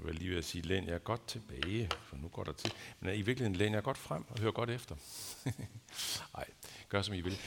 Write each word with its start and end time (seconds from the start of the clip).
Jeg 0.00 0.06
vil 0.06 0.14
lige 0.14 0.30
ved 0.30 0.38
at 0.38 0.44
sige, 0.44 0.62
læn 0.62 0.86
jeg 0.86 1.04
godt 1.04 1.26
tilbage, 1.28 1.90
for 2.02 2.16
nu 2.16 2.28
går 2.28 2.44
der 2.44 2.52
til. 2.52 2.72
Men 3.00 3.14
i 3.14 3.22
virkeligheden 3.22 3.56
læn 3.56 3.72
jeg 3.72 3.82
godt 3.82 3.98
frem 3.98 4.24
og 4.28 4.40
hør 4.40 4.50
godt 4.50 4.70
efter. 4.70 4.96
Nej, 6.36 6.46
gør 6.88 7.02
som 7.02 7.14
I 7.14 7.20
vil. 7.20 7.38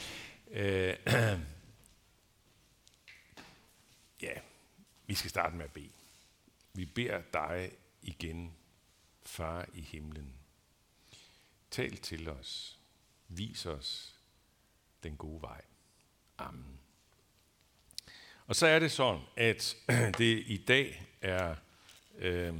Øh, 0.50 0.96
ja, 4.22 4.32
vi 5.06 5.14
skal 5.14 5.30
starte 5.30 5.56
med 5.56 5.64
at 5.64 5.72
bede. 5.72 5.90
Vi 6.72 6.84
beder 6.84 7.22
dig 7.32 7.70
igen, 8.02 8.54
Far 9.26 9.66
i 9.74 9.80
himlen. 9.80 10.34
Tal 11.70 11.96
til 11.96 12.28
os. 12.28 12.78
Vis 13.28 13.66
os 13.66 14.14
den 15.02 15.16
gode 15.16 15.42
vej. 15.42 15.60
Amen. 16.38 16.80
Og 18.46 18.56
så 18.56 18.66
er 18.66 18.78
det 18.78 18.92
sådan, 18.92 19.22
at 19.36 19.76
det 20.18 20.42
i 20.46 20.64
dag 20.68 21.06
er 21.20 21.54
øh, 22.18 22.54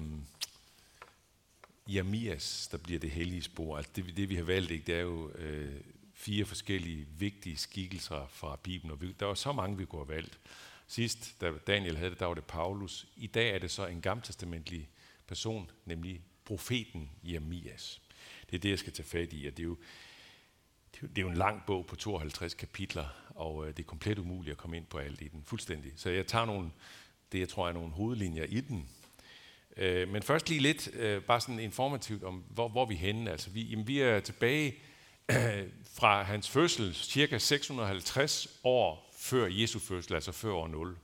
Jeremias, 1.89 2.68
der 2.72 2.79
bliver 2.79 3.00
det 3.00 3.11
hellige 3.11 3.43
spor. 3.43 3.76
Altså 3.76 3.93
det, 3.96 4.17
det 4.17 4.29
vi 4.29 4.35
har 4.35 4.43
valgt, 4.43 4.71
ikke, 4.71 4.86
det 4.86 4.95
er 4.95 5.00
jo 5.00 5.31
øh, 5.31 5.81
fire 6.14 6.45
forskellige 6.45 7.07
vigtige 7.18 7.57
skikkelser 7.57 8.26
fra 8.31 8.57
Bibelen. 8.62 8.90
Og 8.90 9.00
vi, 9.00 9.12
der 9.12 9.26
var 9.26 9.35
så 9.35 9.53
mange, 9.53 9.76
vi 9.76 9.85
kunne 9.85 10.04
have 10.04 10.14
valgt. 10.14 10.39
Sidst, 10.86 11.40
da 11.40 11.53
Daniel 11.67 11.96
havde 11.96 12.11
det, 12.11 12.21
der 12.21 12.26
var 12.26 12.35
det 12.35 12.45
Paulus. 12.45 13.07
I 13.17 13.26
dag 13.26 13.54
er 13.54 13.59
det 13.59 13.71
så 13.71 13.86
en 13.86 14.00
gammeltestamentlig 14.00 14.89
person, 15.26 15.71
nemlig 15.84 16.23
profeten 16.45 17.11
Jeremias. 17.23 18.00
Det 18.50 18.57
er 18.57 18.61
det, 18.61 18.71
jeg 18.71 18.79
skal 18.79 18.93
tage 18.93 19.07
fat 19.07 19.32
i, 19.32 19.46
og 19.46 19.57
det 19.57 19.62
er 19.62 19.64
jo, 19.64 19.79
det 21.00 21.18
er 21.18 21.23
jo 21.23 21.29
en 21.29 21.36
lang 21.36 21.62
bog 21.67 21.86
på 21.86 21.96
52 21.96 22.54
kapitler, 22.54 23.09
og 23.29 23.67
øh, 23.68 23.76
det 23.76 23.82
er 23.82 23.86
komplet 23.86 24.18
umuligt 24.18 24.53
at 24.53 24.59
komme 24.59 24.76
ind 24.76 24.86
på 24.86 24.98
alt 24.98 25.21
i 25.21 25.29
den, 25.29 25.45
fuldstændig. 25.45 25.93
Så 25.96 26.11
jeg 26.11 26.26
tager 26.26 26.45
nogle, 26.45 26.71
det 27.32 27.40
jeg 27.40 27.48
tror 27.48 27.68
er 27.68 27.73
nogle 27.73 27.93
hovedlinjer 27.93 28.45
i 28.45 28.61
den. 28.61 28.89
Øh, 29.76 30.08
men 30.08 30.22
først 30.22 30.48
lige 30.48 30.60
lidt, 30.60 30.88
øh, 30.94 31.22
bare 31.22 31.40
sådan 31.40 31.58
informativt 31.58 32.24
om, 32.24 32.44
hvor, 32.50 32.69
hvor 32.69 32.86
vi 32.86 32.94
er 32.94 32.98
henne. 32.98 33.30
Altså, 33.30 33.50
vi, 33.50 33.62
jamen, 33.62 33.86
vi 33.86 34.00
er 34.00 34.20
tilbage 34.20 34.75
fra 35.98 36.22
hans 36.22 36.50
fødsel, 36.50 36.94
cirka 36.94 37.39
650 37.39 38.61
år 38.64 39.14
før 39.19 39.47
Jesu 39.47 39.78
fødsel, 39.78 40.14
altså 40.14 40.33
før 40.33 40.53
år 40.53 40.69
0. 40.69 40.98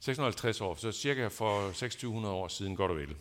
650 0.00 0.60
år, 0.60 0.74
så 0.74 0.92
cirka 0.92 1.28
for 1.28 1.66
2600 1.66 2.34
år 2.34 2.48
siden, 2.48 2.76
godt 2.76 2.90
og 2.90 2.96
vel. 2.96 3.16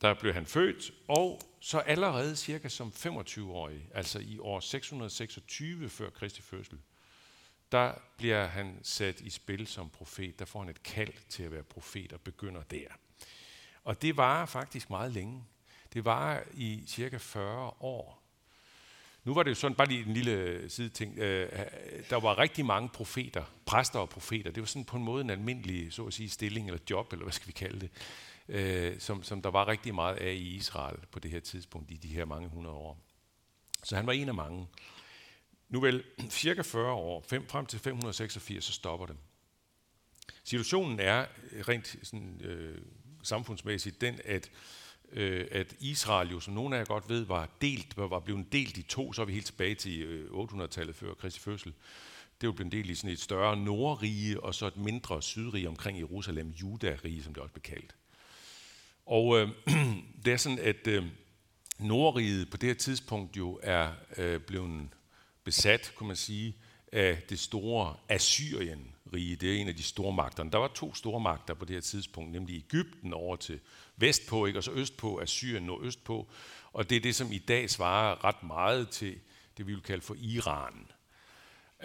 Der 0.00 0.14
blev 0.14 0.34
han 0.34 0.46
født, 0.46 0.90
og 1.08 1.40
så 1.60 1.78
allerede 1.78 2.36
cirka 2.36 2.68
som 2.68 2.92
25-årig, 2.96 3.88
altså 3.94 4.18
i 4.18 4.38
år 4.38 4.60
626 4.60 5.88
før 5.88 6.10
Kristi 6.10 6.42
fødsel, 6.42 6.78
der 7.72 7.92
bliver 8.16 8.46
han 8.46 8.78
sat 8.82 9.20
i 9.20 9.30
spil 9.30 9.66
som 9.66 9.90
profet. 9.90 10.38
Der 10.38 10.44
får 10.44 10.60
han 10.60 10.68
et 10.68 10.82
kald 10.82 11.12
til 11.28 11.42
at 11.42 11.52
være 11.52 11.62
profet 11.62 12.12
og 12.12 12.20
begynder 12.20 12.62
der. 12.62 12.88
Og 13.84 14.02
det 14.02 14.16
var 14.16 14.46
faktisk 14.46 14.90
meget 14.90 15.12
længe. 15.12 15.44
Det 15.92 16.04
var 16.04 16.42
i 16.54 16.84
cirka 16.86 17.16
40 17.16 17.72
år. 17.80 18.20
Nu 19.24 19.34
var 19.34 19.42
det 19.42 19.50
jo 19.50 19.54
sådan, 19.54 19.74
bare 19.74 19.88
lige 19.88 20.06
en 20.06 20.14
lille 20.14 20.32
øh, 20.32 20.70
sideting, 20.70 21.18
øh, 21.18 21.48
øh, 21.52 22.10
der 22.10 22.20
var 22.20 22.38
rigtig 22.38 22.66
mange 22.66 22.88
profeter, 22.88 23.44
præster 23.66 23.98
og 23.98 24.08
profeter. 24.08 24.50
Det 24.50 24.60
var 24.60 24.66
sådan 24.66 24.84
på 24.84 24.96
en 24.96 25.04
måde 25.04 25.20
en 25.20 25.30
almindelig, 25.30 25.92
så 25.92 26.06
at 26.06 26.12
sige, 26.12 26.30
stilling 26.30 26.66
eller 26.66 26.80
job, 26.90 27.12
eller 27.12 27.24
hvad 27.24 27.32
skal 27.32 27.46
vi 27.46 27.52
kalde 27.52 27.80
det, 27.80 27.90
øh, 28.48 29.00
som, 29.00 29.22
som 29.22 29.42
der 29.42 29.50
var 29.50 29.68
rigtig 29.68 29.94
meget 29.94 30.16
af 30.16 30.32
i 30.32 30.54
Israel 30.56 30.98
på 31.10 31.18
det 31.18 31.30
her 31.30 31.40
tidspunkt, 31.40 31.90
i 31.90 31.96
de 31.96 32.08
her 32.08 32.24
mange 32.24 32.48
hundrede 32.48 32.76
år. 32.76 32.98
Så 33.84 33.96
han 33.96 34.06
var 34.06 34.12
en 34.12 34.28
af 34.28 34.34
mange. 34.34 34.66
Nu 35.68 35.80
vel, 35.80 36.04
cirka 36.30 36.62
40 36.62 36.92
år, 36.92 37.24
fem, 37.28 37.48
frem 37.48 37.66
til 37.66 37.78
586, 37.78 38.64
så 38.64 38.72
stopper 38.72 39.06
det. 39.06 39.16
Situationen 40.44 41.00
er 41.00 41.26
rent 41.68 41.96
sådan, 42.02 42.40
øh, 42.40 42.82
samfundsmæssigt 43.22 44.00
den, 44.00 44.20
at, 44.24 44.50
øh, 45.12 45.46
at 45.50 45.74
Israel 45.80 46.30
jo, 46.30 46.40
som 46.40 46.54
nogle 46.54 46.76
af 46.76 46.78
jer 46.78 46.86
godt 46.86 47.08
ved, 47.08 47.24
var, 47.24 47.48
delt, 47.60 47.96
var 47.96 48.20
blevet 48.20 48.52
delt 48.52 48.76
i 48.76 48.82
to, 48.82 49.12
så 49.12 49.22
er 49.22 49.26
vi 49.26 49.32
helt 49.32 49.46
tilbage 49.46 49.74
til 49.74 50.00
øh, 50.00 50.30
800-tallet 50.30 50.96
før 50.96 51.14
Kristi 51.14 51.40
fødsel. 51.40 51.72
Det 52.40 52.46
var 52.46 52.52
blevet 52.52 52.72
delt 52.72 52.90
i 52.90 52.94
sådan 52.94 53.10
et 53.10 53.20
større 53.20 53.56
nordrige, 53.56 54.40
og 54.40 54.54
så 54.54 54.66
et 54.66 54.76
mindre 54.76 55.22
sydrige 55.22 55.68
omkring 55.68 55.98
Jerusalem, 55.98 56.48
Juda-rige, 56.50 57.22
som 57.22 57.34
det 57.34 57.42
også 57.42 57.52
blev 57.52 57.62
kaldt. 57.62 57.94
Og 59.06 59.38
øh, 59.38 59.48
det 60.24 60.32
er 60.32 60.36
sådan, 60.36 60.58
at 60.58 60.86
øh, 60.86 61.04
Nordriget 61.78 62.50
på 62.50 62.56
det 62.56 62.66
her 62.66 62.74
tidspunkt 62.74 63.36
jo 63.36 63.60
er 63.62 63.92
øh, 64.16 64.40
blevet 64.40 64.88
besat, 65.44 65.92
kunne 65.96 66.06
man 66.06 66.16
sige, 66.16 66.56
af 66.92 67.22
det 67.28 67.38
store 67.38 67.96
Assyrien, 68.08 68.94
rige, 69.14 69.36
Det 69.36 69.56
er 69.56 69.60
en 69.60 69.68
af 69.68 69.76
de 69.76 69.82
store 69.82 70.12
magter. 70.12 70.44
Der 70.44 70.58
var 70.58 70.68
to 70.68 70.94
store 70.94 71.20
magter 71.20 71.54
på 71.54 71.64
det 71.64 71.76
her 71.76 71.80
tidspunkt, 71.80 72.32
nemlig 72.32 72.56
Ægypten 72.56 73.12
over 73.12 73.36
til 73.36 73.60
vestpå, 73.96 74.46
ikke? 74.46 74.58
og 74.58 74.64
så 74.64 74.72
østpå, 74.72 75.18
Assyrien 75.18 75.62
nordøstpå. 75.62 76.28
Og 76.72 76.90
det 76.90 76.96
er 76.96 77.00
det, 77.00 77.14
som 77.14 77.32
i 77.32 77.38
dag 77.38 77.70
svarer 77.70 78.24
ret 78.24 78.42
meget 78.42 78.88
til 78.88 79.18
det, 79.56 79.66
vi 79.66 79.72
vil 79.72 79.82
kalde 79.82 80.02
for 80.02 80.16
Iran. 80.18 80.86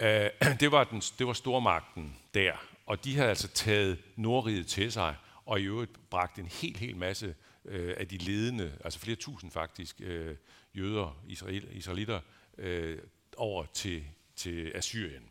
Øh, 0.00 0.30
det 0.60 0.72
var, 0.72 0.84
den, 0.84 1.02
det 1.18 1.26
var 1.26 1.32
stormagten 1.32 2.16
der, 2.34 2.52
og 2.86 3.04
de 3.04 3.16
havde 3.16 3.28
altså 3.28 3.48
taget 3.48 3.98
Nordriget 4.16 4.66
til 4.66 4.92
sig, 4.92 5.16
og 5.44 5.60
i 5.60 5.64
øvrigt 5.64 6.10
bragt 6.10 6.38
en 6.38 6.46
helt, 6.46 6.76
helt 6.76 6.96
masse 6.96 7.34
øh, 7.64 7.94
af 7.98 8.08
de 8.08 8.18
ledende, 8.18 8.72
altså 8.84 8.98
flere 8.98 9.16
tusind 9.16 9.50
faktisk, 9.50 10.00
øh, 10.00 10.36
jøder, 10.74 11.22
israel, 11.28 11.68
israelitter, 11.72 12.20
øh, 12.58 12.98
over 13.36 13.64
til, 13.74 14.04
til 14.36 14.72
Assyrien. 14.74 15.30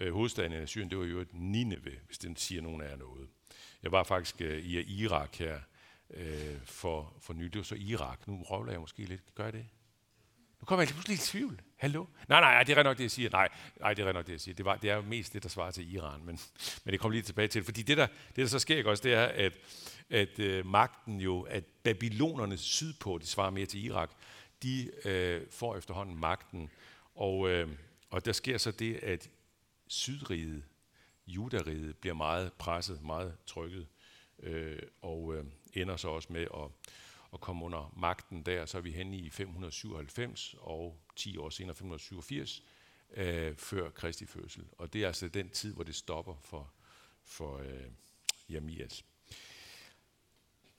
Øh, 0.00 0.12
hovedstaden 0.12 0.62
i 0.62 0.66
Syrien, 0.66 0.90
det 0.90 0.98
var 0.98 1.04
jo 1.04 1.20
et 1.20 1.28
Nineve, 1.32 1.92
hvis 2.06 2.18
den 2.18 2.36
siger 2.36 2.62
nogen 2.62 2.80
af 2.82 2.90
jer 2.90 2.96
noget. 2.96 3.28
Jeg 3.82 3.92
var 3.92 4.04
faktisk 4.04 4.40
øh, 4.40 4.58
i 4.58 5.02
Irak 5.02 5.36
her 5.36 5.60
øh, 6.10 6.56
for, 6.64 7.16
for 7.20 7.32
nylig. 7.32 7.52
Det 7.52 7.58
var 7.58 7.64
så 7.64 7.74
Irak. 7.74 8.28
Nu 8.28 8.42
røvler 8.42 8.72
jeg 8.72 8.80
måske 8.80 9.04
lidt. 9.04 9.34
Gør 9.34 9.44
jeg 9.44 9.52
det? 9.52 9.66
Nu 10.60 10.64
kommer 10.64 10.82
jeg 10.82 10.88
lige 10.88 10.94
pludselig 10.94 11.14
i 11.14 11.18
tvivl. 11.18 11.60
Hallo? 11.76 12.06
Nej, 12.28 12.40
nej, 12.40 12.62
det 12.62 12.78
er 12.78 12.82
nok 12.82 12.96
det, 12.96 13.02
jeg 13.02 13.10
siger. 13.10 13.30
Nej, 13.30 13.48
nej 13.80 13.94
det 13.94 14.06
er 14.06 14.12
nok 14.12 14.26
det, 14.26 14.32
jeg 14.32 14.40
siger. 14.40 14.54
Det, 14.54 14.64
var, 14.64 14.76
det 14.76 14.90
er 14.90 15.02
mest 15.02 15.32
det, 15.32 15.42
der 15.42 15.48
svarer 15.48 15.70
til 15.70 15.94
Iran, 15.94 16.24
men, 16.24 16.38
men 16.84 16.92
det 16.92 17.00
kommer 17.00 17.12
lige 17.12 17.22
tilbage 17.22 17.48
til. 17.48 17.64
Fordi 17.64 17.82
det 17.82 17.96
der, 17.96 18.06
det, 18.06 18.36
der 18.36 18.46
så 18.46 18.58
sker 18.58 18.88
også, 18.88 19.02
det 19.02 19.14
er, 19.14 19.24
at, 19.24 19.52
at 20.10 20.38
øh, 20.38 20.66
magten 20.66 21.20
jo, 21.20 21.40
at 21.40 21.64
babylonerne 21.82 22.56
sydpå, 22.56 23.18
de 23.18 23.26
svarer 23.26 23.50
mere 23.50 23.66
til 23.66 23.84
Irak, 23.84 24.10
de 24.62 24.90
øh, 25.04 25.42
får 25.50 25.76
efterhånden 25.76 26.20
magten. 26.20 26.70
Og, 27.14 27.48
øh, 27.48 27.68
og 28.10 28.24
der 28.24 28.32
sker 28.32 28.58
så 28.58 28.70
det, 28.70 28.96
at 28.96 29.28
sydriget, 29.90 30.64
judariget, 31.26 31.96
bliver 31.96 32.14
meget 32.14 32.52
presset, 32.52 33.02
meget 33.02 33.36
trykket, 33.46 33.86
øh, 34.38 34.82
og 35.02 35.34
øh, 35.34 35.44
ender 35.74 35.96
så 35.96 36.08
også 36.08 36.32
med 36.32 36.42
at 36.42 36.90
at 37.32 37.40
komme 37.40 37.64
under 37.64 37.94
magten 37.96 38.42
der. 38.42 38.66
Så 38.66 38.78
er 38.78 38.82
vi 38.82 38.90
henne 38.90 39.16
i 39.16 39.30
597 39.30 40.54
og 40.58 41.00
10 41.16 41.36
år 41.36 41.50
senere 41.50 41.76
587 41.76 42.62
øh, 43.16 43.56
før 43.56 43.90
Kristi 43.90 44.26
fødsel. 44.26 44.64
Og 44.78 44.92
det 44.92 45.02
er 45.02 45.06
altså 45.06 45.28
den 45.28 45.50
tid, 45.50 45.74
hvor 45.74 45.84
det 45.84 45.94
stopper 45.94 46.34
for, 46.40 46.72
for 47.24 47.58
øh, 47.58 47.86
Jamias. 48.48 49.04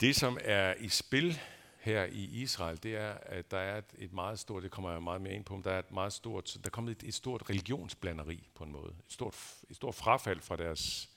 Det, 0.00 0.16
som 0.16 0.38
er 0.40 0.74
i 0.74 0.88
spil 0.88 1.40
her 1.82 2.04
i 2.04 2.24
Israel, 2.24 2.82
det 2.82 2.96
er, 2.96 3.10
at 3.12 3.50
der 3.50 3.58
er 3.58 3.82
et, 3.98 4.12
meget 4.12 4.38
stort, 4.38 4.62
det 4.62 4.70
kommer 4.70 4.92
jeg 4.92 5.02
meget 5.02 5.20
mere 5.20 5.34
ind 5.34 5.44
på, 5.44 5.60
der 5.64 5.70
er 5.70 5.78
et 5.78 5.92
meget 5.92 6.12
stort, 6.12 6.54
der 6.54 6.66
er 6.66 6.70
kommet 6.70 7.02
et, 7.02 7.08
et 7.08 7.14
stort 7.14 7.50
religionsblanderi 7.50 8.48
på 8.54 8.64
en 8.64 8.72
måde. 8.72 8.94
Et 9.06 9.12
stort, 9.12 9.34
et 9.70 9.76
stort 9.76 9.94
frafald 9.94 10.40
fra 10.40 10.56
deres 10.56 11.10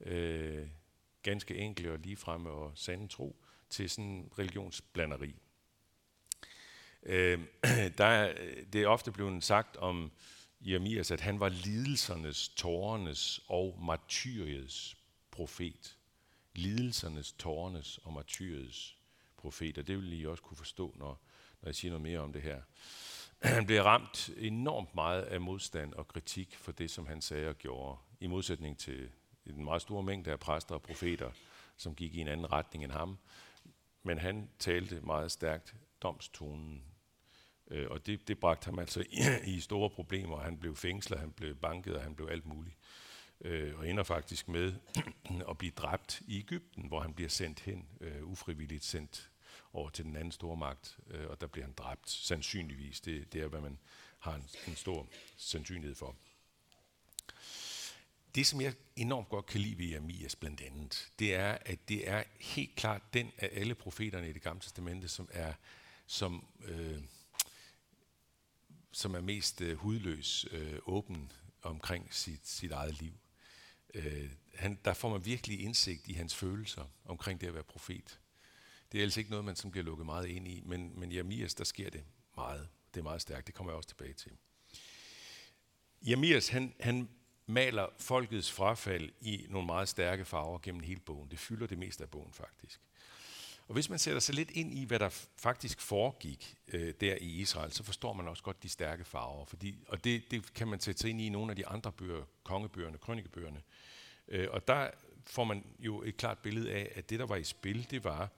øh, 0.00 0.66
ganske 1.22 1.56
enkle 1.56 1.92
og 1.92 1.98
ligefremme 1.98 2.50
og 2.50 2.72
sande 2.74 3.08
tro 3.08 3.36
til 3.70 3.90
sådan 3.90 4.30
religionsblanderi. 4.38 5.34
Øh, 7.02 7.40
der 7.98 8.04
er, 8.04 8.34
det 8.72 8.82
er 8.82 8.88
ofte 8.88 9.12
blevet 9.12 9.44
sagt 9.44 9.76
om 9.76 10.12
Jeremias, 10.60 11.10
at 11.10 11.20
han 11.20 11.40
var 11.40 11.48
lidelsernes, 11.48 12.48
tårernes 12.48 13.40
og 13.48 13.78
martyriets 13.82 14.96
profet. 15.30 15.96
Lidelsernes, 16.54 17.32
tårernes 17.32 17.98
og 17.98 18.12
martyriets 18.12 18.96
profeter. 19.44 19.82
Det 19.82 19.96
vil 19.96 20.20
I 20.20 20.26
også 20.26 20.42
kunne 20.42 20.56
forstå, 20.56 20.94
når, 20.96 21.20
når 21.62 21.68
jeg 21.68 21.74
siger 21.74 21.90
noget 21.92 22.02
mere 22.02 22.18
om 22.18 22.32
det 22.32 22.42
her. 22.42 22.62
Han 23.42 23.66
blev 23.66 23.82
ramt 23.82 24.30
enormt 24.36 24.94
meget 24.94 25.22
af 25.22 25.40
modstand 25.40 25.92
og 25.92 26.08
kritik 26.08 26.56
for 26.56 26.72
det, 26.72 26.90
som 26.90 27.06
han 27.06 27.20
sagde 27.20 27.48
og 27.48 27.58
gjorde, 27.58 27.98
i 28.20 28.26
modsætning 28.26 28.78
til 28.78 29.10
en 29.46 29.64
meget 29.64 29.82
stor 29.82 30.02
mængde 30.02 30.30
af 30.30 30.40
præster 30.40 30.74
og 30.74 30.82
profeter, 30.82 31.30
som 31.76 31.94
gik 31.94 32.14
i 32.14 32.20
en 32.20 32.28
anden 32.28 32.52
retning 32.52 32.84
end 32.84 32.92
ham. 32.92 33.18
Men 34.02 34.18
han 34.18 34.48
talte 34.58 35.00
meget 35.00 35.32
stærkt 35.32 35.74
domstonen, 36.02 36.84
øh, 37.70 37.90
og 37.90 38.06
det, 38.06 38.28
det 38.28 38.38
bragte 38.38 38.64
ham 38.64 38.78
altså 38.78 39.04
i, 39.10 39.54
i 39.56 39.60
store 39.60 39.90
problemer. 39.90 40.40
Han 40.40 40.58
blev 40.58 40.76
fængslet, 40.76 41.18
han 41.18 41.32
blev 41.32 41.54
banket, 41.54 41.96
og 41.96 42.02
han 42.02 42.14
blev 42.14 42.28
alt 42.28 42.46
muligt. 42.46 42.76
Øh, 43.40 43.78
og 43.78 43.88
ender 43.88 44.02
faktisk 44.02 44.48
med 44.48 44.72
at 45.50 45.58
blive 45.58 45.72
dræbt 45.76 46.20
i 46.20 46.38
Ægypten, 46.38 46.88
hvor 46.88 47.00
han 47.00 47.14
bliver 47.14 47.30
sendt 47.30 47.60
hen, 47.60 47.88
øh, 48.00 48.24
ufrivilligt 48.24 48.84
sendt 48.84 49.30
over 49.74 49.90
til 49.90 50.04
den 50.04 50.16
anden 50.16 50.32
store 50.32 50.56
magt, 50.56 50.98
øh, 51.10 51.26
og 51.30 51.40
der 51.40 51.46
bliver 51.46 51.64
han 51.64 51.74
dræbt, 51.74 52.10
sandsynligvis. 52.10 53.00
Det, 53.00 53.32
det 53.32 53.42
er, 53.42 53.48
hvad 53.48 53.60
man 53.60 53.78
har 54.18 54.34
en, 54.34 54.48
en 54.68 54.76
stor 54.76 55.08
sandsynlighed 55.36 55.94
for. 55.94 56.16
det, 58.34 58.46
som 58.46 58.60
jeg 58.60 58.74
enormt 58.96 59.28
godt 59.28 59.46
kan 59.46 59.60
lide 59.60 59.78
ved 59.78 59.86
Jeremias 59.86 60.36
blandt 60.36 60.60
andet, 60.60 61.08
det 61.18 61.34
er, 61.34 61.58
at 61.60 61.88
det 61.88 62.08
er 62.08 62.24
helt 62.40 62.76
klart 62.76 63.14
den 63.14 63.32
af 63.38 63.50
alle 63.52 63.74
profeterne 63.74 64.28
i 64.28 64.32
det 64.32 64.42
gamle 64.42 64.60
testamente, 64.60 65.08
som 65.08 65.28
er, 65.32 65.52
som, 66.06 66.46
øh, 66.64 67.02
som 68.92 69.14
er 69.14 69.20
mest 69.20 69.60
øh, 69.60 69.76
hudløs, 69.76 70.46
øh, 70.50 70.78
åben 70.86 71.32
omkring 71.62 72.14
sit, 72.14 72.48
sit 72.48 72.72
eget 72.72 73.00
liv. 73.00 73.12
Øh, 73.94 74.30
han, 74.54 74.78
der 74.84 74.94
får 74.94 75.08
man 75.08 75.24
virkelig 75.24 75.60
indsigt 75.60 76.08
i 76.08 76.12
hans 76.12 76.34
følelser 76.34 76.84
omkring 77.04 77.40
det 77.40 77.46
at 77.46 77.54
være 77.54 77.62
profet. 77.62 78.20
Det 78.92 78.98
er 78.98 79.02
altså 79.02 79.20
ikke 79.20 79.30
noget, 79.30 79.44
man 79.44 79.56
som 79.56 79.70
bliver 79.70 79.84
lukket 79.84 80.06
meget 80.06 80.26
ind 80.26 80.48
i, 80.48 80.62
men, 80.64 81.00
men 81.00 81.12
Jeremias, 81.12 81.54
der 81.54 81.64
sker 81.64 81.90
det 81.90 82.04
meget. 82.36 82.68
Det 82.94 83.00
er 83.00 83.04
meget 83.04 83.22
stærkt, 83.22 83.46
det 83.46 83.54
kommer 83.54 83.72
jeg 83.72 83.76
også 83.76 83.88
tilbage 83.88 84.12
til. 84.12 84.32
Jamias, 86.02 86.48
han, 86.48 86.74
han 86.80 87.08
maler 87.46 87.86
folkets 87.98 88.52
frafald 88.52 89.10
i 89.20 89.46
nogle 89.48 89.66
meget 89.66 89.88
stærke 89.88 90.24
farver 90.24 90.58
gennem 90.62 90.82
hele 90.82 91.00
bogen. 91.00 91.30
Det 91.30 91.38
fylder 91.38 91.66
det 91.66 91.78
meste 91.78 92.04
af 92.04 92.10
bogen 92.10 92.32
faktisk. 92.32 92.80
Og 93.68 93.74
hvis 93.74 93.90
man 93.90 93.98
sætter 93.98 94.20
sig 94.20 94.34
lidt 94.34 94.50
ind 94.50 94.74
i, 94.74 94.84
hvad 94.84 94.98
der 94.98 95.26
faktisk 95.36 95.80
foregik 95.80 96.56
øh, 96.68 96.94
der 97.00 97.14
i 97.14 97.26
Israel, 97.26 97.72
så 97.72 97.82
forstår 97.82 98.12
man 98.12 98.28
også 98.28 98.42
godt 98.42 98.62
de 98.62 98.68
stærke 98.68 99.04
farver. 99.04 99.44
Fordi, 99.44 99.78
og 99.88 100.04
det, 100.04 100.30
det 100.30 100.54
kan 100.54 100.68
man 100.68 100.80
sætte 100.80 101.00
sig 101.00 101.10
ind 101.10 101.20
i 101.20 101.26
i 101.26 101.28
nogle 101.28 101.52
af 101.52 101.56
de 101.56 101.66
andre 101.66 101.92
bøger, 101.92 102.24
kongebøgerne, 102.42 102.98
krønikebøgerne. 102.98 103.62
Øh, 104.28 104.48
og 104.50 104.68
der 104.68 104.90
får 105.26 105.44
man 105.44 105.64
jo 105.78 106.02
et 106.02 106.16
klart 106.16 106.38
billede 106.38 106.72
af, 106.72 106.92
at 106.94 107.10
det, 107.10 107.18
der 107.18 107.26
var 107.26 107.36
i 107.36 107.44
spil, 107.44 107.90
det 107.90 108.04
var 108.04 108.30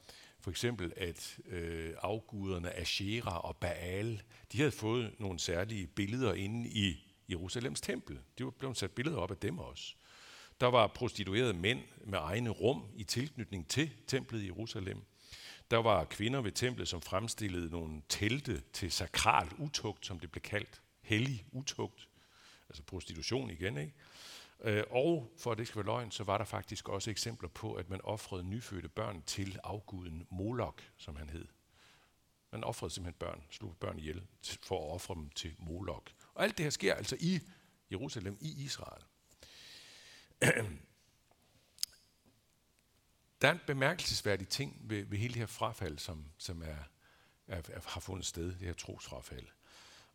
for 0.47 0.51
eksempel, 0.51 0.93
at 0.97 1.39
øh, 1.47 1.95
afguderne 2.03 2.73
Asherah 2.73 3.45
og 3.45 3.57
Baal, 3.57 4.23
de 4.53 4.59
havde 4.59 4.71
fået 4.71 5.15
nogle 5.19 5.39
særlige 5.39 5.87
billeder 5.87 6.35
inde 6.35 6.69
i 6.69 7.15
Jerusalems 7.29 7.81
tempel. 7.81 8.19
De 8.39 8.45
var 8.45 8.51
blevet 8.51 8.77
sat 8.77 8.91
billeder 8.91 9.19
op 9.19 9.31
af 9.31 9.37
dem 9.37 9.59
også. 9.59 9.95
Der 10.61 10.67
var 10.67 10.87
prostituerede 10.87 11.55
mænd 11.55 11.83
med 12.05 12.19
egne 12.23 12.51
rum 12.51 12.85
i 12.97 13.05
tilknytning 13.05 13.69
til 13.69 13.91
templet 14.07 14.43
i 14.43 14.47
Jerusalem. 14.47 15.03
Der 15.71 15.77
var 15.77 16.05
kvinder 16.05 16.41
ved 16.41 16.53
templet, 16.53 16.89
som 16.89 17.03
fremstillede 17.03 17.71
nogle 17.71 18.03
telte 18.09 18.63
til 18.73 18.93
sakral 18.93 19.49
utugt, 19.59 20.07
som 20.07 20.21
det 20.21 20.31
blev 20.31 20.43
kaldt. 20.43 20.83
Hellig 21.03 21.45
utugt. 21.53 22.09
Altså 22.69 22.83
prostitution 22.83 23.51
igen, 23.51 23.79
ikke? 23.79 23.95
Øh, 24.61 24.85
og 24.91 25.33
for 25.39 25.53
at 25.53 25.59
det 25.59 25.67
skal 25.67 25.79
være 25.79 25.87
løgn, 25.87 26.11
så 26.11 26.25
var 26.25 26.39
der 26.39 26.45
faktisk 26.45 26.89
også 26.89 27.11
eksempler 27.11 27.49
på, 27.49 27.75
at 27.75 27.91
man 27.91 28.01
offrede 28.01 28.45
nyfødte 28.45 28.89
børn 28.89 29.23
til 29.23 29.59
afguden 29.65 30.27
Molok, 30.31 30.83
som 30.97 31.17
han 31.17 31.31
hed. 31.31 31.47
Man 32.53 32.65
offrede 32.65 32.93
simpelthen 32.93 33.19
børn, 33.19 33.43
slog 33.51 33.77
børn 33.77 33.99
ihjel 33.99 34.27
for 34.63 34.89
at 34.89 34.95
ofre 34.95 35.15
dem 35.15 35.31
til 35.31 35.55
Molok. 35.59 36.11
Og 36.35 36.45
alt 36.45 36.57
det 36.59 36.65
her 36.65 36.71
sker 36.71 36.95
altså 36.95 37.17
i 37.21 37.41
Jerusalem, 37.91 38.39
i 38.41 38.65
Israel. 38.65 39.03
Der 43.41 43.49
er 43.49 43.53
en 43.53 43.61
bemærkelsesværdig 43.67 44.49
ting 44.49 44.81
ved, 44.81 45.05
ved 45.05 45.19
hele 45.19 45.35
det 45.35 45.41
her 45.41 45.47
frafald, 45.47 45.99
som, 45.99 46.25
som 46.39 46.63
er, 46.63 46.77
er, 47.47 47.63
er, 47.73 47.81
har 47.85 48.01
fundet 48.01 48.27
sted, 48.27 48.47
det 48.47 48.61
her 48.61 48.73
trosfrafald. 48.73 49.47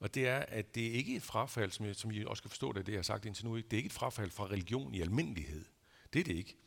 Og 0.01 0.15
det 0.15 0.27
er, 0.27 0.39
at 0.39 0.75
det 0.75 0.81
ikke 0.81 1.13
er 1.13 1.17
et 1.17 1.23
frafald, 1.23 1.71
som, 1.71 1.85
jeg, 1.85 1.95
som 1.95 2.11
I 2.11 2.25
også 2.25 2.43
kan 2.43 2.49
forstå 2.49 2.71
det, 2.71 2.85
det 2.85 2.91
jeg 2.91 2.97
har 2.97 3.03
sagt 3.03 3.25
indtil 3.25 3.45
nu, 3.45 3.55
ikke? 3.55 3.69
det 3.69 3.73
er 3.73 3.77
ikke 3.77 3.87
et 3.87 3.93
frafald 3.93 4.31
fra 4.31 4.45
religion 4.45 4.93
i 4.93 5.01
almindelighed. 5.01 5.65
Det 6.13 6.19
er 6.19 6.23
det 6.23 6.35
ikke. 6.35 6.57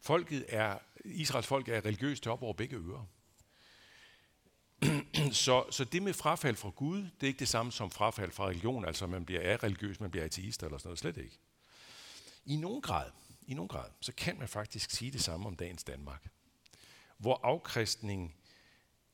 Folket 0.00 0.44
er, 0.48 0.78
Israels 1.04 1.46
folk 1.46 1.68
er 1.68 1.84
religiøst 1.84 2.26
op 2.26 2.42
over 2.42 2.52
begge 2.52 2.76
ører. 2.76 3.06
så, 5.44 5.64
så 5.70 5.84
det 5.84 6.02
med 6.02 6.12
frafald 6.12 6.56
fra 6.56 6.70
Gud, 6.70 6.98
det 6.98 7.22
er 7.22 7.26
ikke 7.26 7.38
det 7.38 7.48
samme 7.48 7.72
som 7.72 7.90
frafald 7.90 8.30
fra 8.30 8.46
religion, 8.46 8.84
altså 8.84 9.06
man 9.06 9.24
bliver 9.24 9.40
af 9.40 9.62
religiøs, 9.62 10.00
man 10.00 10.10
bliver 10.10 10.24
ateist 10.24 10.62
eller 10.62 10.78
sådan 10.78 10.88
noget, 10.88 10.98
slet 10.98 11.16
ikke. 11.16 11.38
I 12.44 12.56
nogen 12.56 12.82
grad, 12.82 13.10
i 13.46 13.54
nogen 13.54 13.68
grad, 13.68 13.90
så 14.00 14.12
kan 14.12 14.38
man 14.38 14.48
faktisk 14.48 14.90
sige 14.90 15.10
det 15.10 15.22
samme 15.22 15.46
om 15.46 15.56
dagens 15.56 15.84
Danmark. 15.84 16.28
Hvor 17.18 17.40
afkristning 17.42 18.34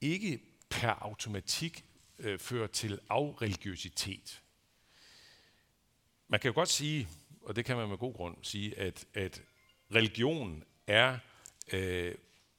ikke 0.00 0.40
per 0.68 0.90
automatik 0.90 1.84
øh, 2.20 2.38
fører 2.38 2.67
til 2.67 2.99
afreligiøsitet. 3.08 4.43
Man 6.28 6.40
kan 6.40 6.49
jo 6.49 6.55
godt 6.55 6.69
sige, 6.69 7.08
og 7.43 7.56
det 7.56 7.64
kan 7.64 7.76
man 7.76 7.88
med 7.88 7.99
god 7.99 8.14
grund 8.14 8.37
sige, 8.43 8.78
at, 8.78 9.05
at 9.14 9.43
religion 9.94 10.64
er 10.87 11.19
øh, 11.72 12.14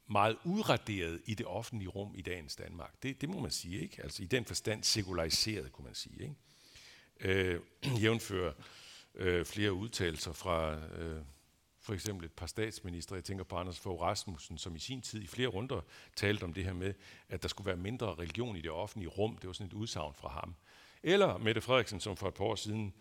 meget 0.08 0.38
udraderet 0.44 1.22
i 1.26 1.34
det 1.34 1.46
offentlige 1.46 1.90
rum 1.90 2.16
i 2.16 2.22
dagens 2.22 2.56
Danmark. 2.56 3.04
Det, 3.04 3.22
det 3.22 3.30
må 3.30 3.40
man 3.40 3.52
sige, 3.52 3.82
ikke? 3.82 4.04
Altså 4.04 4.24
i 4.24 4.26
den 4.26 4.46
forstand 4.46 4.84
sekulariseret, 4.84 5.72
kunne 5.72 5.86
man 5.86 5.96
sige, 5.96 6.22
ikke? 6.22 6.36
Øh, 7.20 7.62
jævnfører 8.02 8.54
øh, 9.16 9.46
flere 9.46 9.74
udtalelser 9.74 10.34
fra 10.34 10.76
øh, 10.76 11.22
for 11.92 11.96
eksempel 11.96 12.26
et 12.26 12.32
par 12.32 12.46
statsminister, 12.46 13.16
jeg 13.16 13.24
tænker 13.24 13.44
på 13.44 13.56
Anders 13.56 13.80
Fogh 13.80 14.02
Rasmussen, 14.02 14.58
som 14.58 14.76
i 14.76 14.80
sin 14.80 15.02
tid 15.02 15.22
i 15.22 15.28
flere 15.28 15.48
runder 15.48 15.82
talte 16.16 16.44
om 16.44 16.54
det 16.54 16.64
her 16.64 16.74
med, 16.74 16.94
at 17.30 17.42
der 17.42 17.48
skulle 17.48 17.68
være 17.68 17.76
mindre 17.76 18.16
religion 18.16 18.56
i 18.56 18.62
det 18.62 18.72
offentlige 18.72 19.10
rum. 19.10 19.38
Det 19.38 19.48
var 19.48 19.54
sådan 19.54 19.68
et 19.68 19.74
udsagn 19.74 20.14
fra 20.14 20.30
ham. 20.30 20.56
Eller 21.04 21.38
Mette 21.38 21.62
Frederiksen, 21.62 22.00
som 22.00 22.18
for 22.18 22.28
et 22.28 22.34
par 22.34 22.46
år 22.46 22.56
siden 22.56 22.94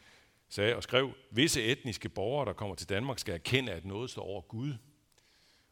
sagde 0.49 0.77
og 0.77 0.83
skrev, 0.83 1.13
visse 1.31 1.63
etniske 1.63 2.09
borgere, 2.09 2.47
der 2.47 2.53
kommer 2.53 2.75
til 2.75 2.89
Danmark, 2.89 3.19
skal 3.19 3.35
erkende, 3.35 3.73
at 3.73 3.85
noget 3.85 4.11
står 4.11 4.23
over 4.23 4.41
Gud. 4.41 4.75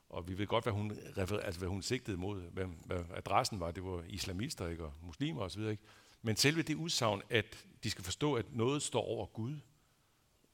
Og 0.08 0.28
vi 0.28 0.38
ved 0.38 0.46
godt, 0.46 0.64
hvad 0.64 0.72
hun, 0.72 0.98
altså, 1.16 1.58
hvad 1.58 1.68
hun 1.68 1.82
sigtede 1.82 2.16
mod, 2.16 2.40
hvad, 2.40 2.66
hvad 2.84 3.04
adressen 3.14 3.60
var. 3.60 3.70
Det 3.70 3.84
var 3.84 4.04
islamister 4.08 4.68
ikke, 4.68 4.84
og 4.84 4.92
muslimer 5.02 5.40
osv. 5.42 5.60
Ikke? 5.60 5.82
Men 6.22 6.36
selve 6.36 6.62
det 6.62 6.74
udsagn, 6.74 7.22
at 7.30 7.64
de 7.84 7.90
skal 7.90 8.04
forstå, 8.04 8.34
at 8.34 8.46
noget 8.52 8.82
står 8.82 9.02
over 9.02 9.26
Gud, 9.26 9.56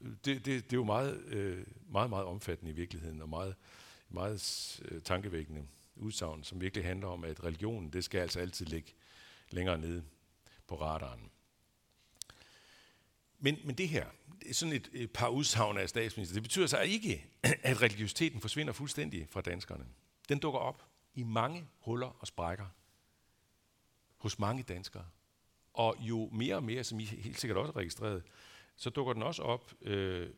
det, 0.05 0.25
det, 0.25 0.47
det 0.47 0.73
er 0.73 0.77
jo 0.77 0.85
meget, 0.85 1.23
øh, 1.27 1.67
meget, 1.91 2.11
meget 2.11 2.25
omfattende 2.25 2.73
i 2.73 2.75
virkeligheden, 2.75 3.23
og 3.23 3.29
meget, 3.29 3.55
meget 4.09 4.81
øh, 4.85 5.03
tankevækkende 5.03 5.67
udsagn, 5.97 6.45
som 6.45 6.61
virkelig 6.61 6.85
handler 6.85 7.09
om, 7.09 7.25
at 7.25 7.45
religionen, 7.45 7.93
det 7.93 8.05
skal 8.05 8.21
altså 8.21 8.41
altid 8.41 8.67
ligge 8.67 8.93
længere 9.51 9.79
nede 9.79 10.05
på 10.67 10.81
radaren. 10.81 11.31
Men, 13.39 13.59
men 13.65 13.75
det 13.75 13.89
her, 13.89 14.07
det 14.41 14.51
er 14.51 14.55
sådan 14.55 14.73
et, 14.73 14.91
et 14.93 15.11
par 15.11 15.29
udsagn 15.29 15.79
af 15.79 15.89
statsminister, 15.89 16.35
det 16.35 16.43
betyder 16.43 16.67
så 16.67 16.81
ikke, 16.81 17.27
at 17.63 17.83
religiøsiteten 17.83 18.41
forsvinder 18.41 18.73
fuldstændig 18.73 19.27
fra 19.31 19.41
danskerne. 19.41 19.87
Den 20.29 20.39
dukker 20.39 20.61
op 20.61 20.85
i 21.15 21.23
mange 21.23 21.69
huller 21.79 22.17
og 22.21 22.27
sprækker 22.27 22.67
hos 24.17 24.39
mange 24.39 24.63
danskere. 24.63 25.07
Og 25.73 25.97
jo 26.01 26.29
mere 26.33 26.57
og 26.57 26.65
mere, 26.65 26.85
som 26.85 27.01
I 27.01 27.05
helt 27.05 27.41
sikkert 27.41 27.59
også 27.59 27.73
har 27.73 27.81
registreret, 27.81 28.23
så 28.77 28.91
dukker 28.91 29.13
den 29.13 29.23
også 29.23 29.43
op 29.43 29.73
øh, 29.81 30.31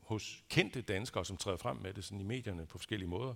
hos 0.00 0.44
kendte 0.48 0.82
danskere, 0.82 1.24
som 1.24 1.36
træder 1.36 1.56
frem 1.56 1.76
med 1.76 1.94
det 1.94 2.04
sådan 2.04 2.20
i 2.20 2.24
medierne 2.24 2.66
på 2.66 2.78
forskellige 2.78 3.08
måder, 3.08 3.34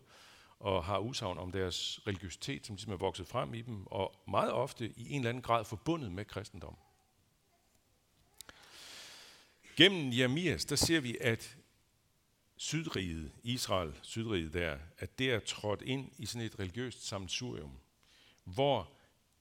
og 0.59 0.85
har 0.85 0.99
udsagn 0.99 1.39
om 1.39 1.53
deres 1.53 2.01
religiøsitet, 2.07 2.67
som 2.67 2.75
ligesom 2.75 2.93
er 2.93 2.97
vokset 2.97 3.27
frem 3.27 3.55
i 3.55 3.63
dem, 3.63 3.87
og 3.87 4.15
meget 4.29 4.53
ofte 4.53 4.93
i 4.97 5.11
en 5.11 5.21
eller 5.21 5.29
anden 5.29 5.43
grad 5.43 5.65
forbundet 5.65 6.13
med 6.13 6.25
kristendom. 6.25 6.77
Gennem 9.77 10.13
Jeremias, 10.13 10.65
der 10.65 10.77
ser 10.77 11.01
vi, 11.01 11.17
at 11.21 11.57
Sydriget, 12.57 13.33
Israel, 13.43 13.99
Sydriget 14.03 14.55
der, 14.55 14.79
at 14.99 15.19
det 15.19 15.31
er 15.31 15.41
trådt 15.41 15.83
ind 15.83 16.11
i 16.19 16.27
sådan 16.27 16.47
et 16.47 16.59
religiøst 16.59 17.07
samsurium, 17.07 17.79
hvor 18.45 18.91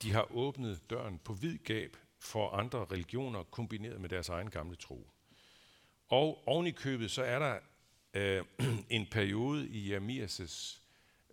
de 0.02 0.12
har 0.12 0.32
åbnet 0.32 0.90
døren 0.90 1.18
på 1.18 1.32
vid 1.32 1.58
gab 1.58 1.96
for 2.20 2.50
andre 2.50 2.84
religioner 2.84 3.42
kombineret 3.42 4.00
med 4.00 4.08
deres 4.08 4.28
egen 4.28 4.50
gamle 4.50 4.76
tro. 4.76 5.10
Og 6.08 6.48
oven 6.48 6.66
i 6.66 6.70
købet, 6.70 7.10
så 7.10 7.22
er 7.22 7.38
der 7.38 7.58
øh, 8.14 8.44
en 8.96 9.06
periode 9.10 9.68
i 9.68 9.96
Jeremias' 9.96 10.80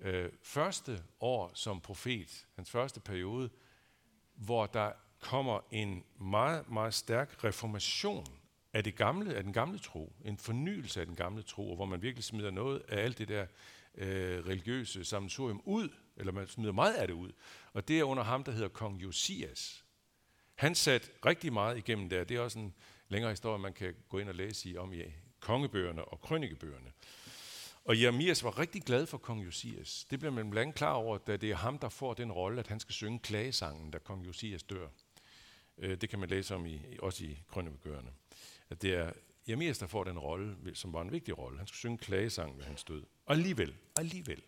øh, 0.01 0.29
første 0.41 1.03
år 1.19 1.51
som 1.53 1.81
profet, 1.81 2.45
hans 2.55 2.71
første 2.71 2.99
periode, 2.99 3.49
hvor 4.35 4.65
der 4.65 4.91
kommer 5.19 5.59
en 5.71 6.03
meget, 6.19 6.69
meget 6.69 6.93
stærk 6.93 7.43
reformation 7.43 8.27
af, 8.73 8.83
det 8.83 8.95
gamle, 8.95 9.35
af 9.35 9.43
den 9.43 9.53
gamle 9.53 9.79
tro, 9.79 10.13
en 10.25 10.37
fornyelse 10.37 10.99
af 10.99 11.05
den 11.05 11.15
gamle 11.15 11.43
tro, 11.43 11.75
hvor 11.75 11.85
man 11.85 12.01
virkelig 12.01 12.23
smider 12.23 12.51
noget 12.51 12.81
af 12.87 13.03
alt 13.03 13.17
det 13.17 13.27
der 13.27 13.45
øh, 13.95 14.45
religiøse 14.45 15.05
sammensurium 15.05 15.61
ud, 15.65 15.89
eller 16.17 16.31
man 16.31 16.47
smider 16.47 16.71
meget 16.71 16.93
af 16.93 17.07
det 17.07 17.13
ud. 17.13 17.31
Og 17.73 17.87
det 17.87 17.99
er 17.99 18.03
under 18.03 18.23
ham, 18.23 18.43
der 18.43 18.51
hedder 18.51 18.67
kong 18.67 19.03
Josias. 19.03 19.83
Han 20.57 20.75
satte 20.75 21.07
rigtig 21.25 21.53
meget 21.53 21.77
igennem 21.77 22.09
der. 22.09 22.23
Det 22.23 22.37
er 22.37 22.41
også 22.41 22.59
en 22.59 22.73
længere 23.09 23.31
historie, 23.31 23.59
man 23.59 23.73
kan 23.73 23.95
gå 24.09 24.19
ind 24.19 24.29
og 24.29 24.35
læse 24.35 24.69
i 24.69 24.77
om 24.77 24.93
i 24.93 25.01
kongebøgerne 25.39 26.05
og 26.05 26.21
krønikebøgerne. 26.21 26.91
Og 27.85 28.01
Jeremias 28.01 28.43
var 28.43 28.59
rigtig 28.59 28.83
glad 28.83 29.05
for 29.05 29.17
kong 29.17 29.45
Josias. 29.45 30.05
Det 30.11 30.19
bliver 30.19 30.31
man 30.31 30.49
blandt 30.49 30.75
klar 30.75 30.93
over, 30.93 31.17
da 31.17 31.37
det 31.37 31.51
er 31.51 31.55
ham, 31.55 31.79
der 31.79 31.89
får 31.89 32.13
den 32.13 32.31
rolle, 32.31 32.59
at 32.59 32.67
han 32.67 32.79
skal 32.79 32.93
synge 32.93 33.19
klagesangen, 33.19 33.91
da 33.91 33.97
kong 33.97 34.25
Josias 34.25 34.63
dør. 34.63 34.87
Øh, 35.77 36.01
det 36.01 36.09
kan 36.09 36.19
man 36.19 36.29
læse 36.29 36.55
om 36.55 36.65
i, 36.65 36.81
også 36.99 37.25
i 37.25 37.39
krønikebøgerne. 37.47 38.09
At 38.69 38.81
det 38.81 38.93
er 38.93 39.11
Jeremias, 39.47 39.77
der 39.77 39.87
får 39.87 40.03
den 40.03 40.19
rolle, 40.19 40.57
som 40.73 40.93
var 40.93 41.01
en 41.01 41.11
vigtig 41.11 41.37
rolle. 41.37 41.57
Han 41.57 41.67
skulle 41.67 41.77
synge 41.77 41.97
klagesangen 41.97 42.57
ved 42.57 42.65
hans 42.65 42.83
død. 42.83 43.03
Og 43.25 43.35
alligevel, 43.35 43.75
alligevel, 43.95 44.41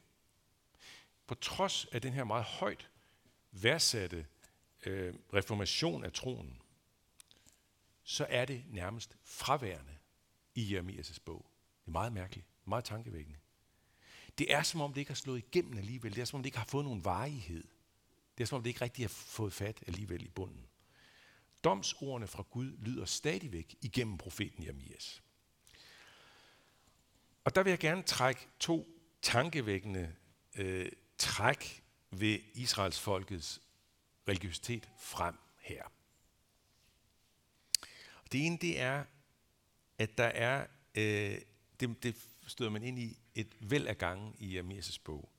på 1.27 1.35
trods 1.35 1.85
af 1.91 2.01
den 2.01 2.13
her 2.13 2.23
meget 2.23 2.45
højt 2.45 2.89
værdsatte 3.51 4.25
øh, 4.85 5.13
reformation 5.33 6.03
af 6.03 6.11
troen, 6.11 6.61
så 8.03 8.25
er 8.29 8.45
det 8.45 8.63
nærmest 8.67 9.17
fraværende 9.23 9.97
i 10.55 10.77
Jeremias' 10.77 11.19
bog. 11.25 11.51
Det 11.81 11.87
er 11.87 11.91
meget 11.91 12.13
mærkeligt, 12.13 12.47
meget 12.65 12.85
tankevækkende. 12.85 13.39
Det 14.37 14.53
er 14.53 14.63
som 14.63 14.81
om, 14.81 14.93
det 14.93 15.01
ikke 15.01 15.11
har 15.11 15.15
slået 15.15 15.37
igennem 15.37 15.77
alligevel. 15.77 16.15
Det 16.15 16.21
er 16.21 16.25
som 16.25 16.37
om, 16.37 16.43
det 16.43 16.47
ikke 16.47 16.57
har 16.57 16.65
fået 16.65 16.85
nogen 16.85 17.05
varighed. 17.05 17.63
Det 18.37 18.43
er 18.43 18.47
som 18.47 18.55
om, 18.55 18.63
det 18.63 18.69
ikke 18.69 18.81
rigtig 18.81 19.03
har 19.03 19.09
fået 19.09 19.53
fat 19.53 19.83
alligevel 19.87 20.25
i 20.25 20.29
bunden. 20.29 20.67
Domsordene 21.63 22.27
fra 22.27 22.43
Gud 22.49 22.77
lyder 22.77 23.05
stadigvæk 23.05 23.75
igennem 23.81 24.17
profeten 24.17 24.63
Jeremias. 24.63 25.23
Og 27.43 27.55
der 27.55 27.63
vil 27.63 27.69
jeg 27.69 27.79
gerne 27.79 28.03
trække 28.03 28.47
to 28.59 28.87
tankevækkende 29.21 30.15
øh, 30.55 30.91
træk 31.17 31.83
ved 32.11 32.39
Israels 32.53 32.99
folkets 32.99 33.61
religiøsitet 34.27 34.89
frem 34.99 35.35
her. 35.59 35.83
Det 38.31 38.45
ene, 38.45 38.57
det 38.57 38.79
er, 38.79 39.05
at 39.97 40.17
der 40.17 40.23
er, 40.27 40.67
øh, 40.95 41.41
det, 41.79 42.03
det 42.03 42.15
støder 42.47 42.71
man 42.71 42.83
ind 42.83 42.99
i 42.99 43.17
et 43.35 43.55
væld 43.59 43.87
af 43.87 43.97
gange 43.97 44.33
i 44.39 44.59
Amirs' 44.59 44.99
bog. 45.03 45.29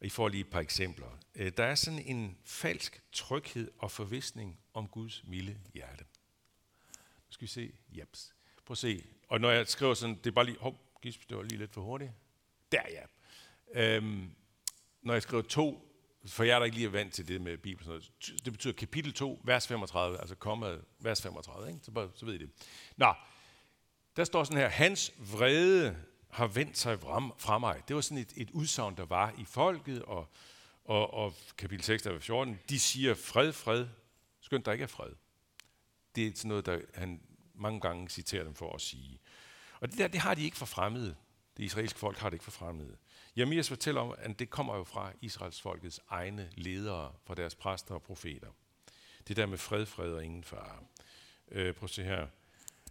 Og 0.00 0.06
I 0.06 0.08
får 0.08 0.28
lige 0.28 0.40
et 0.40 0.50
par 0.50 0.60
eksempler. 0.60 1.18
Øh, 1.34 1.52
der 1.56 1.64
er 1.64 1.74
sådan 1.74 2.02
en 2.06 2.38
falsk 2.44 3.02
tryghed 3.12 3.70
og 3.78 3.90
forvisning 3.90 4.60
om 4.74 4.88
Guds 4.88 5.24
milde 5.24 5.60
hjerte. 5.74 6.04
Nu 7.28 7.32
skal 7.32 7.42
vi 7.42 7.50
se. 7.50 7.72
Jeps. 7.90 8.34
Prøv 8.64 8.72
at 8.72 8.78
se. 8.78 9.04
Og 9.28 9.40
når 9.40 9.50
jeg 9.50 9.68
skriver 9.68 9.94
sådan, 9.94 10.16
det 10.16 10.26
er 10.26 10.30
bare 10.30 10.44
lige, 10.44 10.58
hov, 10.58 10.88
Gisp, 11.02 11.28
det 11.28 11.36
var 11.36 11.42
lige 11.42 11.58
lidt 11.58 11.72
for 11.72 11.80
hurtigt. 11.80 12.12
Der 12.72 12.82
ja. 12.90 13.04
Øhm, 13.74 14.34
når 15.02 15.12
jeg 15.12 15.22
skriver 15.22 15.42
to, 15.42 15.87
for 16.26 16.44
jeg 16.44 16.60
der 16.60 16.64
ikke 16.64 16.76
lige 16.76 16.92
vant 16.92 17.14
til 17.14 17.28
det 17.28 17.40
med 17.40 17.58
Bibelen, 17.58 17.84
sådan 17.84 18.02
noget, 18.28 18.44
det 18.44 18.52
betyder 18.52 18.72
kapitel 18.72 19.12
2, 19.12 19.40
vers 19.44 19.66
35, 19.66 20.20
altså 20.20 20.34
kommet 20.34 20.84
vers 21.00 21.22
35, 21.22 21.68
ikke? 21.68 21.80
Så, 21.82 21.90
bare, 21.90 22.10
så 22.14 22.26
ved 22.26 22.34
I 22.34 22.38
det. 22.38 22.50
Nå, 22.96 23.14
der 24.16 24.24
står 24.24 24.44
sådan 24.44 24.58
her, 24.58 24.68
hans 24.68 25.12
vrede 25.18 25.96
har 26.30 26.46
vendt 26.46 26.78
sig 26.78 27.00
fra 27.38 27.58
mig. 27.58 27.82
Det 27.88 27.96
var 27.96 28.02
sådan 28.02 28.18
et, 28.18 28.32
et 28.36 28.50
udsagn, 28.50 28.96
der 28.96 29.04
var 29.04 29.34
i 29.38 29.44
folket, 29.44 30.02
og, 30.02 30.28
og, 30.84 31.14
og 31.14 31.34
kapitel 31.58 31.84
6, 31.84 32.02
der 32.02 32.18
14, 32.20 32.58
de 32.68 32.78
siger 32.78 33.14
fred, 33.14 33.52
fred, 33.52 33.86
skønt 34.40 34.66
der 34.66 34.72
ikke 34.72 34.82
er 34.82 34.88
fred. 34.88 35.12
Det 36.14 36.26
er 36.26 36.32
sådan 36.34 36.48
noget, 36.48 36.66
der 36.66 36.80
han 36.94 37.20
mange 37.54 37.80
gange 37.80 38.08
citerer 38.08 38.44
dem 38.44 38.54
for 38.54 38.74
at 38.74 38.80
sige. 38.80 39.20
Og 39.80 39.90
det 39.90 39.98
der, 39.98 40.08
det 40.08 40.20
har 40.20 40.34
de 40.34 40.44
ikke 40.44 40.56
for 40.56 40.66
fremmede. 40.66 41.16
Det 41.56 41.64
israelske 41.64 41.98
folk 41.98 42.18
har 42.18 42.30
det 42.30 42.34
ikke 42.34 42.44
for 42.44 42.50
fremmede. 42.50 42.96
Jeremias 43.38 43.68
fortæller 43.68 44.00
om, 44.00 44.14
at 44.18 44.38
det 44.38 44.50
kommer 44.50 44.76
jo 44.76 44.84
fra 44.84 45.12
Israels 45.20 45.60
folkets 45.60 46.00
egne 46.08 46.50
ledere, 46.54 47.12
fra 47.24 47.34
deres 47.34 47.54
præster 47.54 47.94
og 47.94 48.02
profeter. 48.02 48.48
Det 49.28 49.36
der 49.36 49.46
med 49.46 49.58
fred, 49.58 49.86
fred 49.86 50.12
og 50.12 50.24
ingen 50.24 50.44
fare. 50.44 50.78
Øh, 51.48 51.74
prøv 51.74 51.84
at 51.84 51.90
se 51.90 52.04
her. 52.04 52.26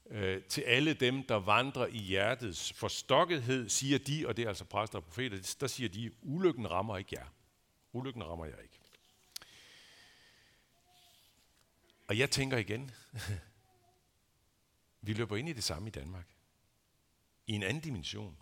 Øh, 0.09 0.43
til 0.43 0.61
alle 0.61 0.93
dem, 0.93 1.23
der 1.23 1.35
vandrer 1.35 1.87
i 1.87 1.97
hjertets 1.97 2.73
forstokkethed, 2.73 3.69
siger 3.69 3.97
de, 3.97 4.27
og 4.27 4.37
det 4.37 4.43
er 4.43 4.49
altså 4.49 4.65
præster 4.65 4.99
og 4.99 5.03
profeter, 5.03 5.55
der 5.59 5.67
siger 5.67 5.89
de, 5.89 6.11
ulykken 6.21 6.71
rammer 6.71 6.97
ikke 6.97 7.15
jer. 7.19 7.27
Ulykken 7.93 8.23
rammer 8.23 8.45
jeg 8.45 8.57
ikke. 8.63 8.79
Og 12.07 12.17
jeg 12.17 12.31
tænker 12.31 12.57
igen, 12.57 12.91
vi 15.01 15.13
løber 15.13 15.37
ind 15.37 15.49
i 15.49 15.53
det 15.53 15.63
samme 15.63 15.87
i 15.87 15.91
Danmark. 15.91 16.27
I 17.47 17.53
en 17.53 17.63
anden 17.63 17.83
dimension. 17.83 18.37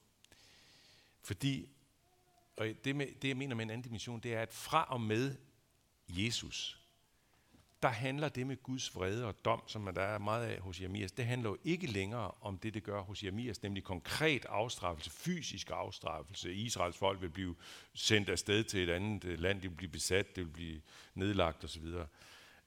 Fordi, 1.23 1.69
og 2.57 2.67
det, 2.83 2.95
med, 2.95 3.07
det 3.21 3.27
jeg 3.27 3.37
mener 3.37 3.55
med 3.55 3.65
en 3.65 3.69
anden 3.69 3.83
dimension, 3.83 4.19
det 4.19 4.33
er, 4.33 4.41
at 4.41 4.53
fra 4.53 4.83
og 4.89 5.01
med 5.01 5.35
Jesus, 6.09 6.85
der 7.81 7.89
handler 7.89 8.29
det 8.29 8.47
med 8.47 8.63
Guds 8.63 8.95
vrede 8.95 9.25
og 9.25 9.45
dom, 9.45 9.61
som 9.67 9.93
der 9.95 10.01
er 10.01 10.17
meget 10.17 10.45
af 10.45 10.59
hos 10.59 10.81
Jeremias, 10.81 11.11
det 11.11 11.25
handler 11.25 11.49
jo 11.49 11.57
ikke 11.63 11.87
længere 11.87 12.31
om 12.41 12.57
det, 12.57 12.73
det 12.73 12.83
gør 12.83 13.01
hos 13.01 13.23
Jeremias, 13.23 13.63
nemlig 13.63 13.83
konkret 13.83 14.45
afstraffelse, 14.45 15.09
fysisk 15.09 15.69
afstraffelse. 15.73 16.53
Israels 16.53 16.97
folk 16.97 17.21
vil 17.21 17.29
blive 17.29 17.55
sendt 17.93 18.29
afsted 18.29 18.63
til 18.63 18.83
et 18.83 18.89
andet 18.89 19.25
øh, 19.25 19.39
land, 19.39 19.61
de 19.61 19.69
vil 19.69 19.75
blive 19.75 19.89
besat, 19.89 20.35
det 20.35 20.45
vil 20.45 20.51
blive 20.51 20.81
nedlagt 21.15 21.63
osv. 21.63 21.85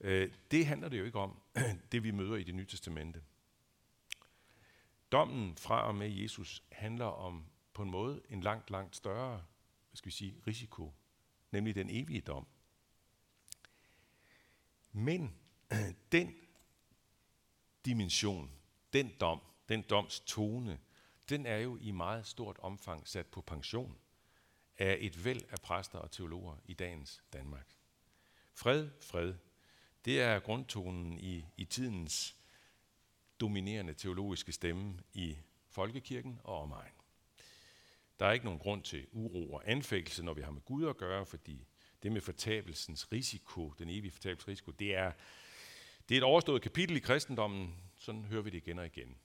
Øh, 0.01 0.31
det 0.51 0.65
handler 0.65 0.89
det 0.89 0.99
jo 0.99 1.05
ikke 1.05 1.19
om, 1.19 1.39
det 1.91 2.03
vi 2.03 2.11
møder 2.11 2.35
i 2.35 2.43
det 2.43 2.55
nye 2.55 2.65
testamente. 2.65 3.21
Dommen 5.11 5.55
fra 5.55 5.87
og 5.87 5.95
med 5.95 6.09
Jesus 6.09 6.63
handler 6.71 7.05
om 7.05 7.45
på 7.73 7.83
en 7.83 7.91
måde 7.91 8.21
en 8.29 8.41
langt, 8.41 8.69
langt 8.69 8.95
større 8.95 9.41
skal 9.93 10.05
vi 10.05 10.11
sige, 10.11 10.41
risiko, 10.47 10.93
nemlig 11.51 11.75
den 11.75 11.89
evige 11.89 12.21
dom. 12.21 12.47
Men 14.91 15.35
den 16.11 16.35
dimension, 17.85 18.51
den 18.93 19.11
dom, 19.19 19.41
den 19.69 19.81
doms 19.81 20.19
tone, 20.19 20.79
den 21.29 21.45
er 21.45 21.57
jo 21.57 21.77
i 21.77 21.91
meget 21.91 22.27
stort 22.27 22.57
omfang 22.59 23.07
sat 23.07 23.27
på 23.27 23.41
pension 23.41 23.97
af 24.77 24.97
et 24.99 25.25
væld 25.25 25.41
af 25.49 25.57
præster 25.63 25.99
og 25.99 26.11
teologer 26.11 26.55
i 26.65 26.73
dagens 26.73 27.23
Danmark. 27.33 27.67
Fred, 28.53 28.89
fred, 29.01 29.33
det 30.05 30.21
er 30.21 30.39
grundtonen 30.39 31.19
i, 31.19 31.45
i 31.57 31.65
tidens 31.65 32.37
dominerende 33.39 33.93
teologiske 33.93 34.51
stemme 34.51 34.99
i 35.13 35.37
folkekirken 35.69 36.39
og 36.43 36.61
omegn. 36.61 36.98
Der 38.19 38.25
er 38.25 38.31
ikke 38.31 38.45
nogen 38.45 38.59
grund 38.59 38.83
til 38.83 39.07
uro 39.11 39.53
og 39.53 39.63
anfægtelse, 39.65 40.23
når 40.23 40.33
vi 40.33 40.41
har 40.41 40.51
med 40.51 40.61
Gud 40.61 40.87
at 40.87 40.97
gøre, 40.97 41.25
fordi 41.25 41.67
det 42.03 42.11
med 42.11 42.21
fortabelsens 42.21 43.11
risiko, 43.11 43.73
den 43.79 43.89
evige 43.89 44.11
fortabelsens 44.11 44.47
risiko, 44.47 44.71
det 44.71 44.95
er, 44.95 45.11
det 46.09 46.15
er 46.15 46.19
et 46.19 46.23
overstået 46.23 46.61
kapitel 46.61 46.97
i 46.97 46.99
kristendommen. 46.99 47.75
Sådan 47.95 48.25
hører 48.25 48.41
vi 48.41 48.49
det 48.49 48.57
igen 48.57 48.79
og 48.79 48.85
igen. 48.85 49.17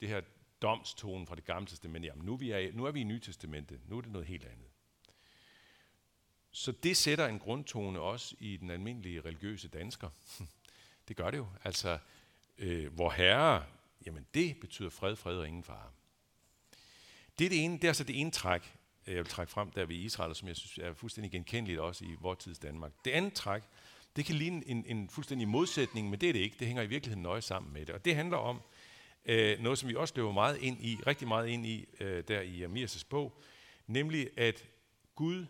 Det 0.00 0.08
her 0.08 0.20
domstonen 0.62 1.26
fra 1.26 1.34
det 1.34 1.44
gamle 1.44 1.66
testament, 1.66 2.04
jamen 2.04 2.26
nu 2.26 2.32
er, 2.32 2.36
vi 2.36 2.50
er, 2.50 2.72
nu 2.72 2.84
er 2.84 2.90
vi 2.90 3.00
i 3.00 3.04
Nye 3.04 3.20
Testamente, 3.20 3.80
nu 3.86 3.98
er 3.98 4.00
det 4.00 4.12
noget 4.12 4.26
helt 4.26 4.44
andet. 4.44 4.68
Så 6.50 6.72
det 6.72 6.96
sætter 6.96 7.26
en 7.26 7.38
grundtone 7.38 8.00
også 8.00 8.36
i 8.38 8.56
den 8.56 8.70
almindelige 8.70 9.20
religiøse 9.20 9.68
dansker. 9.68 10.10
Det 11.08 11.16
gør 11.16 11.30
det 11.30 11.38
jo. 11.38 11.46
Altså, 11.64 11.98
øh, 12.58 12.92
hvor 12.92 13.10
herre, 13.10 13.64
jamen 14.06 14.26
det 14.34 14.60
betyder 14.60 14.90
fred, 14.90 15.16
fred 15.16 15.38
og 15.38 15.48
ingen 15.48 15.64
fare. 15.64 15.90
Det 17.38 17.44
er, 17.44 17.48
det, 17.48 17.64
ene, 17.64 17.78
det 17.78 17.88
er 17.88 17.92
så 17.92 18.04
det 18.04 18.20
ene 18.20 18.30
træk, 18.30 18.74
øh, 19.06 19.14
jeg 19.14 19.24
vil 19.24 19.30
trække 19.30 19.52
frem 19.52 19.70
der 19.70 19.86
ved 19.86 19.96
Israel, 19.96 20.34
som 20.34 20.48
jeg 20.48 20.56
synes 20.56 20.78
er 20.78 20.94
fuldstændig 20.94 21.32
genkendeligt 21.32 21.80
også 21.80 22.04
i 22.04 22.16
vores 22.20 22.38
tids 22.38 22.58
Danmark. 22.58 22.92
Det 23.04 23.10
andet 23.10 23.32
træk, 23.32 23.62
det 24.16 24.24
kan 24.24 24.34
ligne 24.34 24.68
en, 24.68 24.84
en 24.86 25.08
fuldstændig 25.10 25.48
modsætning, 25.48 26.10
men 26.10 26.20
det 26.20 26.28
er 26.28 26.32
det 26.32 26.40
ikke. 26.40 26.56
Det 26.58 26.66
hænger 26.66 26.82
i 26.82 26.86
virkeligheden 26.86 27.22
nøje 27.22 27.42
sammen 27.42 27.72
med 27.72 27.86
det. 27.86 27.94
Og 27.94 28.04
det 28.04 28.14
handler 28.14 28.36
om 28.36 28.60
øh, 29.24 29.60
noget, 29.60 29.78
som 29.78 29.88
vi 29.88 29.94
også 29.94 30.14
løber 30.16 30.32
meget 30.32 30.58
ind 30.58 30.84
i, 30.84 30.98
rigtig 31.06 31.28
meget 31.28 31.48
ind 31.48 31.66
i, 31.66 31.86
øh, 32.00 32.24
der 32.28 32.40
i 32.40 32.64
Amias' 32.64 33.06
bog, 33.10 33.40
nemlig 33.86 34.38
at 34.38 34.64
Gud 35.14 35.46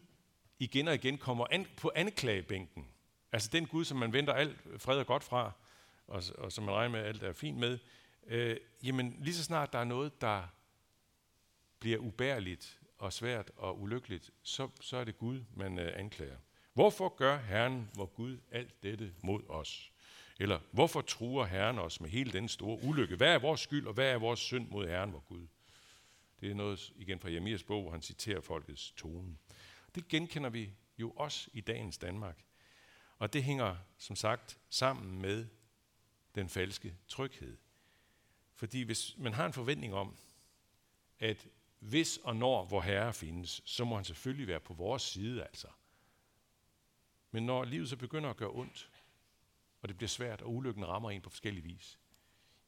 igen 0.59 0.88
og 0.88 0.95
igen 0.95 1.19
kommer 1.19 1.47
an, 1.50 1.66
på 1.76 1.93
anklagebænken. 1.95 2.87
Altså 3.33 3.49
den 3.52 3.66
Gud, 3.66 3.85
som 3.85 3.99
man 3.99 4.12
venter 4.12 4.33
alt 4.33 4.57
fred 4.78 4.99
og 4.99 5.07
godt 5.07 5.25
fra, 5.25 5.52
og, 6.07 6.23
og 6.38 6.52
som 6.52 6.64
man 6.64 6.75
regner 6.75 6.93
med, 6.93 7.00
at 7.00 7.07
alt 7.07 7.23
er 7.23 7.33
fint 7.33 7.59
med, 7.59 7.78
øh, 8.26 8.57
jamen 8.83 9.16
lige 9.21 9.35
så 9.35 9.45
snart 9.45 9.73
der 9.73 9.78
er 9.78 9.85
noget, 9.85 10.21
der 10.21 10.43
bliver 11.87 11.99
ubærligt 11.99 12.81
og 12.99 13.12
svært 13.12 13.50
og 13.57 13.81
ulykkeligt, 13.81 14.31
så, 14.43 14.69
så 14.81 14.97
er 14.97 15.05
det 15.05 15.19
Gud, 15.19 15.45
man 15.55 15.78
øh, 15.78 15.93
anklager. 15.99 16.37
Hvorfor 16.73 17.09
gør 17.16 17.38
Herren, 17.38 17.90
hvor 17.95 18.07
Gud, 18.07 18.38
alt 18.50 18.83
dette 18.83 19.14
mod 19.23 19.43
os? 19.49 19.93
Eller 20.40 20.61
hvorfor 20.71 21.00
truer 21.00 21.45
Herren 21.45 21.78
os 21.78 22.00
med 22.00 22.11
hele 22.11 22.33
den 22.33 22.49
store 22.49 22.83
ulykke? 22.83 23.16
Hvad 23.16 23.35
er 23.35 23.38
vores 23.38 23.61
skyld, 23.61 23.87
og 23.87 23.95
hvad 23.95 24.12
er 24.12 24.19
vores 24.19 24.40
synd 24.40 24.69
mod 24.69 24.87
Herren, 24.87 25.12
vor 25.12 25.21
Gud? 25.21 25.47
Det 26.40 26.50
er 26.50 26.55
noget 26.55 26.93
igen 26.97 27.21
fra 27.21 27.31
Jeremias 27.31 27.62
bog, 27.62 27.83
hvor 27.83 27.90
han 27.90 28.02
citerer 28.02 28.40
folkets 28.40 28.93
tone. 28.97 29.37
Det 29.95 30.09
genkender 30.09 30.50
vi 30.50 30.71
jo 30.99 31.11
også 31.11 31.50
i 31.52 31.61
dagens 31.61 31.99
Danmark. 31.99 32.45
Og 33.19 33.33
det 33.33 33.45
hænger, 33.45 33.76
som 33.99 34.16
sagt, 34.16 34.59
sammen 34.71 35.21
med 35.21 35.47
den 36.35 36.49
falske 36.49 36.97
tryghed. 37.09 37.57
Fordi 38.55 38.83
hvis 38.83 39.14
man 39.19 39.35
har 39.35 39.47
en 39.47 39.52
forventning 39.52 39.95
om, 39.95 40.16
at 41.19 41.49
hvis 41.78 42.16
og 42.16 42.37
når 42.37 42.64
vor 42.64 42.80
Herre 42.80 43.14
findes, 43.14 43.62
så 43.64 43.85
må 43.85 43.95
han 43.95 44.04
selvfølgelig 44.04 44.47
være 44.47 44.61
på 44.61 44.75
vores 44.75 45.02
side 45.02 45.45
altså. 45.45 45.68
Men 47.30 47.47
når 47.47 47.64
livet 47.64 47.88
så 47.88 47.97
begynder 47.97 48.30
at 48.30 48.37
gøre 48.37 48.50
ondt, 48.50 48.90
og 49.83 49.88
det 49.88 49.97
bliver 49.97 50.09
svært, 50.09 50.42
og 50.42 50.54
ulykken 50.54 50.87
rammer 50.87 51.11
en 51.11 51.23
på 51.23 51.30
forskellige 51.30 51.64
vis, 51.64 51.99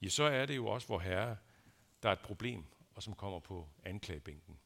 ja, 0.02 0.08
så 0.08 0.22
er 0.22 0.46
det 0.46 0.56
jo 0.56 0.66
også 0.66 0.88
vor 0.88 0.98
Herre, 0.98 1.36
der 2.02 2.08
er 2.08 2.12
et 2.12 2.20
problem, 2.20 2.64
og 2.94 3.02
som 3.02 3.14
kommer 3.14 3.40
på 3.40 3.68
anklagebænken. 3.84 4.58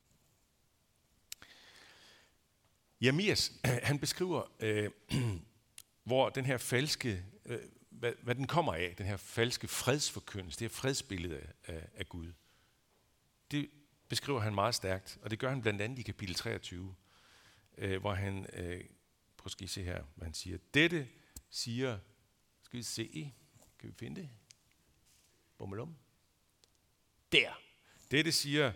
Jamias, 3.01 3.53
han 3.89 3.99
beskriver, 3.99 4.43
øh, 4.61 4.91
hvor 6.09 6.29
den 6.29 6.45
her 6.45 6.59
falske, 6.59 7.25
øh, 7.45 7.61
hvad, 7.91 8.13
hvad 8.23 8.35
den 8.35 8.47
kommer 8.47 8.75
af, 8.75 8.95
den 8.99 9.07
her 9.07 9.17
falske 9.17 9.69
fredsforkyndelse, 9.69 10.59
det 10.59 10.71
her 10.71 10.77
fredsbillede 10.77 11.53
af, 11.65 11.89
af 11.95 12.09
Gud. 12.09 12.33
Det 13.51 13.71
beskriver 14.13 14.41
han 14.41 14.55
meget 14.55 14.75
stærkt, 14.75 15.19
og 15.23 15.31
det 15.31 15.39
gør 15.39 15.49
han 15.49 15.63
blandt 15.63 15.81
andet 15.81 15.99
i 15.99 16.03
kapitel 16.03 16.35
23, 16.35 16.95
øh, 17.79 18.01
hvor 18.01 18.15
han, 18.15 18.47
øh, 18.53 18.85
prøv 19.37 19.51
at 19.63 19.71
se 19.71 19.83
her, 19.83 20.05
hvad 20.15 20.27
han 20.27 20.35
siger. 20.35 20.59
Dette 20.75 21.09
siger, 21.51 21.99
skal 22.63 22.79
vi 22.79 22.83
se, 22.83 23.35
kan 23.79 23.89
vi 23.89 23.95
finde 23.99 24.21
det? 24.21 24.31
Bummelum. 25.59 25.97
Der. 27.33 27.61
Dette 28.11 28.33
siger 28.33 28.73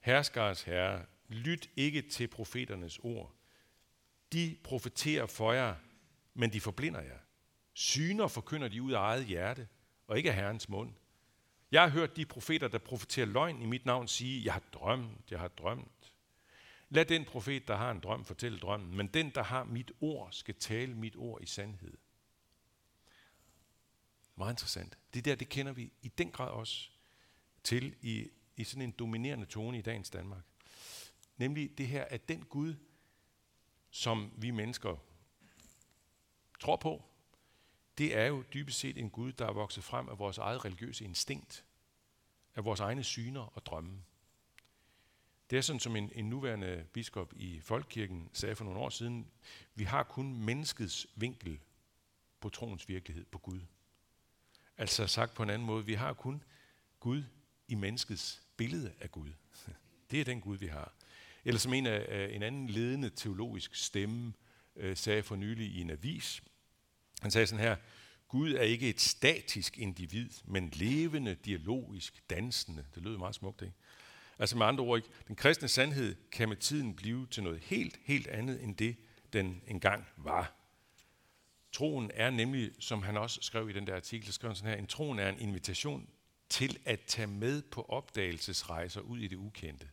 herskers 0.00 0.62
herre, 0.62 1.06
lyt 1.28 1.70
ikke 1.76 2.02
til 2.02 2.28
profeternes 2.28 2.98
ord. 3.02 3.34
De 4.32 4.56
profeterer 4.64 5.26
for 5.26 5.52
jer, 5.52 5.74
men 6.34 6.52
de 6.52 6.60
forblinder 6.60 7.00
jer. 7.00 7.18
Syner 7.72 8.28
forkynder 8.28 8.68
de 8.68 8.82
ud 8.82 8.92
af 8.92 8.98
eget 8.98 9.24
hjerte, 9.24 9.68
og 10.06 10.16
ikke 10.16 10.30
af 10.30 10.36
Herrens 10.36 10.68
mund. 10.68 10.94
Jeg 11.74 11.82
har 11.82 11.88
hørt 11.88 12.16
de 12.16 12.26
profeter, 12.26 12.68
der 12.68 12.78
profeterer 12.78 13.26
løgn 13.26 13.62
i 13.62 13.66
mit 13.66 13.86
navn, 13.86 14.08
sige, 14.08 14.44
jeg 14.44 14.52
har 14.52 14.62
drømt, 14.72 15.30
jeg 15.30 15.40
har 15.40 15.48
drømt. 15.48 16.12
Lad 16.88 17.04
den 17.04 17.24
profet, 17.24 17.68
der 17.68 17.76
har 17.76 17.90
en 17.90 18.00
drøm, 18.00 18.24
fortælle 18.24 18.58
drømmen, 18.58 18.96
men 18.96 19.06
den, 19.06 19.30
der 19.30 19.42
har 19.42 19.64
mit 19.64 19.92
ord, 20.00 20.28
skal 20.32 20.54
tale 20.54 20.94
mit 20.94 21.16
ord 21.16 21.42
i 21.42 21.46
sandhed. 21.46 21.96
Meget 24.36 24.52
interessant. 24.52 24.98
Det 25.14 25.24
der, 25.24 25.34
det 25.34 25.48
kender 25.48 25.72
vi 25.72 25.92
i 26.02 26.08
den 26.08 26.30
grad 26.30 26.50
også 26.50 26.90
til 27.64 27.96
i, 28.02 28.30
i 28.56 28.64
sådan 28.64 28.82
en 28.82 28.90
dominerende 28.90 29.46
tone 29.46 29.78
i 29.78 29.82
dagens 29.82 30.10
Danmark. 30.10 30.42
Nemlig 31.36 31.78
det 31.78 31.86
her, 31.86 32.04
at 32.04 32.28
den 32.28 32.44
Gud, 32.44 32.74
som 33.90 34.32
vi 34.36 34.50
mennesker 34.50 34.96
tror 36.60 36.76
på, 36.76 37.13
det 37.98 38.16
er 38.16 38.26
jo 38.26 38.44
dybest 38.54 38.78
set 38.78 38.98
en 38.98 39.10
Gud, 39.10 39.32
der 39.32 39.46
er 39.46 39.52
vokset 39.52 39.84
frem 39.84 40.08
af 40.08 40.18
vores 40.18 40.38
eget 40.38 40.64
religiøse 40.64 41.04
instinkt, 41.04 41.64
af 42.54 42.64
vores 42.64 42.80
egne 42.80 43.04
syner 43.04 43.40
og 43.40 43.66
drømme. 43.66 44.02
Det 45.50 45.58
er 45.58 45.62
sådan, 45.62 45.80
som 45.80 45.96
en, 45.96 46.10
en 46.14 46.24
nuværende 46.24 46.86
biskop 46.92 47.32
i 47.36 47.60
Folkekirken 47.60 48.30
sagde 48.32 48.56
for 48.56 48.64
nogle 48.64 48.80
år 48.80 48.90
siden, 48.90 49.26
vi 49.74 49.84
har 49.84 50.02
kun 50.02 50.36
menneskets 50.36 51.06
vinkel 51.14 51.60
på 52.40 52.48
troens 52.48 52.88
virkelighed 52.88 53.24
på 53.24 53.38
Gud. 53.38 53.60
Altså 54.76 55.06
sagt 55.06 55.34
på 55.34 55.42
en 55.42 55.50
anden 55.50 55.66
måde, 55.66 55.86
vi 55.86 55.94
har 55.94 56.12
kun 56.12 56.42
Gud 57.00 57.22
i 57.68 57.74
menneskets 57.74 58.42
billede 58.56 58.92
af 59.00 59.10
Gud. 59.10 59.30
Det 60.10 60.20
er 60.20 60.24
den 60.24 60.40
Gud, 60.40 60.56
vi 60.56 60.66
har. 60.66 60.92
Eller 61.44 61.58
som 61.58 61.74
en, 61.74 61.86
af, 61.86 62.30
en 62.32 62.42
anden 62.42 62.70
ledende 62.70 63.10
teologisk 63.10 63.74
stemme 63.74 64.32
øh, 64.76 64.96
sagde 64.96 65.22
for 65.22 65.36
nylig 65.36 65.66
i 65.66 65.80
en 65.80 65.90
avis, 65.90 66.42
han 67.24 67.30
sagde 67.30 67.46
sådan 67.46 67.64
her, 67.64 67.76
Gud 68.28 68.52
er 68.52 68.62
ikke 68.62 68.88
et 68.88 69.00
statisk 69.00 69.78
individ, 69.78 70.30
men 70.44 70.70
levende, 70.70 71.34
dialogisk, 71.34 72.30
dansende. 72.30 72.84
Det 72.94 73.02
lød 73.02 73.18
meget 73.18 73.34
smukt, 73.34 73.62
ikke? 73.62 73.74
Altså 74.38 74.56
med 74.56 74.66
andre 74.66 74.84
ord, 74.84 74.98
ikke? 74.98 75.08
den 75.28 75.36
kristne 75.36 75.68
sandhed 75.68 76.16
kan 76.32 76.48
med 76.48 76.56
tiden 76.56 76.94
blive 76.94 77.26
til 77.26 77.42
noget 77.42 77.60
helt, 77.60 77.98
helt 78.04 78.26
andet 78.26 78.62
end 78.62 78.76
det, 78.76 78.96
den 79.32 79.62
engang 79.66 80.06
var. 80.16 80.54
Troen 81.72 82.10
er 82.14 82.30
nemlig, 82.30 82.70
som 82.78 83.02
han 83.02 83.16
også 83.16 83.38
skrev 83.42 83.70
i 83.70 83.72
den 83.72 83.86
der 83.86 83.96
artikel, 83.96 84.32
skrev 84.32 84.48
han 84.48 84.56
sådan 84.56 84.70
her, 84.70 84.78
en 84.78 84.86
troen 84.86 85.18
er 85.18 85.28
en 85.28 85.38
invitation 85.38 86.08
til 86.48 86.78
at 86.84 87.00
tage 87.00 87.26
med 87.26 87.62
på 87.62 87.82
opdagelsesrejser 87.82 89.00
ud 89.00 89.18
i 89.18 89.28
det 89.28 89.36
ukendte. 89.36 89.88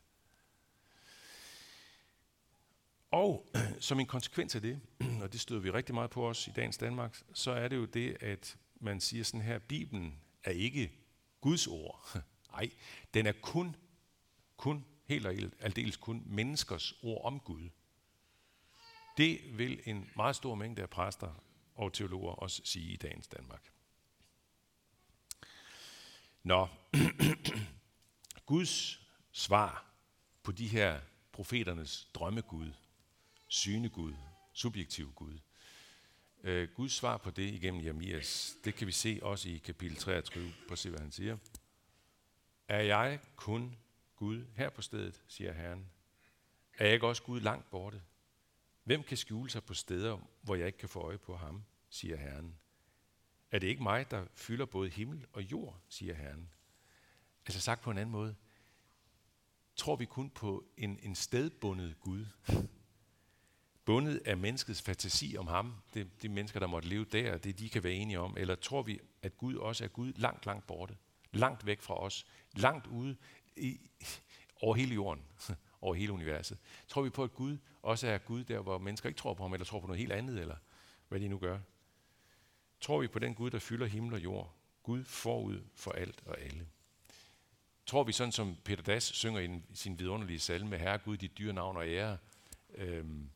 Og 3.12 3.48
som 3.80 4.00
en 4.00 4.06
konsekvens 4.06 4.54
af 4.54 4.60
det, 4.62 4.80
og 5.22 5.32
det 5.32 5.40
støder 5.40 5.60
vi 5.60 5.70
rigtig 5.70 5.94
meget 5.94 6.10
på 6.10 6.28
os 6.28 6.48
i 6.48 6.50
dagens 6.50 6.78
Danmark, 6.78 7.22
så 7.34 7.50
er 7.50 7.68
det 7.68 7.76
jo 7.76 7.84
det, 7.84 8.16
at 8.20 8.56
man 8.80 9.00
siger 9.00 9.24
sådan 9.24 9.40
her, 9.40 9.58
Bibelen 9.58 10.20
er 10.44 10.50
ikke 10.50 10.92
Guds 11.40 11.66
ord. 11.66 12.16
Nej, 12.52 12.70
den 13.14 13.26
er 13.26 13.32
kun, 13.32 13.76
kun, 14.56 14.84
helt 15.04 15.26
og 15.26 15.34
aldeles 15.60 15.96
kun 15.96 16.22
menneskers 16.26 16.94
ord 17.02 17.24
om 17.24 17.40
Gud. 17.40 17.68
Det 19.16 19.58
vil 19.58 19.80
en 19.84 20.10
meget 20.16 20.36
stor 20.36 20.54
mængde 20.54 20.82
af 20.82 20.90
præster 20.90 21.42
og 21.74 21.92
teologer 21.92 22.32
også 22.32 22.62
sige 22.64 22.92
i 22.92 22.96
dagens 22.96 23.28
Danmark. 23.28 23.72
Nå, 26.42 26.68
Guds 28.46 29.00
svar 29.32 29.92
på 30.42 30.52
de 30.52 30.68
her 30.68 31.00
profeternes 31.32 32.08
drømmegud, 32.14 32.72
synegud, 33.52 34.14
subjektiv 34.52 35.12
Gud. 35.12 35.38
Øh, 36.42 36.68
Guds 36.74 36.92
svar 36.92 37.16
på 37.16 37.30
det 37.30 37.54
igennem 37.54 37.84
Jeremias, 37.84 38.56
det 38.64 38.74
kan 38.74 38.86
vi 38.86 38.92
se 38.92 39.18
også 39.22 39.48
i 39.48 39.56
kapitel 39.56 39.96
23. 39.96 40.52
På 40.68 40.76
se, 40.76 40.90
hvad 40.90 41.00
han 41.00 41.12
siger. 41.12 41.36
Er 42.68 42.80
jeg 42.80 43.20
kun 43.36 43.76
Gud 44.16 44.46
her 44.56 44.70
på 44.70 44.82
stedet, 44.82 45.22
siger 45.28 45.52
Herren? 45.52 45.90
Er 46.78 46.84
jeg 46.84 46.94
ikke 46.94 47.06
også 47.06 47.22
Gud 47.22 47.40
langt 47.40 47.70
borte? 47.70 48.02
Hvem 48.84 49.02
kan 49.02 49.16
skjule 49.16 49.50
sig 49.50 49.64
på 49.64 49.74
steder, 49.74 50.18
hvor 50.42 50.54
jeg 50.54 50.66
ikke 50.66 50.78
kan 50.78 50.88
få 50.88 51.00
øje 51.00 51.18
på 51.18 51.36
ham, 51.36 51.64
siger 51.88 52.16
Herren. 52.16 52.58
Er 53.50 53.58
det 53.58 53.66
ikke 53.66 53.82
mig, 53.82 54.10
der 54.10 54.26
fylder 54.34 54.64
både 54.64 54.90
himmel 54.90 55.26
og 55.32 55.42
jord, 55.42 55.80
siger 55.88 56.14
Herren. 56.14 56.50
Altså 57.46 57.60
sagt 57.60 57.82
på 57.82 57.90
en 57.90 57.98
anden 57.98 58.12
måde, 58.12 58.34
tror 59.76 59.96
vi 59.96 60.04
kun 60.04 60.30
på 60.30 60.64
en, 60.76 60.98
en 61.02 61.14
stedbundet 61.14 62.00
Gud, 62.00 62.26
bundet 63.84 64.22
af 64.24 64.36
menneskets 64.36 64.82
fantasi 64.82 65.36
om 65.38 65.46
ham, 65.46 65.74
det, 65.94 66.22
de 66.22 66.28
mennesker, 66.28 66.60
der 66.60 66.66
måtte 66.66 66.88
leve 66.88 67.04
der, 67.04 67.38
det 67.38 67.58
de 67.58 67.68
kan 67.68 67.84
være 67.84 67.92
enige 67.92 68.20
om, 68.20 68.36
eller 68.36 68.54
tror 68.54 68.82
vi, 68.82 69.00
at 69.22 69.36
Gud 69.36 69.54
også 69.54 69.84
er 69.84 69.88
Gud 69.88 70.12
langt, 70.16 70.46
langt 70.46 70.66
borte, 70.66 70.96
langt 71.32 71.66
væk 71.66 71.80
fra 71.80 72.02
os, 72.02 72.26
langt 72.56 72.86
ude 72.86 73.16
i, 73.56 73.80
over 74.62 74.74
hele 74.74 74.94
jorden, 74.94 75.22
over 75.80 75.94
hele 75.94 76.12
universet. 76.12 76.58
Tror 76.88 77.02
vi 77.02 77.10
på, 77.10 77.24
at 77.24 77.34
Gud 77.34 77.58
også 77.82 78.06
er 78.08 78.18
Gud 78.18 78.44
der, 78.44 78.60
hvor 78.60 78.78
mennesker 78.78 79.08
ikke 79.08 79.18
tror 79.18 79.34
på 79.34 79.42
ham, 79.42 79.52
eller 79.52 79.64
tror 79.64 79.80
på 79.80 79.86
noget 79.86 79.98
helt 79.98 80.12
andet, 80.12 80.40
eller 80.40 80.56
hvad 81.08 81.20
de 81.20 81.28
nu 81.28 81.38
gør? 81.38 81.58
Tror 82.80 83.00
vi 83.00 83.06
på 83.06 83.18
den 83.18 83.34
Gud, 83.34 83.50
der 83.50 83.58
fylder 83.58 83.86
himmel 83.86 84.14
og 84.14 84.24
jord? 84.24 84.54
Gud 84.82 85.04
forud 85.04 85.60
for 85.74 85.92
alt 85.92 86.22
og 86.26 86.40
alle. 86.40 86.66
Tror 87.86 88.04
vi 88.04 88.12
sådan, 88.12 88.32
som 88.32 88.56
Peter 88.64 88.82
Das 88.82 89.04
synger 89.04 89.40
i 89.40 89.62
sin 89.74 89.98
vidunderlige 89.98 90.38
salme, 90.38 90.78
Herre 90.78 90.98
Gud, 90.98 91.16
dit 91.16 91.38
dyre 91.38 91.52
navn 91.52 91.76
og 91.76 91.88
ære, 91.88 92.18
øhm, 92.74 93.30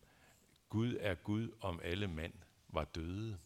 Gud 0.69 0.97
er 1.01 1.15
Gud, 1.15 1.51
om 1.61 1.81
alle 1.85 2.07
mand 2.07 2.33
var 2.69 2.85
døde. 2.85 3.39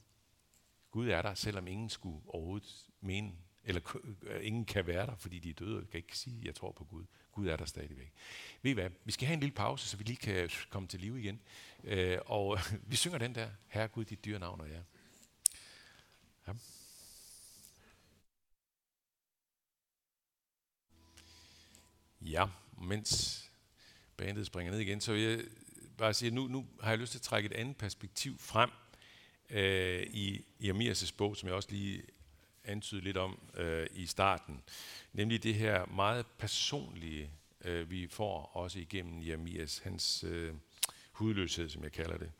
Gud 0.90 1.08
er 1.08 1.22
der, 1.22 1.34
selvom 1.34 1.66
ingen 1.66 1.88
skulle 1.88 2.20
overhovedet 2.28 2.86
mene, 3.00 3.32
eller 3.64 3.96
øh, 4.22 4.46
ingen 4.46 4.64
kan 4.64 4.86
være 4.86 5.06
der, 5.06 5.16
fordi 5.16 5.38
de 5.38 5.50
er 5.50 5.54
døde, 5.54 5.86
kan 5.86 5.98
ikke 5.98 6.18
sige, 6.18 6.38
at 6.38 6.44
jeg 6.44 6.54
tror 6.54 6.72
på 6.72 6.84
Gud. 6.84 7.04
Gud 7.32 7.46
er 7.46 7.56
der 7.56 7.64
stadigvæk. 7.64 8.12
Ved 8.62 8.70
I 8.70 8.74
hvad? 8.74 8.90
Vi 9.04 9.12
skal 9.12 9.26
have 9.26 9.34
en 9.34 9.40
lille 9.40 9.54
pause, 9.54 9.88
så 9.88 9.96
vi 9.96 10.04
lige 10.04 10.16
kan 10.16 10.50
komme 10.70 10.88
til 10.88 11.00
live 11.00 11.20
igen. 11.20 11.40
Øh, 11.84 12.18
og 12.26 12.58
vi 12.90 12.96
synger 12.96 13.18
den 13.18 13.34
der, 13.34 13.50
Herre 13.66 13.88
Gud, 13.88 14.04
dit 14.04 14.24
dyre 14.24 14.38
navn 14.38 14.60
og 14.60 14.68
ære. 14.68 14.84
Ja. 16.46 16.52
Ja, 22.22 22.46
mens 22.82 23.50
bandet 24.16 24.46
springer 24.46 24.72
ned 24.72 24.80
igen, 24.80 25.00
så 25.00 25.12
vil 25.12 25.22
jeg 25.22 25.44
bare 26.00 26.14
sige, 26.14 26.26
at 26.26 26.32
nu, 26.32 26.48
nu 26.48 26.66
har 26.80 26.90
jeg 26.90 26.98
lyst 26.98 27.12
til 27.12 27.18
at 27.18 27.22
trække 27.22 27.46
et 27.46 27.52
andet 27.52 27.76
perspektiv 27.76 28.38
frem 28.38 28.70
øh, 29.50 30.02
i 30.02 30.44
Jeremias' 30.60 31.14
bog, 31.16 31.36
som 31.36 31.46
jeg 31.46 31.56
også 31.56 31.68
lige 31.70 32.02
antydede 32.64 33.04
lidt 33.04 33.16
om 33.16 33.38
øh, 33.54 33.86
i 33.92 34.06
starten. 34.06 34.62
Nemlig 35.12 35.42
det 35.42 35.54
her 35.54 35.86
meget 35.86 36.26
personlige, 36.38 37.30
øh, 37.64 37.90
vi 37.90 38.08
får 38.08 38.50
også 38.56 38.78
igennem 38.78 39.26
Jeremias, 39.26 39.78
hans 39.78 40.24
øh, 40.24 40.54
hudløshed, 41.12 41.68
som 41.68 41.82
jeg 41.82 41.92
kalder 41.92 42.18
det. 42.18 42.32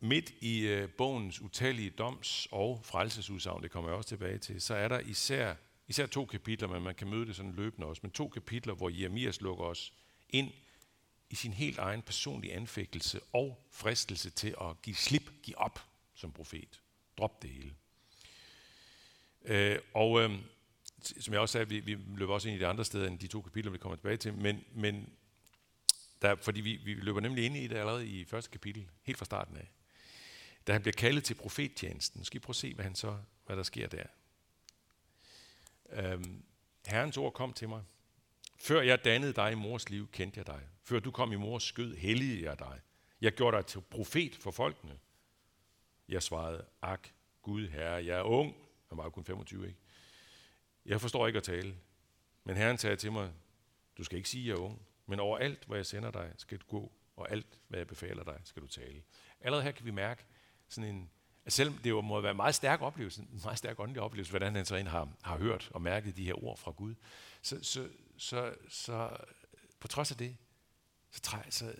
Midt 0.00 0.32
i 0.40 0.60
øh, 0.60 0.88
bogens 0.88 1.40
utallige 1.40 1.90
doms- 2.00 2.46
og 2.50 2.80
frelsesudsagn, 2.84 3.62
det 3.62 3.70
kommer 3.70 3.90
jeg 3.90 3.96
også 3.96 4.08
tilbage 4.08 4.38
til, 4.38 4.60
så 4.60 4.74
er 4.74 4.88
der 4.88 5.00
især, 5.00 5.54
især 5.88 6.06
to 6.06 6.26
kapitler, 6.26 6.68
men 6.68 6.82
man 6.82 6.94
kan 6.94 7.08
møde 7.08 7.26
det 7.26 7.36
sådan 7.36 7.52
løbende 7.52 7.86
også, 7.86 8.00
men 8.02 8.10
to 8.10 8.28
kapitler, 8.28 8.74
hvor 8.74 8.88
Jeremias 8.88 9.40
lukker 9.40 9.64
os 9.64 9.92
ind 10.32 10.52
i 11.30 11.34
sin 11.34 11.52
helt 11.52 11.78
egen 11.78 12.02
personlige 12.02 12.54
anfægtelse 12.54 13.20
og 13.32 13.66
fristelse 13.70 14.30
til 14.30 14.54
at 14.60 14.82
give 14.82 14.96
slip, 14.96 15.30
give 15.42 15.58
op 15.58 15.80
som 16.14 16.32
profet. 16.32 16.80
Drop 17.18 17.42
det 17.42 17.50
hele. 17.50 17.74
Øh, 19.44 19.78
og 19.94 20.20
øh, 20.20 20.38
som 21.02 21.34
jeg 21.34 21.40
også 21.40 21.52
sagde, 21.52 21.68
vi, 21.68 21.80
vi 21.80 21.98
løber 22.16 22.34
også 22.34 22.48
ind 22.48 22.56
i 22.56 22.60
de 22.60 22.66
andre 22.66 22.84
steder 22.84 23.06
end 23.06 23.18
de 23.18 23.26
to 23.26 23.42
kapitler, 23.42 23.72
vi 23.72 23.78
kommer 23.78 23.96
tilbage 23.96 24.16
til, 24.16 24.34
men, 24.34 24.64
men 24.74 25.12
der, 26.22 26.36
fordi 26.36 26.60
vi, 26.60 26.76
vi 26.76 26.94
løber 26.94 27.20
nemlig 27.20 27.44
ind 27.44 27.56
i 27.56 27.66
det 27.66 27.76
allerede 27.76 28.06
i 28.06 28.24
første 28.24 28.50
kapitel, 28.50 28.88
helt 29.02 29.18
fra 29.18 29.24
starten 29.24 29.56
af. 29.56 29.70
Da 30.66 30.72
han 30.72 30.82
bliver 30.82 30.92
kaldet 30.92 31.24
til 31.24 31.34
profettjenesten, 31.34 32.24
skal 32.24 32.36
I 32.36 32.40
prøve 32.40 32.52
at 32.52 32.56
se, 32.56 32.74
hvad, 32.74 32.84
han 32.84 32.94
så, 32.94 33.18
hvad 33.46 33.56
der 33.56 33.62
sker 33.62 33.88
der. 33.88 34.06
Øhm, 35.90 36.44
Herrens 36.86 37.16
ord 37.16 37.32
kom 37.32 37.52
til 37.52 37.68
mig. 37.68 37.82
Før 38.62 38.80
jeg 38.80 39.04
dannede 39.04 39.32
dig 39.32 39.52
i 39.52 39.54
mors 39.54 39.90
liv, 39.90 40.08
kendte 40.10 40.38
jeg 40.38 40.46
dig. 40.46 40.60
Før 40.82 40.98
du 40.98 41.10
kom 41.10 41.32
i 41.32 41.36
mors 41.36 41.62
skød, 41.62 41.96
helligede 41.96 42.44
jeg 42.44 42.58
dig. 42.58 42.80
Jeg 43.20 43.32
gjorde 43.32 43.56
dig 43.56 43.66
til 43.66 43.80
profet 43.80 44.36
for 44.36 44.50
folkene. 44.50 44.98
Jeg 46.08 46.22
svarede, 46.22 46.64
ak, 46.82 47.08
Gud 47.42 47.68
herre, 47.68 48.04
jeg 48.04 48.18
er 48.18 48.22
ung. 48.22 48.56
Jeg 48.90 48.98
var 48.98 49.04
jo 49.04 49.10
kun 49.10 49.24
25, 49.24 49.66
ikke? 49.66 49.78
Jeg 50.86 51.00
forstår 51.00 51.26
ikke 51.26 51.36
at 51.36 51.42
tale. 51.42 51.76
Men 52.44 52.56
Herren 52.56 52.78
sagde 52.78 52.96
til 52.96 53.12
mig, 53.12 53.32
du 53.98 54.04
skal 54.04 54.16
ikke 54.16 54.28
sige, 54.28 54.42
at 54.42 54.48
jeg 54.48 54.54
er 54.54 54.66
ung, 54.66 54.82
men 55.06 55.20
over 55.20 55.38
alt, 55.38 55.64
hvor 55.64 55.76
jeg 55.76 55.86
sender 55.86 56.10
dig, 56.10 56.32
skal 56.36 56.58
du 56.58 56.66
gå, 56.66 56.92
og 57.16 57.30
alt, 57.30 57.60
hvad 57.68 57.78
jeg 57.80 57.86
befaler 57.86 58.24
dig, 58.24 58.40
skal 58.44 58.62
du 58.62 58.68
tale. 58.68 59.02
Allerede 59.40 59.64
her 59.64 59.72
kan 59.72 59.86
vi 59.86 59.90
mærke 59.90 60.26
sådan 60.68 60.94
en 60.94 61.10
at 61.44 61.52
selvom 61.52 61.78
det 61.78 61.90
jo 61.90 62.00
må 62.00 62.20
være 62.20 62.30
en 62.30 62.36
meget 62.36 62.54
stærk 62.54 62.80
oplevelse, 62.80 63.20
en 63.20 63.40
meget 63.44 63.58
stærk 63.58 63.80
åndelig 63.80 64.02
oplevelse, 64.02 64.32
hvordan 64.32 64.54
han 64.54 64.66
så 64.66 64.76
ind 64.76 64.88
har, 64.88 65.08
har 65.22 65.38
hørt 65.38 65.70
og 65.74 65.82
mærket 65.82 66.16
de 66.16 66.24
her 66.24 66.44
ord 66.44 66.58
fra 66.58 66.70
Gud, 66.70 66.94
så, 67.42 67.58
så, 67.62 67.88
så, 68.16 68.54
så 68.68 69.16
på 69.80 69.88
trods 69.88 70.10
af 70.10 70.16
det, 70.16 70.36
så, 71.10 71.20
træ, 71.20 71.38
så, 71.50 71.74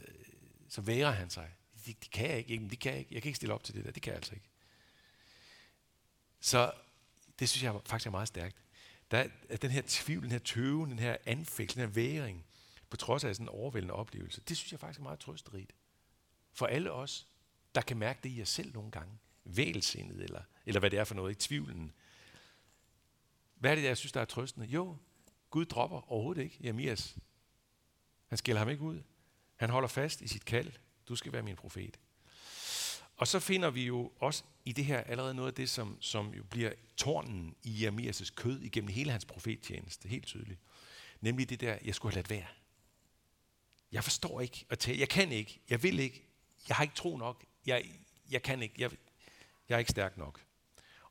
så 0.68 0.80
værer 0.80 1.10
han 1.10 1.30
sig. 1.30 1.50
Det, 1.86 2.02
det 2.02 2.10
kan 2.10 2.30
jeg 2.30 2.38
ikke, 2.38 2.68
det 2.68 2.78
kan 2.78 2.92
jeg 2.92 2.98
ikke, 2.98 3.14
jeg 3.14 3.22
kan 3.22 3.28
ikke 3.28 3.36
stille 3.36 3.54
op 3.54 3.64
til 3.64 3.74
det 3.74 3.84
der, 3.84 3.90
det 3.90 4.02
kan 4.02 4.10
jeg 4.10 4.16
altså 4.16 4.34
ikke. 4.34 4.48
Så 6.40 6.72
det 7.38 7.48
synes 7.48 7.62
jeg 7.62 7.80
faktisk 7.86 8.06
er 8.06 8.10
meget 8.10 8.28
stærkt. 8.28 8.56
Der 9.10 9.28
er 9.48 9.56
den 9.56 9.70
her 9.70 9.82
tvivl, 9.86 10.22
den 10.22 10.30
her 10.30 10.38
tøven, 10.38 10.90
den 10.90 10.98
her 10.98 11.16
anfægt, 11.26 11.74
den 11.74 11.80
her 11.80 11.88
væring, 11.88 12.44
på 12.90 12.96
trods 12.96 13.24
af 13.24 13.34
sådan 13.34 13.44
en 13.44 13.48
overvældende 13.48 13.94
oplevelse, 13.94 14.40
det 14.40 14.56
synes 14.56 14.72
jeg 14.72 14.80
faktisk 14.80 14.98
er 14.98 15.02
meget 15.02 15.18
trøsterigt. 15.18 15.72
For 16.52 16.66
alle 16.66 16.92
os, 16.92 17.26
der 17.74 17.80
kan 17.80 17.96
mærke 17.96 18.20
det 18.22 18.28
i 18.28 18.38
jer 18.38 18.44
selv 18.44 18.74
nogle 18.74 18.90
gange. 18.90 19.18
Vælsindet, 19.44 20.20
eller, 20.20 20.42
eller 20.66 20.80
hvad 20.80 20.90
det 20.90 20.98
er 20.98 21.04
for 21.04 21.14
noget, 21.14 21.32
i 21.32 21.48
tvivlen. 21.48 21.92
Hvad 23.54 23.70
er 23.70 23.74
det, 23.74 23.82
jeg 23.82 23.96
synes, 23.96 24.12
der 24.12 24.20
er 24.20 24.24
trøstende? 24.24 24.66
Jo, 24.66 24.96
Gud 25.50 25.64
dropper 25.64 26.12
overhovedet 26.12 26.42
ikke 26.42 26.58
Jeremias. 26.60 27.16
Han 28.26 28.38
skælder 28.38 28.58
ham 28.58 28.68
ikke 28.68 28.82
ud. 28.82 29.02
Han 29.56 29.70
holder 29.70 29.88
fast 29.88 30.20
i 30.20 30.28
sit 30.28 30.44
kald. 30.44 30.72
Du 31.08 31.16
skal 31.16 31.32
være 31.32 31.42
min 31.42 31.56
profet. 31.56 31.98
Og 33.16 33.28
så 33.28 33.40
finder 33.40 33.70
vi 33.70 33.86
jo 33.86 34.12
også 34.20 34.44
i 34.64 34.72
det 34.72 34.84
her 34.84 34.98
allerede 34.98 35.34
noget 35.34 35.48
af 35.48 35.54
det, 35.54 35.70
som, 35.70 35.96
som 36.00 36.34
jo 36.34 36.44
bliver 36.44 36.72
tårnen 36.96 37.56
i 37.62 37.86
Jeremias' 37.86 38.34
kød 38.34 38.60
igennem 38.60 38.88
hele 38.88 39.10
hans 39.10 39.24
profettjeneste, 39.24 40.08
helt 40.08 40.26
tydeligt. 40.26 40.60
Nemlig 41.20 41.50
det 41.50 41.60
der, 41.60 41.78
jeg 41.84 41.94
skulle 41.94 42.12
have 42.12 42.18
ladt 42.18 42.30
være. 42.30 42.46
Jeg 43.92 44.04
forstår 44.04 44.40
ikke 44.40 44.66
at 44.70 44.78
tale. 44.78 45.00
Jeg 45.00 45.08
kan 45.08 45.32
ikke. 45.32 45.60
Jeg 45.70 45.82
vil 45.82 45.98
ikke. 45.98 46.28
Jeg 46.68 46.76
har 46.76 46.82
ikke 46.84 46.94
tro 46.94 47.16
nok. 47.16 47.44
Jeg, 47.66 47.84
jeg 48.30 48.42
kan 48.42 48.62
ikke. 48.62 48.74
Jeg, 48.78 48.90
jeg 49.72 49.76
er 49.76 49.78
ikke 49.78 49.90
stærk 49.90 50.16
nok. 50.16 50.44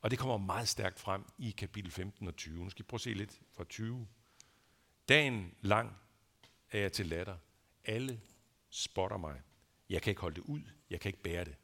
Og 0.00 0.10
det 0.10 0.18
kommer 0.18 0.36
meget 0.36 0.68
stærkt 0.68 1.00
frem 1.00 1.24
i 1.38 1.50
kapitel 1.50 1.90
15 1.90 2.28
og 2.28 2.36
20. 2.36 2.64
Nu 2.64 2.70
skal 2.70 2.82
I 2.82 2.86
prøve 2.88 2.96
at 2.96 3.00
se 3.00 3.14
lidt 3.14 3.40
fra 3.52 3.64
20. 3.64 4.06
Dagen 5.08 5.54
lang 5.60 5.96
er 6.70 6.78
jeg 6.78 6.92
til 6.92 7.06
latter. 7.06 7.36
Alle 7.84 8.20
spotter 8.70 9.16
mig. 9.16 9.40
Jeg 9.88 10.02
kan 10.02 10.10
ikke 10.10 10.20
holde 10.20 10.36
det 10.36 10.42
ud. 10.42 10.60
Jeg 10.90 11.00
kan 11.00 11.08
ikke 11.08 11.22
bære 11.22 11.44
det. 11.44 11.56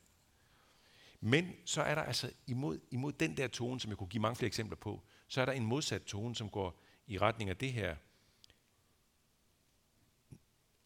Men 1.21 1.57
så 1.65 1.83
er 1.83 1.95
der 1.95 2.03
altså 2.03 2.33
imod, 2.47 2.81
imod 2.91 3.13
den 3.13 3.37
der 3.37 3.49
tone, 3.49 3.81
som 3.81 3.91
jeg 3.91 3.99
kunne 3.99 4.09
give 4.09 4.21
mange 4.21 4.37
flere 4.37 4.47
eksempler 4.47 4.77
på, 4.77 5.03
så 5.29 5.41
er 5.41 5.45
der 5.45 5.53
en 5.53 5.67
modsat 5.67 6.03
tone, 6.03 6.37
som 6.37 6.51
går 6.51 6.81
i 7.07 7.19
retning 7.19 7.51
af 7.51 7.57
det 7.57 7.73
her. 7.73 7.97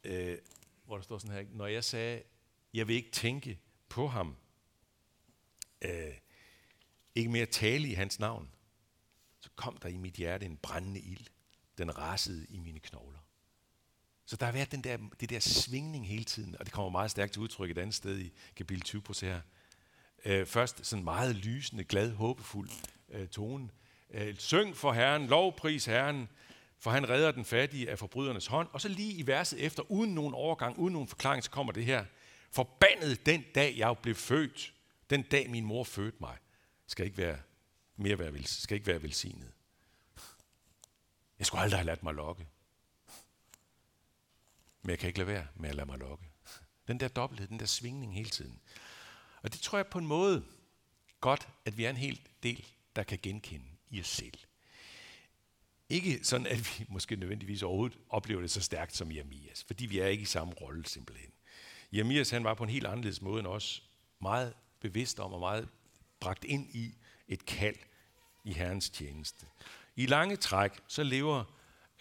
Øh, 0.04 0.38
hvor 0.84 0.96
der 0.96 1.02
står 1.02 1.18
sådan 1.18 1.36
her, 1.36 1.56
når 1.56 1.66
jeg 1.66 1.84
sagde, 1.84 2.22
jeg 2.74 2.88
vil 2.88 2.96
ikke 2.96 3.10
tænke 3.10 3.58
på 3.88 4.06
ham, 4.06 4.36
øh, 5.84 6.14
ikke 7.14 7.30
mere 7.30 7.46
tale 7.46 7.88
i 7.88 7.94
hans 7.94 8.18
navn, 8.18 8.48
så 9.40 9.48
kom 9.56 9.76
der 9.76 9.88
i 9.88 9.96
mit 9.96 10.14
hjerte 10.14 10.46
en 10.46 10.56
brændende 10.56 11.00
ild. 11.00 11.26
Den 11.78 11.98
rasede 11.98 12.46
i 12.48 12.58
mine 12.58 12.80
knogler. 12.80 13.18
Så 14.26 14.36
der 14.36 14.46
har 14.46 14.52
været 14.52 14.72
den 14.72 14.84
der, 14.84 14.98
det 15.20 15.30
der 15.30 15.40
svingning 15.40 16.08
hele 16.08 16.24
tiden, 16.24 16.56
og 16.58 16.64
det 16.64 16.72
kommer 16.72 16.90
meget 16.90 17.10
stærkt 17.10 17.32
til 17.32 17.42
udtryk 17.42 17.70
et 17.70 17.78
andet 17.78 17.94
sted 17.94 18.18
i 18.18 18.32
kapitel 18.56 18.82
20 18.82 19.02
på 19.02 19.12
her. 19.20 19.40
Øh, 20.24 20.46
først 20.46 20.86
sådan 20.86 21.04
meget 21.04 21.36
lysende, 21.36 21.84
glad, 21.84 22.12
håbefuld 22.12 22.70
øh, 23.08 23.28
tone. 23.28 23.68
Øh, 24.10 24.36
syng 24.38 24.76
for 24.76 24.92
Herren, 24.92 25.26
lovpris 25.26 25.84
Herren, 25.84 26.28
for 26.78 26.90
han 26.90 27.08
redder 27.08 27.30
den 27.32 27.44
fattige 27.44 27.90
af 27.90 27.98
forbrydernes 27.98 28.46
hånd. 28.46 28.68
Og 28.72 28.80
så 28.80 28.88
lige 28.88 29.12
i 29.12 29.26
verset 29.26 29.60
efter, 29.60 29.90
uden 29.90 30.14
nogen 30.14 30.34
overgang, 30.34 30.78
uden 30.78 30.92
nogen 30.92 31.08
forklaring, 31.08 31.44
så 31.44 31.50
kommer 31.50 31.72
det 31.72 31.84
her. 31.84 32.04
Forbandet 32.50 33.26
den 33.26 33.44
dag, 33.54 33.74
jeg 33.76 33.98
blev 34.02 34.14
født, 34.14 34.71
den 35.12 35.22
dag 35.22 35.50
min 35.50 35.64
mor 35.64 35.84
fødte 35.84 36.16
mig, 36.20 36.38
skal 36.86 37.06
ikke 37.06 37.18
være 37.18 37.38
mere 37.96 38.18
være, 38.18 38.44
skal 38.44 38.74
ikke 38.74 38.86
være 38.86 39.02
velsignet. 39.02 39.52
Jeg 41.38 41.46
skulle 41.46 41.62
aldrig 41.62 41.78
have 41.78 41.86
ladt 41.86 42.02
mig 42.02 42.14
lokke. 42.14 42.48
Men 44.82 44.90
jeg 44.90 44.98
kan 44.98 45.06
ikke 45.06 45.18
lade 45.18 45.28
være 45.28 45.46
med 45.54 45.68
at 45.68 45.74
lade 45.74 45.86
mig 45.86 45.98
lokke. 45.98 46.24
Den 46.88 47.00
der 47.00 47.08
dobbelthed, 47.08 47.48
den 47.48 47.60
der 47.60 47.66
svingning 47.66 48.14
hele 48.14 48.30
tiden. 48.30 48.60
Og 49.42 49.52
det 49.52 49.60
tror 49.60 49.78
jeg 49.78 49.86
på 49.86 49.98
en 49.98 50.06
måde 50.06 50.44
godt, 51.20 51.48
at 51.64 51.76
vi 51.76 51.84
er 51.84 51.90
en 51.90 51.96
hel 51.96 52.20
del, 52.42 52.66
der 52.96 53.02
kan 53.02 53.18
genkende 53.22 53.66
i 53.90 54.00
os 54.00 54.08
selv. 54.08 54.38
Ikke 55.88 56.24
sådan, 56.24 56.46
at 56.46 56.58
vi 56.58 56.84
måske 56.88 57.16
nødvendigvis 57.16 57.62
overhovedet 57.62 57.98
oplever 58.08 58.40
det 58.40 58.50
så 58.50 58.60
stærkt 58.60 58.96
som 58.96 59.12
Jeremias, 59.12 59.64
fordi 59.64 59.86
vi 59.86 59.98
er 59.98 60.06
ikke 60.06 60.22
i 60.22 60.26
samme 60.26 60.54
rolle 60.54 60.86
simpelthen. 60.86 61.32
Jeremias 61.92 62.30
han 62.30 62.44
var 62.44 62.54
på 62.54 62.64
en 62.64 62.70
helt 62.70 62.86
anderledes 62.86 63.22
måde 63.22 63.40
end 63.40 63.46
os, 63.46 63.82
meget 64.20 64.54
bevidst 64.82 65.20
om 65.20 65.32
og 65.32 65.40
meget 65.40 65.68
bragt 66.20 66.44
ind 66.44 66.66
i 66.70 66.94
et 67.28 67.46
kald 67.46 67.76
i 68.44 68.52
Herrens 68.52 68.90
tjeneste. 68.90 69.46
I 69.96 70.06
lange 70.06 70.36
træk, 70.36 70.72
så 70.88 71.02
lever 71.02 71.44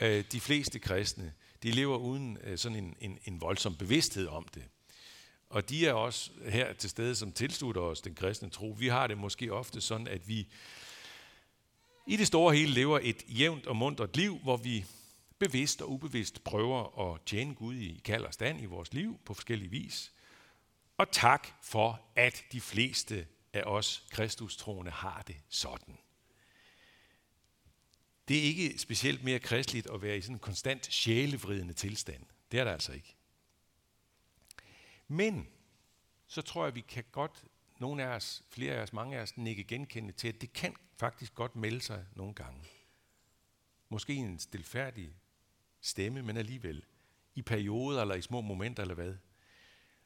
øh, 0.01 0.23
de 0.31 0.39
fleste 0.39 0.79
kristne, 0.79 1.33
de 1.63 1.71
lever 1.71 1.97
uden 1.97 2.37
øh, 2.43 2.57
sådan 2.57 2.77
en, 2.77 2.95
en, 2.99 3.19
en 3.25 3.41
voldsom 3.41 3.75
bevidsthed 3.75 4.27
om 4.27 4.47
det. 4.53 4.63
Og 5.49 5.69
de 5.69 5.87
er 5.87 5.93
også 5.93 6.31
her 6.49 6.73
til 6.73 6.89
stede, 6.89 7.15
som 7.15 7.31
tilslutter 7.31 7.81
os 7.81 8.01
den 8.01 8.15
kristne 8.15 8.49
tro. 8.49 8.75
Vi 8.79 8.87
har 8.87 9.07
det 9.07 9.17
måske 9.17 9.53
ofte 9.53 9.81
sådan, 9.81 10.07
at 10.07 10.27
vi 10.27 10.47
i 12.07 12.17
det 12.17 12.27
store 12.27 12.55
hele 12.55 12.73
lever 12.73 12.99
et 13.03 13.23
jævnt 13.27 13.67
og 13.67 13.75
mundret 13.75 14.17
liv, 14.17 14.37
hvor 14.37 14.57
vi 14.57 14.85
bevidst 15.39 15.81
og 15.81 15.91
ubevidst 15.91 16.43
prøver 16.43 17.13
at 17.13 17.21
tjene 17.25 17.55
Gud 17.55 17.75
i 17.75 18.01
kald 18.05 18.25
og 18.25 18.33
stand 18.33 18.61
i 18.61 18.65
vores 18.65 18.93
liv 18.93 19.19
på 19.25 19.33
forskellige 19.33 19.71
vis. 19.71 20.11
Og 21.01 21.11
tak 21.11 21.47
for, 21.61 22.01
at 22.15 22.45
de 22.51 22.61
fleste 22.61 23.27
af 23.53 23.63
os 23.63 24.07
kristustroende 24.09 24.91
har 24.91 25.21
det 25.21 25.35
sådan. 25.49 25.97
Det 28.27 28.37
er 28.37 28.43
ikke 28.43 28.77
specielt 28.77 29.23
mere 29.23 29.39
kristeligt 29.39 29.89
at 29.89 30.01
være 30.01 30.17
i 30.17 30.21
sådan 30.21 30.35
en 30.35 30.39
konstant 30.39 30.93
sjælevridende 30.93 31.73
tilstand. 31.73 32.25
Det 32.51 32.59
er 32.59 32.63
der 32.63 32.71
altså 32.71 32.91
ikke. 32.93 33.15
Men 35.07 35.47
så 36.27 36.41
tror 36.41 36.65
jeg, 36.65 36.75
vi 36.75 36.81
kan 36.81 37.03
godt, 37.11 37.43
nogle 37.79 38.03
af 38.03 38.07
os, 38.07 38.43
flere 38.49 38.75
af 38.75 38.81
os, 38.81 38.93
mange 38.93 39.17
af 39.17 39.21
os, 39.21 39.33
ikke 39.47 39.63
genkende 39.63 40.11
til, 40.11 40.27
at 40.27 40.41
det 40.41 40.53
kan 40.53 40.75
faktisk 40.97 41.35
godt 41.35 41.55
melde 41.55 41.81
sig 41.81 42.05
nogle 42.15 42.33
gange. 42.33 42.63
Måske 43.89 44.13
en 44.13 44.39
stilfærdig 44.39 45.15
stemme, 45.81 46.21
men 46.21 46.37
alligevel. 46.37 46.85
I 47.35 47.41
perioder 47.41 48.01
eller 48.01 48.15
i 48.15 48.21
små 48.21 48.41
momenter 48.41 48.83
eller 48.83 48.95
hvad. 48.95 49.15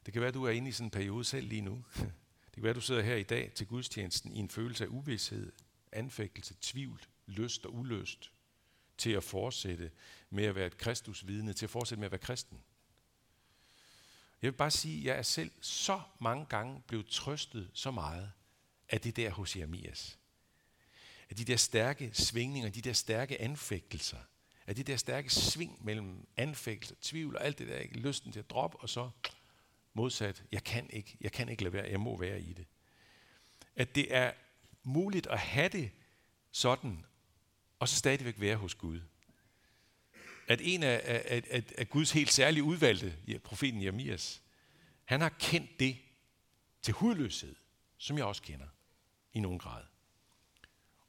Det 0.06 0.13
kan 0.13 0.22
være, 0.22 0.28
at 0.28 0.34
du 0.34 0.44
er 0.44 0.52
inde 0.52 0.70
i 0.70 0.72
sådan 0.72 0.88
en 0.88 0.91
periode 0.91 1.26
selv 1.26 1.48
lige 1.48 1.62
nu. 1.62 1.86
Det 2.46 2.54
kan 2.54 2.63
være, 2.63 2.70
at 2.70 2.76
du 2.76 2.82
sidder 2.82 3.02
her 3.02 3.15
i 3.15 3.24
dag 3.24 3.52
til 3.56 3.68
gudstjenesten 3.68 4.32
i 4.32 4.39
en 4.39 4.50
følelse 4.50 4.84
af 4.84 4.88
uvidshed, 4.88 5.52
anfægtelse, 5.91 6.56
tvivl, 6.62 7.02
lyst 7.28 7.65
og 7.65 7.76
uløst 7.76 8.32
til 8.98 9.12
at 9.12 9.24
fortsætte 9.24 9.91
med 10.30 10.44
at 10.44 10.56
være 10.56 10.68
et 10.68 10.78
kristusvidne, 10.78 11.54
til 11.54 11.65
at 11.65 11.70
fortsætte 11.70 12.00
med 12.00 12.06
at 12.06 12.12
være 12.12 12.20
kristen. 12.20 12.63
Jeg 14.41 14.52
vil 14.52 14.58
bare 14.58 14.72
sige, 14.72 15.00
at 15.00 15.06
jeg 15.06 15.18
er 15.18 15.22
selv 15.22 15.52
så 15.62 16.02
mange 16.20 16.46
gange 16.46 16.82
blevet 16.88 17.08
trøstet 17.08 17.70
så 17.74 17.91
meget 17.91 18.32
af 18.89 19.02
det 19.02 19.15
der 19.15 19.30
hos 19.30 19.56
Jeremias. 19.56 20.20
Af 21.30 21.36
de 21.36 21.46
der 21.46 21.58
stærke 21.58 22.12
svingninger, 22.13 22.70
de 22.70 22.82
der 22.82 22.94
stærke 22.94 23.41
anfægtelser. 23.41 24.20
Af 24.68 24.76
det 24.76 24.88
der 24.88 24.98
stærke 24.98 25.30
sving 25.30 25.86
mellem 25.86 26.28
anfægtelser, 26.38 26.96
tvivl 27.02 27.36
og 27.36 27.46
alt 27.46 27.60
det 27.60 27.68
der, 27.68 27.78
ikke? 27.78 28.00
lysten 28.00 28.32
til 28.32 28.39
at 28.39 28.50
droppe, 28.50 28.78
og 28.80 28.89
så 28.89 29.10
modsat, 29.95 30.43
jeg 30.51 30.63
kan 30.63 30.89
ikke, 30.89 31.17
jeg 31.21 31.31
kan 31.31 31.49
ikke 31.49 31.63
lade 31.63 31.73
være, 31.73 31.89
jeg 31.89 31.99
må 31.99 32.17
være 32.17 32.41
i 32.41 32.53
det. 32.53 32.65
At 33.75 33.95
det 33.95 34.15
er 34.15 34.31
muligt 34.84 35.27
at 35.27 35.39
have 35.39 35.69
det 35.69 35.91
sådan, 36.51 37.05
og 37.79 37.89
så 37.89 37.95
stadigvæk 37.95 38.39
være 38.39 38.55
hos 38.55 38.75
Gud 38.75 39.01
at 40.47 40.62
en 40.63 40.84
af, 40.84 41.01
af, 41.05 41.43
af, 41.49 41.63
af 41.77 41.89
Guds 41.89 42.12
helt 42.12 42.31
særlige 42.31 42.63
udvalgte, 42.63 43.39
profeten 43.43 43.81
Jeremias, 43.81 44.41
han 45.05 45.21
har 45.21 45.29
kendt 45.29 45.79
det 45.79 45.97
til 46.81 46.93
hudløshed, 46.93 47.55
som 47.97 48.17
jeg 48.17 48.25
også 48.25 48.41
kender 48.41 48.65
i 49.34 49.39
nogen 49.39 49.60
grad. 49.60 49.84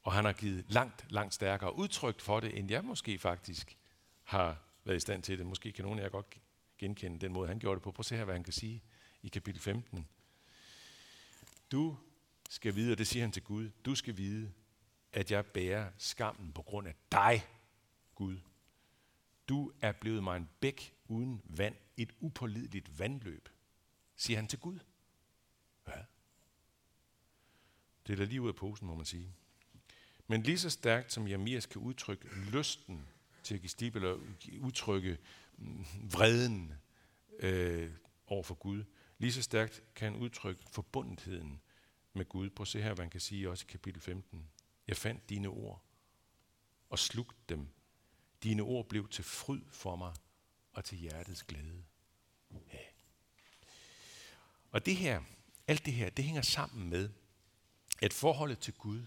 Og 0.02 0.12
han 0.12 0.24
har 0.24 0.32
givet 0.32 0.64
langt, 0.68 1.06
langt 1.12 1.34
stærkere 1.34 1.76
udtryk 1.76 2.20
for 2.20 2.40
det, 2.40 2.58
end 2.58 2.70
jeg 2.70 2.84
måske 2.84 3.18
faktisk 3.18 3.76
har 4.22 4.62
været 4.84 4.96
i 4.96 5.00
stand 5.00 5.22
til 5.22 5.38
det. 5.38 5.46
Måske 5.46 5.72
kan 5.72 5.84
nogen 5.84 5.98
af 5.98 6.02
jer 6.02 6.10
godt 6.10 6.30
genkende 6.78 7.18
den 7.18 7.32
måde, 7.32 7.48
han 7.48 7.58
gjorde 7.58 7.74
det 7.74 7.82
på. 7.82 7.90
Prøv 7.92 8.00
at 8.00 8.06
se 8.06 8.16
her, 8.16 8.24
hvad 8.24 8.34
han 8.34 8.44
kan 8.44 8.52
sige 8.52 8.82
i 9.22 9.28
kapitel 9.28 9.60
15. 9.60 10.08
Du 11.72 11.96
skal 12.50 12.74
vide, 12.74 12.92
og 12.92 12.98
det 12.98 13.06
siger 13.06 13.22
han 13.22 13.32
til 13.32 13.42
Gud, 13.42 13.70
du 13.84 13.94
skal 13.94 14.16
vide, 14.16 14.52
at 15.12 15.30
jeg 15.30 15.46
bærer 15.46 15.90
skammen 15.98 16.52
på 16.52 16.62
grund 16.62 16.88
af 16.88 16.94
dig, 17.12 17.46
Gud, 18.14 18.38
du 19.48 19.72
er 19.80 19.92
blevet 19.92 20.22
mig 20.22 20.36
en 20.36 20.48
bæk 20.60 20.94
uden 21.08 21.42
vand, 21.44 21.74
et 21.96 22.12
upålideligt 22.20 22.98
vandløb, 22.98 23.48
siger 24.16 24.36
han 24.36 24.48
til 24.48 24.58
Gud. 24.58 24.78
Ja. 25.88 26.02
Det 28.06 28.12
er 28.12 28.16
da 28.16 28.24
lige 28.24 28.42
ud 28.42 28.48
af 28.48 28.56
posen, 28.56 28.86
må 28.86 28.94
man 28.94 29.06
sige. 29.06 29.34
Men 30.26 30.42
lige 30.42 30.58
så 30.58 30.70
stærkt 30.70 31.12
som 31.12 31.28
Jeremias 31.28 31.66
kan 31.66 31.80
udtrykke 31.80 32.28
lysten 32.52 33.08
til 33.42 33.54
at 33.54 33.60
give 33.60 33.70
stib, 33.70 33.96
eller 33.96 34.18
udtrykke 34.60 35.18
vreden 36.02 36.72
øh, 37.38 37.90
over 38.26 38.42
for 38.42 38.54
Gud, 38.54 38.84
lige 39.18 39.32
så 39.32 39.42
stærkt 39.42 39.82
kan 39.94 40.12
han 40.12 40.22
udtrykke 40.22 40.62
forbundetheden 40.72 41.60
med 42.12 42.28
Gud. 42.28 42.50
Prøv 42.50 42.62
at 42.62 42.68
se 42.68 42.82
her, 42.82 42.94
hvad 42.94 43.04
han 43.04 43.10
kan 43.10 43.20
sige 43.20 43.50
også 43.50 43.64
i 43.68 43.70
kapitel 43.70 44.00
15. 44.00 44.50
Jeg 44.86 44.96
fandt 44.96 45.28
dine 45.28 45.48
ord 45.48 45.82
og 46.90 46.98
slugte 46.98 47.38
dem. 47.48 47.68
Dine 48.42 48.62
ord 48.62 48.88
blev 48.88 49.08
til 49.08 49.24
fryd 49.24 49.62
for 49.70 49.96
mig 49.96 50.14
og 50.72 50.84
til 50.84 50.98
hjertets 50.98 51.42
glæde. 51.42 51.84
Ja. 52.52 52.78
Og 54.70 54.86
det 54.86 54.96
her, 54.96 55.22
alt 55.66 55.86
det 55.86 55.92
her, 55.92 56.10
det 56.10 56.24
hænger 56.24 56.42
sammen 56.42 56.90
med, 56.90 57.10
at 58.02 58.12
forholdet 58.12 58.58
til 58.58 58.74
Gud, 58.74 59.06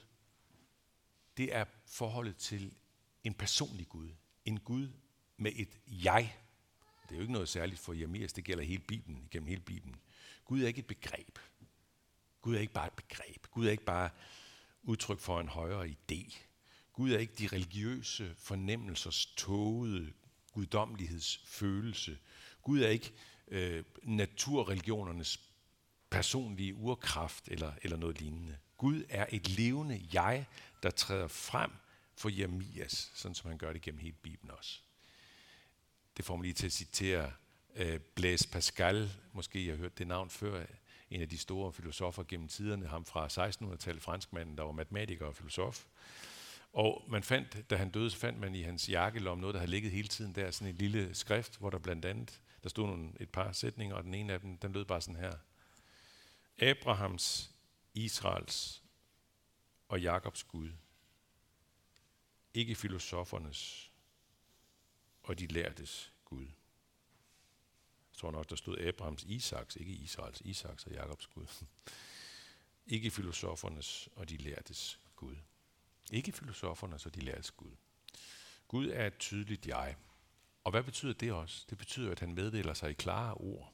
det 1.38 1.56
er 1.56 1.66
forholdet 1.86 2.38
til 2.38 2.76
en 3.24 3.34
personlig 3.34 3.90
Gud. 3.90 4.10
En 4.46 4.60
Gud 4.60 4.90
med 5.40 5.52
et 5.56 5.80
jeg. 5.88 6.36
Det 7.04 7.12
er 7.12 7.16
jo 7.16 7.22
ikke 7.22 7.34
noget 7.34 7.50
særligt 7.50 7.80
for 7.80 7.94
Jeremias, 7.94 8.34
det 8.34 8.44
gælder 8.44 8.64
hele 8.64 8.84
Bibelen, 8.88 9.24
igennem 9.24 9.48
hele 9.48 9.62
Bibelen. 9.62 9.96
Gud 10.46 10.64
er 10.64 10.68
ikke 10.68 10.80
et 10.80 10.88
begreb. 10.88 11.40
Gud 12.42 12.56
er 12.56 12.60
ikke 12.60 12.74
bare 12.74 12.88
et 12.88 12.94
begreb. 12.94 13.48
Gud 13.52 13.68
er 13.68 13.72
ikke 13.72 13.86
bare 13.86 14.10
udtryk 14.84 15.20
for 15.20 15.40
en 15.40 15.48
højere 15.48 15.88
idé. 15.88 16.38
Gud 16.94 17.12
er 17.12 17.18
ikke 17.18 17.34
de 17.40 17.48
religiøse 17.48 18.36
fornemmelsers 18.38 19.26
tågede 19.26 20.14
guddommelighedsfølelse. 20.52 22.18
Gud 22.62 22.82
er 22.82 22.90
ikke 22.90 23.14
øh, 23.48 23.84
naturreligionernes 24.04 25.40
personlige 26.10 26.76
urkraft 26.76 27.48
eller, 27.48 27.74
eller 27.84 27.98
noget 27.98 28.22
lignende. 28.22 28.58
Gud 28.78 29.04
er 29.10 29.26
et 29.30 29.50
levende 29.50 30.08
jeg, 30.14 30.46
der 30.84 30.90
træder 30.90 31.28
frem 31.28 31.72
for 32.16 32.30
Jeremias, 32.30 33.12
sådan 33.16 33.36
som 33.36 33.50
han 33.50 33.58
gør 33.58 33.74
det 33.74 33.82
gennem 33.82 34.00
hele 34.00 34.16
Bibelen 34.22 34.52
også. 34.52 34.82
Det 36.20 36.26
får 36.26 36.36
mig 36.36 36.44
lige 36.44 36.54
til 36.54 36.66
at 36.66 36.72
citere 36.72 37.32
øh, 37.76 38.00
Blaise 38.00 38.50
Pascal, 38.50 39.12
måske 39.34 39.66
jeg 39.66 39.74
har 39.74 39.78
hørt 39.78 39.98
det 39.98 40.08
navn 40.08 40.30
før, 40.30 40.66
en 41.10 41.22
af 41.22 41.30
de 41.30 41.38
store 41.38 41.74
filosofer 41.74 42.24
gennem 42.24 42.48
tiderne, 42.48 42.88
ham 42.88 43.06
fra 43.06 43.28
1600-tallet, 43.28 44.02
franskmanden, 44.02 44.58
der 44.58 44.64
var 44.64 44.72
matematiker 44.72 45.26
og 45.26 45.36
filosof. 45.36 45.86
Og 46.74 47.04
man 47.10 47.24
fandt, 47.24 47.70
da 47.70 47.76
han 47.76 47.90
døde, 47.90 48.10
så 48.10 48.18
fandt 48.18 48.40
man 48.40 48.56
i 48.56 48.62
hans 48.62 48.90
jakkelom 48.90 49.38
noget, 49.38 49.54
der 49.54 49.60
havde 49.60 49.72
ligget 49.72 49.92
hele 49.92 50.08
tiden 50.08 50.36
der, 50.36 50.52
sådan 50.52 50.74
en 50.74 50.76
lille 50.76 51.16
skrift, 51.16 51.58
hvor 51.58 51.70
der 51.70 51.78
blandt 51.78 52.06
andet, 52.06 52.42
der 52.64 52.70
stod 52.70 52.88
nogle, 52.88 53.12
et 53.20 53.30
par 53.30 53.52
sætninger, 53.52 53.96
og 53.96 54.04
den 54.04 54.14
ene 54.14 54.34
af 54.34 54.40
dem, 54.40 54.58
den 54.58 54.72
lød 54.72 54.86
bare 54.86 55.02
sådan 55.02 55.20
her. 55.20 55.34
Abrahams, 56.58 57.52
Israels 57.94 58.84
og 59.88 60.02
Jakobs 60.02 60.44
Gud. 60.44 60.70
Ikke 62.54 62.76
filosofernes 62.76 63.89
og 65.30 65.40
de 65.40 65.48
lærtes 65.48 66.14
Gud. 66.26 66.46
Jeg 68.12 68.18
tror 68.18 68.32
nok, 68.32 68.50
der 68.50 68.56
stod 68.56 68.78
Abrahams 68.78 69.24
Isaks, 69.24 69.76
ikke 69.76 69.92
Israels, 69.92 70.42
Isaks 70.42 70.86
og 70.86 70.92
Jakobs 70.92 71.28
Gud. 71.28 71.66
ikke 72.96 73.12
filosofernes 73.12 74.10
og 74.16 74.30
de 74.30 74.38
lærtes 74.38 75.00
Gud. 75.16 75.36
Ikke 76.12 76.32
filosofernes 76.32 77.06
og 77.06 77.16
de 77.16 77.20
lærtes 77.20 77.52
Gud. 77.52 77.72
Gud 78.68 78.88
er 78.88 79.08
et 79.08 79.18
tydeligt 79.18 79.68
jeg. 79.68 79.96
Og 80.64 80.72
hvad 80.72 80.84
betyder 80.84 81.14
det 81.14 81.32
også? 81.32 81.66
Det 81.70 81.78
betyder, 81.78 82.12
at 82.12 82.20
han 82.20 82.34
meddeler 82.34 82.74
sig 82.74 82.90
i 82.90 82.94
klare 82.94 83.34
ord. 83.34 83.74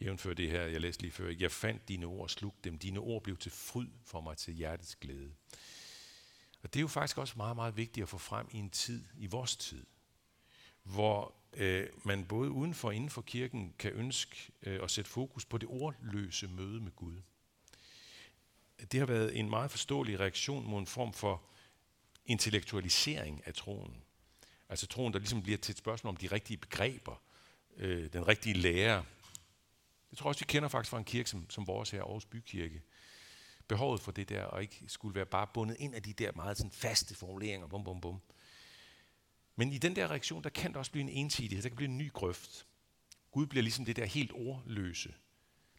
Jævnfør 0.00 0.34
det 0.34 0.50
her, 0.50 0.62
jeg 0.62 0.80
læste 0.80 1.02
lige 1.02 1.12
før. 1.12 1.34
Jeg 1.38 1.52
fandt 1.52 1.88
dine 1.88 2.06
ord 2.06 2.22
og 2.22 2.30
slugte 2.30 2.70
dem. 2.70 2.78
Dine 2.78 2.98
ord 2.98 3.22
blev 3.22 3.36
til 3.36 3.52
fryd 3.52 3.88
for 4.04 4.20
mig 4.20 4.36
til 4.36 4.54
hjertets 4.54 4.96
glæde. 4.96 5.34
Og 6.62 6.74
det 6.74 6.76
er 6.76 6.82
jo 6.82 6.88
faktisk 6.88 7.18
også 7.18 7.34
meget, 7.36 7.56
meget 7.56 7.76
vigtigt 7.76 8.02
at 8.02 8.08
få 8.08 8.18
frem 8.18 8.48
i 8.50 8.56
en 8.56 8.70
tid, 8.70 9.04
i 9.16 9.26
vores 9.26 9.56
tid, 9.56 9.86
hvor 10.84 11.34
øh, 11.56 11.86
man 12.04 12.24
både 12.24 12.50
uden 12.50 12.74
for 12.74 12.88
og 12.88 12.94
inden 12.94 13.10
for 13.10 13.22
kirken 13.22 13.74
kan 13.78 13.92
ønske 13.92 14.52
øh, 14.62 14.82
at 14.82 14.90
sætte 14.90 15.10
fokus 15.10 15.44
på 15.44 15.58
det 15.58 15.68
ordløse 15.68 16.48
møde 16.48 16.80
med 16.80 16.92
Gud. 16.96 17.16
Det 18.92 19.00
har 19.00 19.06
været 19.06 19.38
en 19.38 19.50
meget 19.50 19.70
forståelig 19.70 20.20
reaktion 20.20 20.66
mod 20.66 20.80
en 20.80 20.86
form 20.86 21.12
for 21.12 21.42
intellektualisering 22.26 23.42
af 23.46 23.54
troen. 23.54 23.96
Altså 24.68 24.86
troen, 24.86 25.12
der 25.12 25.18
ligesom 25.18 25.42
bliver 25.42 25.58
til 25.58 25.72
et 25.72 25.78
spørgsmål 25.78 26.08
om 26.08 26.16
de 26.16 26.26
rigtige 26.26 26.56
begreber, 26.56 27.22
øh, 27.76 28.12
den 28.12 28.28
rigtige 28.28 28.54
lære. 28.54 29.04
Jeg 30.10 30.18
tror 30.18 30.28
også, 30.28 30.40
vi 30.40 30.46
kender 30.48 30.68
faktisk 30.68 30.90
fra 30.90 30.98
en 30.98 31.04
kirke 31.04 31.30
som, 31.30 31.50
som 31.50 31.66
vores 31.66 31.90
her, 31.90 32.02
Aarhus 32.02 32.24
Bykirke, 32.24 32.82
behovet 33.68 34.00
for 34.00 34.12
det 34.12 34.28
der, 34.28 34.44
og 34.44 34.62
ikke 34.62 34.84
skulle 34.86 35.14
være 35.14 35.26
bare 35.26 35.46
bundet 35.54 35.76
ind 35.78 35.94
af 35.94 36.02
de 36.02 36.12
der 36.12 36.32
meget 36.36 36.56
sådan 36.56 36.70
faste 36.70 37.14
formuleringer, 37.14 37.66
bum, 37.66 37.84
bum, 37.84 38.00
bum. 38.00 38.20
Men 39.56 39.72
i 39.72 39.78
den 39.78 39.96
der 39.96 40.10
reaktion, 40.10 40.42
der 40.42 40.50
kan 40.50 40.72
der 40.72 40.78
også 40.78 40.92
blive 40.92 41.02
en 41.02 41.08
ensidighed, 41.08 41.62
der 41.62 41.68
kan 41.68 41.76
blive 41.76 41.88
en 41.88 41.98
ny 41.98 42.12
grøft. 42.12 42.66
Gud 43.30 43.46
bliver 43.46 43.62
ligesom 43.62 43.84
det 43.84 43.96
der 43.96 44.04
helt 44.04 44.32
ordløse. 44.34 45.14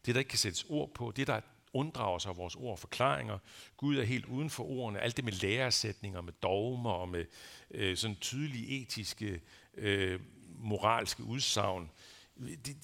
Det, 0.06 0.14
der 0.14 0.18
ikke 0.18 0.28
kan 0.28 0.38
sættes 0.38 0.64
ord 0.68 0.94
på, 0.94 1.12
det, 1.16 1.26
der 1.26 1.40
unddrager 1.72 2.18
sig 2.18 2.30
af 2.30 2.36
vores 2.36 2.56
ord 2.56 2.72
og 2.72 2.78
forklaringer. 2.78 3.38
Gud 3.76 3.96
er 3.96 4.04
helt 4.04 4.26
uden 4.26 4.50
for 4.50 4.64
ordene. 4.64 5.00
Alt 5.00 5.16
det 5.16 5.24
med 5.24 5.32
læresætninger, 5.32 6.20
med 6.20 6.32
dogmer 6.32 6.90
og 6.90 7.08
med 7.08 7.24
øh, 7.70 7.96
sådan 7.96 8.16
tydelige 8.16 8.82
etiske, 8.82 9.40
øh, 9.74 10.20
moralske 10.48 11.22
udsagn. 11.22 11.90
Det, 12.38 12.76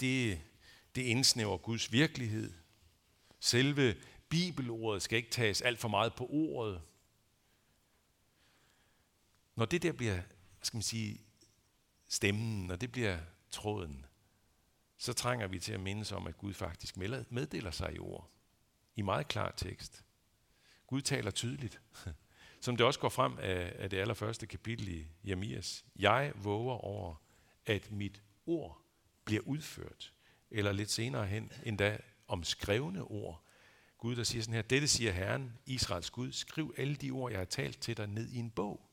det, 0.00 0.40
det 0.94 1.02
indsnæver 1.02 1.56
Guds 1.56 1.92
virkelighed. 1.92 2.52
Selve 3.40 3.94
bibelordet 4.28 5.02
skal 5.02 5.16
ikke 5.16 5.30
tages 5.30 5.62
alt 5.62 5.78
for 5.78 5.88
meget 5.88 6.14
på 6.14 6.26
ordet. 6.30 6.80
Når 9.56 9.64
det 9.64 9.82
der 9.82 9.92
bliver, 9.92 10.20
skal 10.62 10.76
man 10.76 10.82
sige, 10.82 11.20
stemmen, 12.08 12.66
når 12.66 12.76
det 12.76 12.92
bliver 12.92 13.18
tråden, 13.50 14.06
så 14.98 15.12
trænger 15.12 15.46
vi 15.46 15.58
til 15.58 15.72
at 15.72 15.80
mindes 15.80 16.12
om, 16.12 16.26
at 16.26 16.36
Gud 16.36 16.54
faktisk 16.54 16.96
meddeler 17.30 17.70
sig 17.70 17.94
i 17.94 17.98
ord. 17.98 18.30
I 18.96 19.02
meget 19.02 19.28
klar 19.28 19.54
tekst. 19.56 20.04
Gud 20.86 21.00
taler 21.00 21.30
tydeligt. 21.30 21.80
Som 22.60 22.76
det 22.76 22.86
også 22.86 23.00
går 23.00 23.08
frem 23.08 23.38
af, 23.38 23.72
af 23.78 23.90
det 23.90 23.96
allerførste 23.96 24.46
kapitel 24.46 24.88
i 24.88 25.06
Jamias. 25.24 25.84
Jeg 25.96 26.32
våger 26.34 26.74
over, 26.74 27.14
at 27.66 27.90
mit 27.92 28.22
ord 28.46 28.82
bliver 29.24 29.42
udført. 29.42 30.12
Eller 30.50 30.72
lidt 30.72 30.90
senere 30.90 31.26
hen, 31.26 31.52
endda 31.64 31.98
om 32.28 32.44
skrevne 32.44 33.02
ord. 33.02 33.44
Gud, 33.98 34.16
der 34.16 34.24
siger 34.24 34.42
sådan 34.42 34.54
her, 34.54 34.62
dette 34.62 34.88
siger 34.88 35.12
Herren, 35.12 35.52
Israels 35.66 36.10
Gud, 36.10 36.32
skriv 36.32 36.74
alle 36.76 36.94
de 36.96 37.10
ord, 37.10 37.30
jeg 37.30 37.40
har 37.40 37.44
talt 37.44 37.80
til 37.80 37.96
dig 37.96 38.06
ned 38.06 38.28
i 38.28 38.36
en 38.36 38.50
bog. 38.50 38.89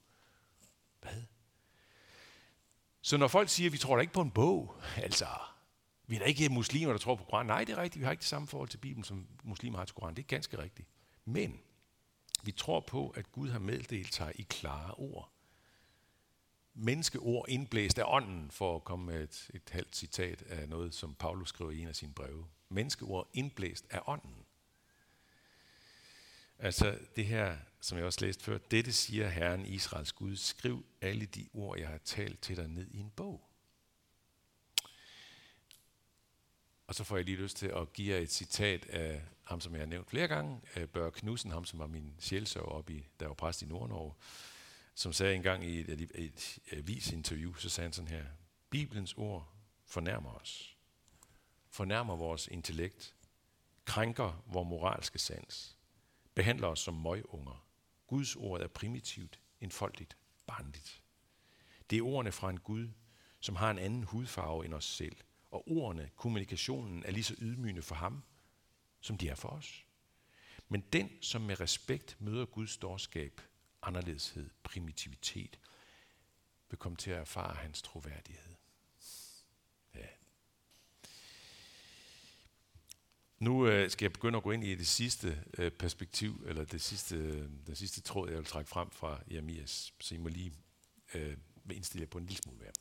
Hvad? 1.01 1.23
Så 3.01 3.17
når 3.17 3.27
folk 3.27 3.49
siger, 3.49 3.69
at 3.69 3.73
vi 3.73 3.77
tror 3.77 3.95
da 3.95 4.01
ikke 4.01 4.13
på 4.13 4.21
en 4.21 4.31
bog, 4.31 4.75
altså, 4.97 5.27
vi 6.07 6.15
er 6.15 6.19
da 6.19 6.25
ikke 6.25 6.49
muslimer, 6.49 6.91
der 6.91 6.99
tror 6.99 7.15
på 7.15 7.23
Koranen. 7.23 7.47
Nej, 7.47 7.63
det 7.63 7.73
er 7.73 7.81
rigtigt. 7.81 7.99
Vi 7.99 8.03
har 8.03 8.11
ikke 8.11 8.21
det 8.21 8.29
samme 8.29 8.47
forhold 8.47 8.69
til 8.69 8.77
Bibelen, 8.77 9.03
som 9.03 9.27
muslimer 9.43 9.77
har 9.77 9.85
til 9.85 9.95
Koranen. 9.95 10.15
Det 10.15 10.23
er 10.23 10.27
ganske 10.27 10.57
rigtigt. 10.57 10.87
Men 11.25 11.59
vi 12.43 12.51
tror 12.51 12.79
på, 12.79 13.09
at 13.09 13.31
Gud 13.31 13.49
har 13.49 13.59
meddelt 13.59 14.15
sig 14.15 14.31
i 14.35 14.41
klare 14.49 14.93
ord. 14.93 15.31
Menneskeord 16.73 17.45
indblæst 17.49 17.99
af 17.99 18.03
ånden, 18.07 18.51
for 18.51 18.75
at 18.75 18.83
komme 18.83 19.05
med 19.05 19.23
et, 19.23 19.49
et 19.53 19.69
halvt 19.71 19.95
citat 19.95 20.41
af 20.41 20.69
noget, 20.69 20.93
som 20.93 21.15
Paulus 21.15 21.49
skriver 21.49 21.71
i 21.71 21.79
en 21.81 21.87
af 21.87 21.95
sine 21.95 22.13
breve. 22.13 22.45
Menneskeord 22.69 23.29
indblæst 23.33 23.85
af 23.89 24.01
ånden. 24.07 24.45
Altså 26.59 26.99
det 27.15 27.25
her, 27.25 27.57
som 27.81 27.97
jeg 27.97 28.05
også 28.05 28.25
læste 28.25 28.43
før, 28.43 28.57
dette 28.57 28.93
siger 28.93 29.29
Herren 29.29 29.65
Israels 29.65 30.11
Gud, 30.11 30.35
skriv 30.35 30.85
alle 31.01 31.25
de 31.25 31.49
ord, 31.53 31.79
jeg 31.79 31.87
har 31.87 31.97
talt 31.97 32.41
til 32.41 32.57
dig 32.57 32.67
ned 32.67 32.87
i 32.91 32.97
en 32.97 33.09
bog. 33.09 33.47
Og 36.87 36.95
så 36.95 37.03
får 37.03 37.15
jeg 37.15 37.25
lige 37.25 37.37
lyst 37.37 37.57
til 37.57 37.67
at 37.67 37.93
give 37.93 38.15
jer 38.15 38.21
et 38.21 38.31
citat 38.31 38.85
af 38.85 39.21
ham, 39.43 39.61
som 39.61 39.73
jeg 39.73 39.81
har 39.81 39.85
nævnt 39.85 40.09
flere 40.09 40.27
gange, 40.27 40.61
af 40.75 40.89
Børge 40.89 41.11
Knudsen, 41.11 41.51
ham 41.51 41.65
som 41.65 41.79
var 41.79 41.87
min 41.87 42.15
sjælsøver 42.19 42.65
op 42.65 42.89
i, 42.89 43.07
der 43.19 43.27
var 43.27 43.33
præst 43.33 43.61
i 43.61 43.65
Nordnorge, 43.65 44.13
som 44.95 45.13
sagde 45.13 45.35
engang 45.35 45.65
i 45.65 45.79
et, 45.79 45.89
et, 45.89 46.11
et 46.15 46.59
avisinterview, 46.71 47.53
så 47.53 47.69
sagde 47.69 47.85
han 47.85 47.93
sådan 47.93 48.11
her, 48.11 48.25
Bibelens 48.69 49.13
ord 49.13 49.53
fornærmer 49.85 50.33
os, 50.33 50.77
fornærmer 51.69 52.15
vores 52.15 52.47
intellekt, 52.47 53.15
krænker 53.85 54.43
vores 54.45 54.67
moralske 54.69 55.19
sans, 55.19 55.76
behandler 56.37 56.67
os 56.67 56.79
som 56.79 56.93
møgunger. 56.93 57.65
Guds 58.07 58.35
ord 58.35 58.61
er 58.61 58.67
primitivt, 58.67 59.39
enfoldigt, 59.61 60.17
barnligt. 60.47 61.01
Det 61.89 61.97
er 61.97 62.03
ordene 62.03 62.31
fra 62.31 62.49
en 62.49 62.59
Gud, 62.59 62.89
som 63.39 63.55
har 63.55 63.71
en 63.71 63.77
anden 63.79 64.03
hudfarve 64.03 64.65
end 64.65 64.73
os 64.73 64.85
selv, 64.85 65.17
og 65.51 65.71
ordene, 65.71 66.09
kommunikationen, 66.15 67.03
er 67.05 67.11
lige 67.11 67.23
så 67.23 67.35
ydmygende 67.39 67.81
for 67.81 67.95
ham, 67.95 68.23
som 69.01 69.17
de 69.17 69.29
er 69.29 69.35
for 69.35 69.49
os. 69.49 69.85
Men 70.69 70.81
den, 70.81 71.21
som 71.21 71.41
med 71.41 71.59
respekt 71.59 72.17
møder 72.19 72.45
Guds 72.45 72.77
dårskab, 72.77 73.41
anderledeshed, 73.81 74.49
primitivitet, 74.63 75.59
vil 76.69 76.79
komme 76.79 76.95
til 76.95 77.11
at 77.11 77.19
erfare 77.19 77.55
hans 77.55 77.81
troværdighed. 77.81 78.55
Nu 83.39 83.67
øh, 83.67 83.91
skal 83.91 84.05
jeg 84.05 84.13
begynde 84.13 84.37
at 84.37 84.43
gå 84.43 84.51
ind 84.51 84.63
i 84.63 84.75
det 84.75 84.87
sidste 84.87 85.43
øh, 85.57 85.71
perspektiv, 85.71 86.43
eller 86.47 86.63
det 86.63 86.81
sidste, 86.81 87.15
øh, 87.15 87.49
den 87.67 87.75
sidste 87.75 88.01
tråd, 88.01 88.29
jeg 88.29 88.37
vil 88.37 88.45
trække 88.45 88.69
frem 88.69 88.91
fra 88.91 89.19
Jeremias, 89.31 89.93
så 89.99 90.15
I 90.15 90.17
må 90.17 90.29
lige 90.29 90.53
øh, 91.13 91.37
indstille 91.71 92.01
jer 92.01 92.07
på 92.09 92.17
en 92.17 92.25
lille 92.25 92.41
smule 92.43 92.59
mere. 92.59 92.71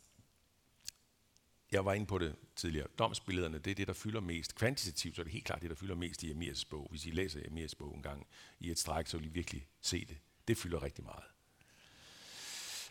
Jeg 1.72 1.84
var 1.84 1.92
inde 1.92 2.06
på 2.06 2.18
det 2.18 2.36
tidligere. 2.56 2.86
Domsbillederne, 2.98 3.58
det 3.58 3.70
er 3.70 3.74
det, 3.74 3.86
der 3.86 3.92
fylder 3.94 4.20
mest. 4.20 4.54
Kvantitativt 4.54 5.16
så 5.16 5.22
er 5.22 5.24
det 5.24 5.32
helt 5.32 5.44
klart 5.44 5.62
det, 5.62 5.70
der 5.70 5.76
fylder 5.76 5.94
mest 5.94 6.22
i 6.22 6.26
Jeremias 6.26 6.64
bog. 6.64 6.86
Hvis 6.90 7.06
I 7.06 7.10
læser 7.10 7.40
Jeremias 7.40 7.74
bog 7.74 7.94
en 7.94 8.02
gang 8.02 8.26
i 8.60 8.70
et 8.70 8.78
stræk, 8.78 9.06
så 9.06 9.18
vil 9.18 9.26
I 9.26 9.30
virkelig 9.30 9.66
se 9.80 10.04
det. 10.04 10.18
Det 10.48 10.58
fylder 10.58 10.82
rigtig 10.82 11.04
meget. 11.04 11.24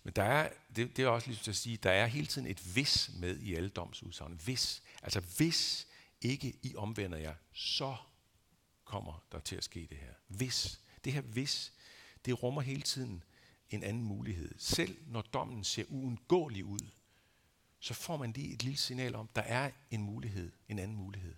Men 0.03 0.13
der 0.13 0.23
er, 0.23 0.49
det, 0.75 0.97
det 0.97 1.05
er 1.05 1.09
også 1.09 1.27
lige 1.27 1.49
at 1.49 1.55
sige, 1.55 1.77
der 1.77 1.91
er 1.91 2.05
hele 2.05 2.27
tiden 2.27 2.47
et 2.47 2.59
hvis 2.59 3.11
med 3.19 3.39
i 3.39 3.55
alle 3.55 3.69
domsudsagn. 3.69 4.39
Hvis. 4.43 4.83
Altså 5.03 5.19
hvis 5.37 5.87
ikke 6.25 6.59
I 6.63 6.75
omvender 6.75 7.17
jer, 7.17 7.35
så 7.53 7.95
kommer 8.85 9.25
der 9.31 9.39
til 9.39 9.55
at 9.55 9.63
ske 9.63 9.87
det 9.89 9.97
her. 9.97 10.13
Hvis. 10.27 10.81
Det 11.03 11.13
her 11.13 11.21
hvis, 11.21 11.73
det 12.25 12.43
rummer 12.43 12.61
hele 12.61 12.81
tiden 12.81 13.23
en 13.69 13.83
anden 13.83 14.03
mulighed. 14.03 14.55
Selv 14.57 14.97
når 15.07 15.21
dommen 15.21 15.63
ser 15.63 15.83
uundgåelig 15.87 16.65
ud, 16.65 16.89
så 17.79 17.93
får 17.93 18.17
man 18.17 18.31
lige 18.31 18.53
et 18.53 18.63
lille 18.63 18.77
signal 18.77 19.15
om, 19.15 19.29
der 19.35 19.41
er 19.41 19.71
en 19.91 20.01
mulighed, 20.01 20.51
en 20.69 20.79
anden 20.79 20.97
mulighed, 20.97 21.35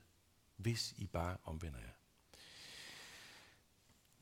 hvis 0.56 0.94
I 0.98 1.08
bare 1.08 1.38
omvender 1.44 1.80
jer. 1.80 1.94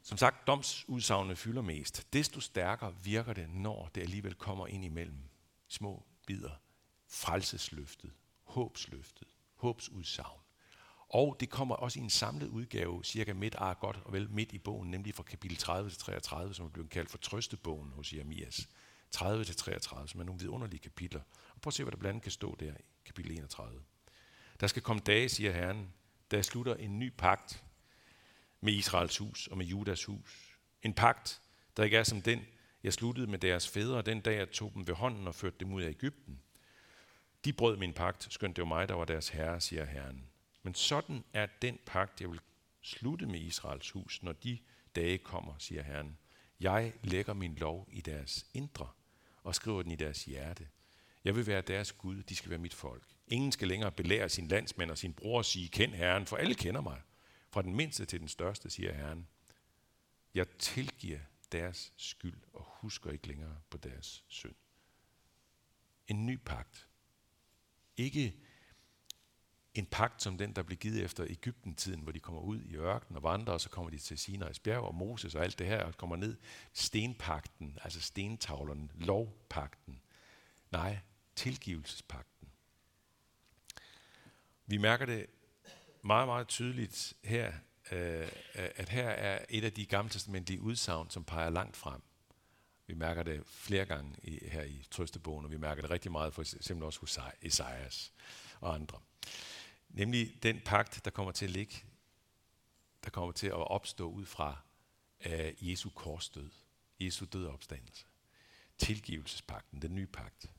Som 0.04 0.18
sagt, 0.18 0.48
domsudsagnene 0.48 1.36
fylder 1.36 1.62
mest. 1.62 2.08
Desto 2.14 2.40
stærkere 2.40 2.96
virker 3.04 3.34
det, 3.34 3.50
når 3.50 3.90
det 3.96 4.02
alligevel 4.02 4.36
kommer 4.36 4.68
ind 4.68 4.86
imellem 4.86 5.30
små 5.68 6.06
bidder. 6.28 6.56
Frelsesløftet, 7.08 8.14
håbsløftet, 8.44 9.28
håbsudsagn. 9.56 10.45
Og 11.16 11.38
det 11.40 11.50
kommer 11.50 11.76
også 11.76 12.00
i 12.00 12.04
en 12.04 12.10
samlet 12.10 12.48
udgave, 12.48 13.04
cirka 13.04 13.34
midt, 13.34 13.56
ah, 13.58 13.76
godt 13.80 14.00
og 14.06 14.14
vel 14.14 14.30
midt 14.30 14.52
i 14.52 14.58
bogen, 14.58 14.92
nemlig 14.92 15.16
fra 15.16 15.24
kapitel 15.24 15.58
30 15.58 15.90
til 15.90 16.00
33, 16.00 16.54
som 16.54 16.66
er 16.66 16.70
blevet 16.70 16.90
kaldt 16.90 17.10
for 17.10 17.18
trøstebogen 17.18 17.92
hos 17.92 18.14
Jeremias. 18.14 18.70
30 19.12 19.44
til 19.44 19.56
33, 19.56 20.08
som 20.08 20.20
er 20.20 20.24
nogle 20.24 20.40
vidunderlige 20.40 20.80
kapitler. 20.80 21.22
Og 21.56 21.62
prøv 21.62 21.70
at 21.70 21.74
se, 21.74 21.84
hvad 21.84 21.92
der 21.92 21.98
blandt 21.98 22.10
andet 22.10 22.24
kan 22.24 22.32
stå 22.32 22.56
der 22.60 22.74
i 22.74 22.84
kapitel 23.06 23.32
31. 23.32 23.82
Der 24.60 24.68
skal 24.68 24.82
komme 24.82 25.02
dage, 25.06 25.30
siger 25.30 25.52
Herren, 25.52 25.94
der 26.32 26.42
slutter 26.42 26.76
en 26.76 27.00
ny 27.00 27.14
pagt 27.18 27.64
med 28.62 28.74
Israels 28.74 29.18
hus 29.18 29.48
og 29.48 29.58
med 29.58 29.66
Judas 29.66 30.04
hus. 30.04 30.58
En 30.84 30.94
pagt, 30.94 31.42
der 31.78 31.84
ikke 31.84 31.98
er 31.98 32.04
som 32.04 32.22
den, 32.22 32.46
jeg 32.84 32.94
sluttede 32.94 33.28
med 33.28 33.40
deres 33.40 33.68
fædre 33.68 34.02
den 34.02 34.22
dag, 34.22 34.38
jeg 34.38 34.52
tog 34.52 34.72
dem 34.74 34.88
ved 34.88 34.94
hånden 34.96 35.28
og 35.28 35.36
førte 35.36 35.56
dem 35.60 35.74
ud 35.74 35.82
af 35.82 35.90
Ægypten. 35.90 36.42
De 37.46 37.54
brød 37.54 37.78
min 37.78 37.94
pagt, 37.94 38.28
skønt 38.34 38.56
det 38.56 38.62
var 38.62 38.68
mig, 38.68 38.90
der 38.90 38.96
var 38.96 39.06
deres 39.06 39.30
herre, 39.30 39.62
siger 39.62 39.86
Herren. 39.86 40.26
Men 40.66 40.76
sådan 40.76 41.24
er 41.34 41.48
den 41.62 41.80
pagt, 41.86 42.22
jeg 42.22 42.32
vil 42.32 42.40
slutte 42.82 43.26
med 43.26 43.40
Israels 43.40 43.92
hus, 43.92 44.24
når 44.24 44.34
de 44.34 44.60
dage 44.96 45.18
kommer, 45.18 45.58
siger 45.58 45.84
Herren. 45.84 46.18
Jeg 46.60 46.94
lægger 47.04 47.34
min 47.34 47.56
lov 47.56 47.90
i 47.92 48.02
deres 48.02 48.46
indre 48.54 48.90
og 49.44 49.56
skriver 49.56 49.82
den 49.82 49.92
i 49.92 49.96
deres 49.96 50.26
hjerte. 50.26 50.68
Jeg 51.24 51.36
vil 51.36 51.48
være 51.48 51.62
deres 51.62 51.92
Gud, 51.92 52.24
de 52.24 52.36
skal 52.36 52.50
være 52.50 52.60
mit 52.60 52.74
folk. 52.74 53.04
Ingen 53.28 53.52
skal 53.52 53.68
længere 53.68 53.92
belære 53.92 54.30
sin 54.30 54.48
landsmænd 54.48 54.92
og 54.92 54.98
sin 54.98 55.14
bror 55.14 55.38
og 55.38 55.46
sige, 55.46 55.68
kend 55.68 55.94
Herren, 55.94 56.26
for 56.26 56.38
alle 56.38 56.56
kender 56.56 56.82
mig. 56.82 57.02
Fra 57.50 57.62
den 57.62 57.76
mindste 57.76 58.06
til 58.06 58.20
den 58.20 58.28
største, 58.28 58.70
siger 58.70 58.94
Herren. 58.94 59.28
Jeg 60.34 60.50
tilgiver 60.50 61.20
deres 61.52 61.94
skyld 61.98 62.42
og 62.54 62.66
husker 62.68 63.12
ikke 63.12 63.28
længere 63.28 63.58
på 63.70 63.78
deres 63.78 64.24
synd. 64.28 64.56
En 66.08 66.26
ny 66.26 66.40
pagt. 66.46 66.88
Ikke 67.98 68.36
en 69.76 69.86
pagt 69.86 70.22
som 70.22 70.38
den, 70.38 70.54
der 70.54 70.64
blev 70.64 70.78
givet 70.78 71.04
efter 71.04 71.26
Ægypten-tiden, 71.30 72.00
hvor 72.00 72.12
de 72.12 72.20
kommer 72.20 72.42
ud 72.42 72.62
i 72.62 72.76
ørkenen 72.76 73.18
og 73.18 73.24
vandrer, 73.24 73.54
og 73.54 73.62
så 73.62 73.70
kommer 73.70 73.92
de 73.92 73.98
til 73.98 74.16
Sinai's 74.16 74.60
bjerg 74.64 74.82
og 74.82 74.96
Moses 74.96 75.36
og 75.36 75.44
alt 75.44 75.60
det 75.60 75.68
her, 75.68 75.84
og 75.84 75.98
kommer 75.98 76.16
ned. 76.16 76.38
Stenpakten, 76.74 77.78
altså 77.84 78.02
stentavlerne, 78.02 78.90
lovpakten. 78.96 80.02
Nej, 80.72 81.00
tilgivelsespakten. 81.36 82.48
Vi 84.66 84.78
mærker 84.78 85.06
det 85.06 85.26
meget, 86.02 86.28
meget 86.28 86.48
tydeligt 86.48 87.14
her, 87.24 87.54
øh, 87.92 88.22
øh 88.22 88.28
at 88.76 88.90
her 88.90 89.10
er 89.10 89.46
et 89.50 89.64
af 89.64 89.74
de 89.74 89.86
gamle 89.86 90.12
testamentlige 90.12 90.62
udsagn, 90.62 91.10
som 91.10 91.24
peger 91.24 91.50
langt 91.50 91.78
frem. 91.78 92.02
Vi 92.88 92.94
mærker 92.94 93.24
det 93.24 93.44
flere 93.46 93.86
gange 93.86 94.16
i, 94.24 94.48
her 94.48 94.64
i 94.64 94.88
Trøstebogen, 94.92 95.46
og 95.46 95.52
vi 95.52 95.58
mærker 95.58 95.82
det 95.82 95.92
rigtig 95.92 96.12
meget 96.12 96.34
for 96.34 96.42
eksempel 96.42 96.86
også 96.86 97.00
hos 97.00 97.20
Esajas 97.42 98.14
og 98.62 98.74
andre. 98.74 99.00
Nemlig 99.96 100.44
den 100.44 100.62
pagt, 100.66 101.06
der 101.06 101.12
kommer 101.12 101.32
til 101.32 101.46
at 101.46 101.52
ligge, 101.52 101.84
der 103.04 103.10
kommer 103.10 103.32
til 103.32 103.48
at 103.48 103.54
opstå 103.54 104.10
ud 104.10 104.26
fra 104.26 104.62
uh, 105.26 105.70
Jesu 105.70 105.90
korsdød, 105.90 106.50
Jesu 107.00 107.26
død 107.26 107.46
og 107.46 107.54
opstandelse. 107.54 108.06
Tilgivelsespakten, 108.78 109.82
den 109.82 109.96
nye 109.96 110.08
pagt. 110.08 110.52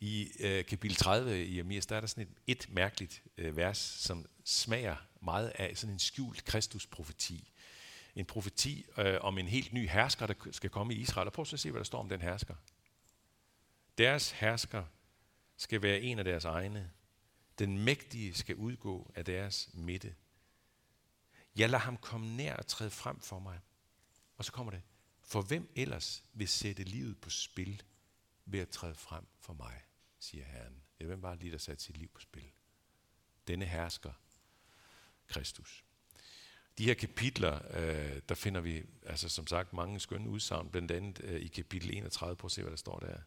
I 0.00 0.30
uh, 0.34 0.64
kapitel 0.66 0.96
30 0.96 1.44
i 1.46 1.58
Amias, 1.58 1.86
der 1.86 1.96
er 1.96 2.00
der 2.00 2.06
sådan 2.06 2.22
et, 2.22 2.36
et 2.46 2.68
mærkeligt 2.70 3.22
uh, 3.38 3.56
vers, 3.56 3.78
som 3.78 4.26
smager 4.44 4.96
meget 5.22 5.48
af 5.48 5.76
sådan 5.76 5.92
en 5.92 5.98
skjult 5.98 6.44
Kristus-profeti. 6.44 7.52
En 8.14 8.26
profeti 8.26 8.86
uh, 8.98 9.04
om 9.20 9.38
en 9.38 9.48
helt 9.48 9.72
ny 9.72 9.88
hersker, 9.88 10.26
der 10.26 10.34
skal 10.50 10.70
komme 10.70 10.94
i 10.94 11.00
Israel. 11.00 11.26
Og 11.26 11.32
prøv 11.32 11.46
at 11.52 11.60
se, 11.60 11.70
hvad 11.70 11.78
der 11.78 11.84
står 11.84 12.00
om 12.00 12.08
den 12.08 12.20
hersker. 12.20 12.54
Deres 13.98 14.30
hersker 14.30 14.84
skal 15.56 15.82
være 15.82 16.00
en 16.00 16.18
af 16.18 16.24
deres 16.24 16.44
egne, 16.44 16.90
den 17.60 17.78
mægtige 17.78 18.34
skal 18.34 18.56
udgå 18.56 19.12
af 19.14 19.24
deres 19.24 19.70
midte. 19.72 20.14
Jeg 21.56 21.70
lader 21.70 21.82
ham 21.82 21.96
komme 21.96 22.36
nær 22.36 22.56
og 22.56 22.66
træde 22.66 22.90
frem 22.90 23.20
for 23.20 23.38
mig. 23.38 23.60
Og 24.36 24.44
så 24.44 24.52
kommer 24.52 24.72
det. 24.72 24.82
For 25.22 25.42
hvem 25.42 25.72
ellers 25.76 26.24
vil 26.32 26.48
sætte 26.48 26.84
livet 26.84 27.20
på 27.20 27.30
spil 27.30 27.82
ved 28.44 28.60
at 28.60 28.68
træde 28.68 28.94
frem 28.94 29.26
for 29.38 29.52
mig, 29.52 29.82
siger 30.18 30.44
Herren. 30.44 30.82
Ja, 31.00 31.06
hvem 31.06 31.22
var 31.22 31.34
lige, 31.34 31.52
der 31.52 31.58
satte 31.58 31.84
sit 31.84 31.96
liv 31.96 32.08
på 32.08 32.20
spil? 32.20 32.52
Denne 33.48 33.64
hersker, 33.64 34.12
Kristus. 35.26 35.84
De 36.78 36.84
her 36.84 36.94
kapitler, 36.94 37.76
øh, 37.76 38.22
der 38.28 38.34
finder 38.34 38.60
vi, 38.60 38.82
altså 39.06 39.28
som 39.28 39.46
sagt, 39.46 39.72
mange 39.72 40.00
skønne 40.00 40.28
udsagn, 40.28 40.70
blandt 40.70 40.90
andet 40.90 41.20
øh, 41.24 41.40
i 41.40 41.46
kapitel 41.46 41.96
31, 41.96 42.36
prøv 42.36 42.46
at 42.46 42.52
se, 42.52 42.62
hvad 42.62 42.70
der 42.70 42.76
står 42.76 42.98
der 42.98 43.20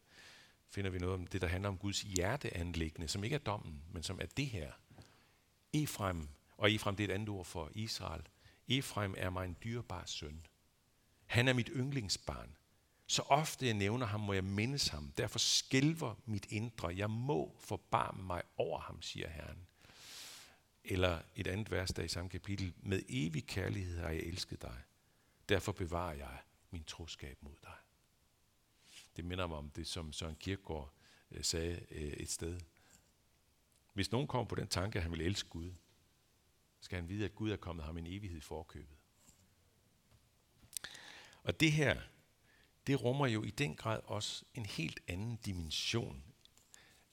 finder 0.74 0.92
vi 0.92 1.00
noget 1.00 1.14
om 1.16 1.28
det, 1.28 1.42
der 1.42 1.48
handler 1.48 1.70
om 1.70 1.78
Guds 1.78 2.02
hjerteanlæggende, 2.02 3.08
som 3.08 3.24
ikke 3.24 3.34
er 3.34 3.40
dommen, 3.40 3.84
men 3.92 4.04
som 4.04 4.20
er 4.22 4.26
det 4.26 4.48
her. 4.48 4.72
Efrem, 5.74 6.28
og 6.58 6.72
Efrem 6.72 6.96
det 6.96 7.04
er 7.04 7.08
et 7.08 7.14
andet 7.14 7.30
ord 7.30 7.46
for 7.46 7.72
Israel. 7.76 8.22
Efrem 8.68 9.16
er 9.18 9.30
mig 9.30 9.46
en 9.46 9.58
dyrbar 9.64 10.06
søn. 10.06 10.46
Han 11.26 11.48
er 11.48 11.54
mit 11.54 11.70
yndlingsbarn. 11.74 12.58
Så 13.08 13.22
ofte 13.22 13.66
jeg 13.66 13.74
nævner 13.74 14.06
ham, 14.06 14.20
må 14.20 14.34
jeg 14.34 14.44
mindes 14.44 14.88
ham. 14.88 15.12
Derfor 15.18 15.40
skælver 15.40 16.16
mit 16.26 16.46
indre. 16.50 16.98
Jeg 16.98 17.10
må 17.10 17.56
forbarme 17.60 18.24
mig 18.24 18.42
over 18.58 18.80
ham, 18.80 19.02
siger 19.02 19.30
Herren. 19.30 19.68
Eller 20.84 21.22
et 21.36 21.48
andet 21.48 21.72
vers 21.72 21.94
der 21.94 22.04
i 22.04 22.08
samme 22.08 22.30
kapitel. 22.30 22.74
Med 22.78 23.02
evig 23.10 23.48
kærlighed 23.48 24.00
har 24.00 24.10
jeg 24.10 24.20
elsket 24.20 24.62
dig. 24.62 24.78
Derfor 25.50 25.72
bevarer 25.72 26.14
jeg 26.14 26.38
min 26.72 26.84
troskab 26.84 27.38
mod 27.42 27.56
dig. 27.64 27.83
Det 29.16 29.26
minder 29.26 29.48
mig 29.48 29.58
om 29.58 29.70
det, 29.70 29.88
som 29.88 30.14
Søren 30.14 30.36
Kierkegaard 30.36 30.94
øh, 31.32 31.44
sagde 31.44 31.86
øh, 31.92 32.14
et 32.14 32.30
sted. 32.30 32.60
Hvis 33.94 34.12
nogen 34.12 34.28
kommer 34.28 34.48
på 34.48 34.56
den 34.56 34.68
tanke, 34.68 35.00
at 35.00 35.04
han 35.04 35.12
vil 35.12 35.22
elske 35.22 35.50
Gud, 35.50 35.72
skal 36.80 36.96
han 36.96 37.10
vide, 37.10 37.26
at 37.26 37.36
Gud 37.36 37.52
er 37.52 37.56
kommet 37.56 37.86
ham 37.86 37.98
en 37.98 38.08
evighed 38.08 38.38
i 38.38 38.42
forkøbet. 38.42 38.98
Og 41.44 41.60
det 41.60 41.72
her, 41.72 42.02
det 42.88 43.04
rummer 43.04 43.28
jo 43.28 43.44
i 43.44 43.50
den 43.50 43.76
grad 43.76 44.00
også 44.04 44.46
en 44.54 44.66
helt 44.66 45.00
anden 45.08 45.36
dimension. 45.36 46.24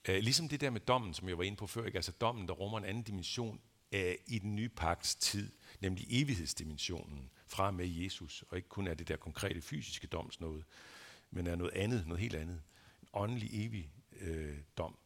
Øh, 0.08 0.18
ligesom 0.22 0.48
det 0.48 0.60
der 0.60 0.70
med 0.70 0.80
dommen, 0.80 1.14
som 1.14 1.28
jeg 1.28 1.38
var 1.38 1.44
inde 1.44 1.56
på 1.56 1.66
før, 1.66 1.84
ikke? 1.84 1.98
altså 1.98 2.12
dommen, 2.12 2.48
der 2.48 2.54
rummer 2.54 2.78
en 2.78 2.84
anden 2.84 3.02
dimension 3.02 3.60
øh, 3.92 4.14
i 4.26 4.38
den 4.38 4.56
nye 4.56 4.68
pagts 4.68 5.14
tid, 5.14 5.52
nemlig 5.80 6.06
evighedsdimensionen 6.10 7.30
fra 7.46 7.70
med 7.70 7.86
Jesus, 7.88 8.44
og 8.48 8.56
ikke 8.56 8.68
kun 8.68 8.86
er 8.86 8.94
det 8.94 9.08
der 9.08 9.16
konkrete 9.16 9.60
fysiske 9.60 10.06
doms 10.06 10.40
noget, 10.40 10.64
men 11.30 11.46
er 11.46 11.56
noget 11.56 11.72
andet, 11.72 12.06
noget 12.06 12.20
helt 12.20 12.34
andet. 12.34 12.62
En 13.02 13.08
åndelig 13.12 13.66
evig 13.66 13.92
øh, 14.20 14.58
dom. 14.78 14.98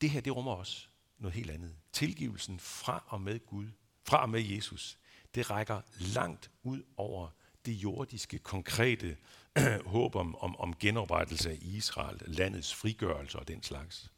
Det 0.00 0.10
her, 0.10 0.20
det 0.20 0.36
rummer 0.36 0.52
også 0.52 0.86
noget 1.18 1.34
helt 1.34 1.50
andet. 1.50 1.76
Tilgivelsen 1.92 2.60
fra 2.60 3.04
og 3.06 3.20
med 3.20 3.46
Gud, 3.46 3.66
fra 4.04 4.22
og 4.22 4.30
med 4.30 4.40
Jesus, 4.40 4.98
det 5.34 5.50
rækker 5.50 5.80
langt 5.98 6.50
ud 6.62 6.82
over 6.96 7.30
det 7.66 7.72
jordiske, 7.72 8.38
konkrete 8.38 9.16
håb 9.86 10.16
om, 10.16 10.36
om, 10.36 10.56
om 10.56 10.76
genoprettelse 10.76 11.50
af 11.50 11.58
Israel, 11.60 12.22
landets 12.26 12.74
frigørelse 12.74 13.38
og 13.38 13.48
den 13.48 13.62
slags. 13.62 14.12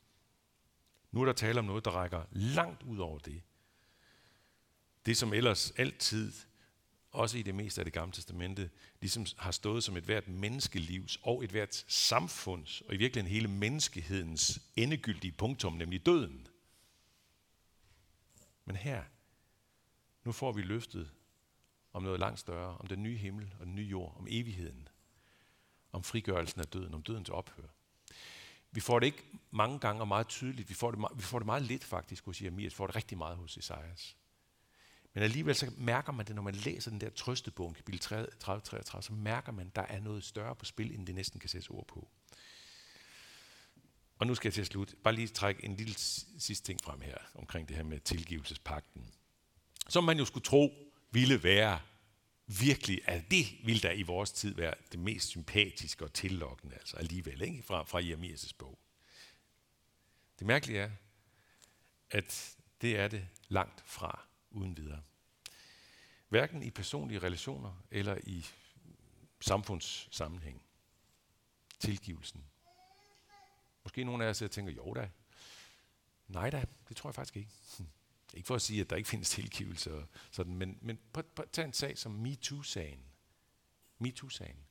Nu 1.13 1.21
er 1.21 1.25
der 1.25 1.33
tale 1.33 1.59
om 1.59 1.65
noget, 1.65 1.85
der 1.85 1.91
rækker 1.91 2.25
langt 2.31 2.83
ud 2.83 2.99
over 2.99 3.19
det. 3.19 3.43
Det, 5.07 5.17
som 5.17 5.33
ellers 5.33 5.71
altid 5.71 6.33
også 7.13 7.39
i 7.39 7.43
det 7.43 7.55
meste 7.55 7.81
af 7.81 7.85
det 7.85 7.93
gamle 7.93 8.13
testamente, 8.13 8.71
ligesom 9.01 9.27
har 9.39 9.51
stået 9.51 9.85
som 9.85 9.97
et 9.97 10.05
hvert 10.05 10.29
menneskelivs 10.29 11.19
og 11.23 11.45
et 11.45 11.51
hvert 11.51 11.85
samfunds, 11.89 12.81
og 12.81 12.95
i 12.95 12.97
virkeligheden 12.97 13.35
hele 13.35 13.49
menneskehedens 13.49 14.61
endegyldige 14.77 15.33
punktum, 15.33 15.73
nemlig 15.73 16.07
døden. 16.07 16.49
Men 18.65 18.77
her, 18.77 19.05
nu 20.25 20.33
får 20.33 20.53
vi 20.53 20.63
løftet 20.63 21.11
om 21.93 22.03
noget 22.03 22.21
langt 22.21 22.41
større, 22.41 22.77
om 22.79 22.87
den 22.87 23.03
nye 23.03 23.17
himmel 23.17 23.55
og 23.61 23.67
den 23.67 23.75
nye 23.75 23.87
jord, 23.87 24.17
om 24.19 24.27
evigheden, 24.31 24.89
om 25.93 26.03
frigørelsen 26.03 26.61
af 26.61 26.67
døden, 26.67 26.95
om 26.95 27.03
dødens 27.03 27.29
ophør. 27.29 27.69
Vi 28.71 28.81
får 28.81 28.99
det 28.99 29.07
ikke 29.07 29.25
mange 29.51 29.79
gange 29.79 30.03
og 30.03 30.09
meget 30.09 30.29
tydeligt. 30.29 30.69
Vi 30.69 30.75
får 30.75 30.91
det, 30.91 31.05
vi 31.17 31.23
får 31.23 31.39
det 31.39 31.47
meget 31.47 31.63
lidt 31.63 31.85
faktisk 31.85 32.25
hos 32.25 32.43
Jeremias. 32.43 32.73
Vi 32.73 32.77
får 32.77 32.87
det 32.87 32.97
rigtig 32.97 33.19
meget 33.19 33.37
hos 33.37 33.57
Esajas. 33.57 34.17
Men 35.15 35.23
alligevel 35.23 35.55
så 35.55 35.73
mærker 35.77 36.13
man 36.13 36.27
det, 36.27 36.35
når 36.35 36.43
man 36.43 36.55
læser 36.55 36.91
den 36.91 37.01
der 37.01 37.11
trøstebog, 37.11 37.75
kapitel 37.75 38.01
30-33, 38.45 39.01
så 39.01 39.13
mærker 39.13 39.53
man, 39.53 39.67
at 39.67 39.77
der 39.77 39.83
er 39.83 40.01
noget 40.01 40.25
større 40.25 40.57
på 40.57 40.65
spil, 40.65 40.95
end 40.95 41.07
det 41.07 41.15
næsten 41.15 41.41
kan 41.41 41.49
sættes 41.49 41.71
ord 41.71 41.87
på. 41.87 42.09
Og 44.19 44.27
nu 44.27 44.35
skal 44.35 44.49
jeg 44.49 44.55
til 44.55 44.61
at 44.61 44.67
slutte. 44.67 44.97
Bare 44.97 45.15
lige 45.15 45.29
trække 45.29 45.65
en 45.65 45.77
lille 45.77 45.95
sidste 46.39 46.67
ting 46.67 46.81
frem 46.85 47.01
her, 47.01 47.19
omkring 47.35 47.69
det 47.69 47.77
her 47.77 47.83
med 47.83 48.01
tilgivelsespakten. 48.01 49.15
Som 49.89 50.05
man 50.05 50.19
jo 50.19 50.25
skulle 50.25 50.45
tro 50.45 50.93
ville 51.11 51.43
være 51.43 51.81
virkelig, 52.47 53.01
at 53.05 53.31
det 53.31 53.47
ville 53.65 53.81
da 53.81 53.93
i 53.93 54.03
vores 54.03 54.33
tid 54.33 54.55
være 54.55 54.75
det 54.93 55.01
mest 55.01 55.29
sympatiske 55.29 56.05
og 56.05 56.13
tillokkende, 56.13 56.75
altså 56.75 56.97
alligevel, 56.97 57.43
ikke? 57.43 57.63
Fra, 57.63 57.83
fra 57.83 58.01
Jeremias' 58.01 58.53
bog. 58.59 58.79
Det 60.39 60.47
mærkelige 60.47 60.79
er, 60.81 60.91
at 62.11 62.57
det 62.81 62.99
er 62.99 63.09
det 63.09 63.29
langt 63.49 63.83
fra 63.87 64.27
uden 64.53 64.77
videre. 64.77 65.03
Hverken 66.29 66.63
i 66.63 66.71
personlige 66.71 67.19
relationer 67.19 67.83
eller 67.91 68.19
i 68.23 68.47
samfundssammenhæng. 69.41 70.63
Tilgivelsen. 71.79 72.45
Måske 73.85 74.05
nogle 74.05 74.25
af 74.25 74.29
jer 74.29 74.33
sidder 74.33 74.51
og 74.51 74.55
tænker, 74.55 74.73
jo 74.73 74.95
da. 74.95 75.11
Nej 76.29 76.51
da, 76.51 76.65
det 76.89 76.97
tror 76.97 77.11
jeg 77.11 77.15
faktisk 77.15 77.37
ikke. 77.37 77.51
Hm. 77.79 77.87
Ikke 78.35 78.47
for 78.47 78.55
at 78.55 78.63
sige, 78.63 78.81
at 78.81 78.91
der 78.91 78.97
ikke 78.97 79.09
findes 79.09 79.31
tilgivelse, 79.31 79.95
og 79.95 80.07
sådan, 80.31 80.57
men, 80.57 80.79
men 80.81 80.99
på, 81.13 81.23
på, 81.23 81.45
tag 81.53 81.65
en 81.65 81.73
sag 81.73 81.99
som 81.99 82.13
MeToo-sagen. 82.13 83.05
MeToo-sagen. 83.99 84.67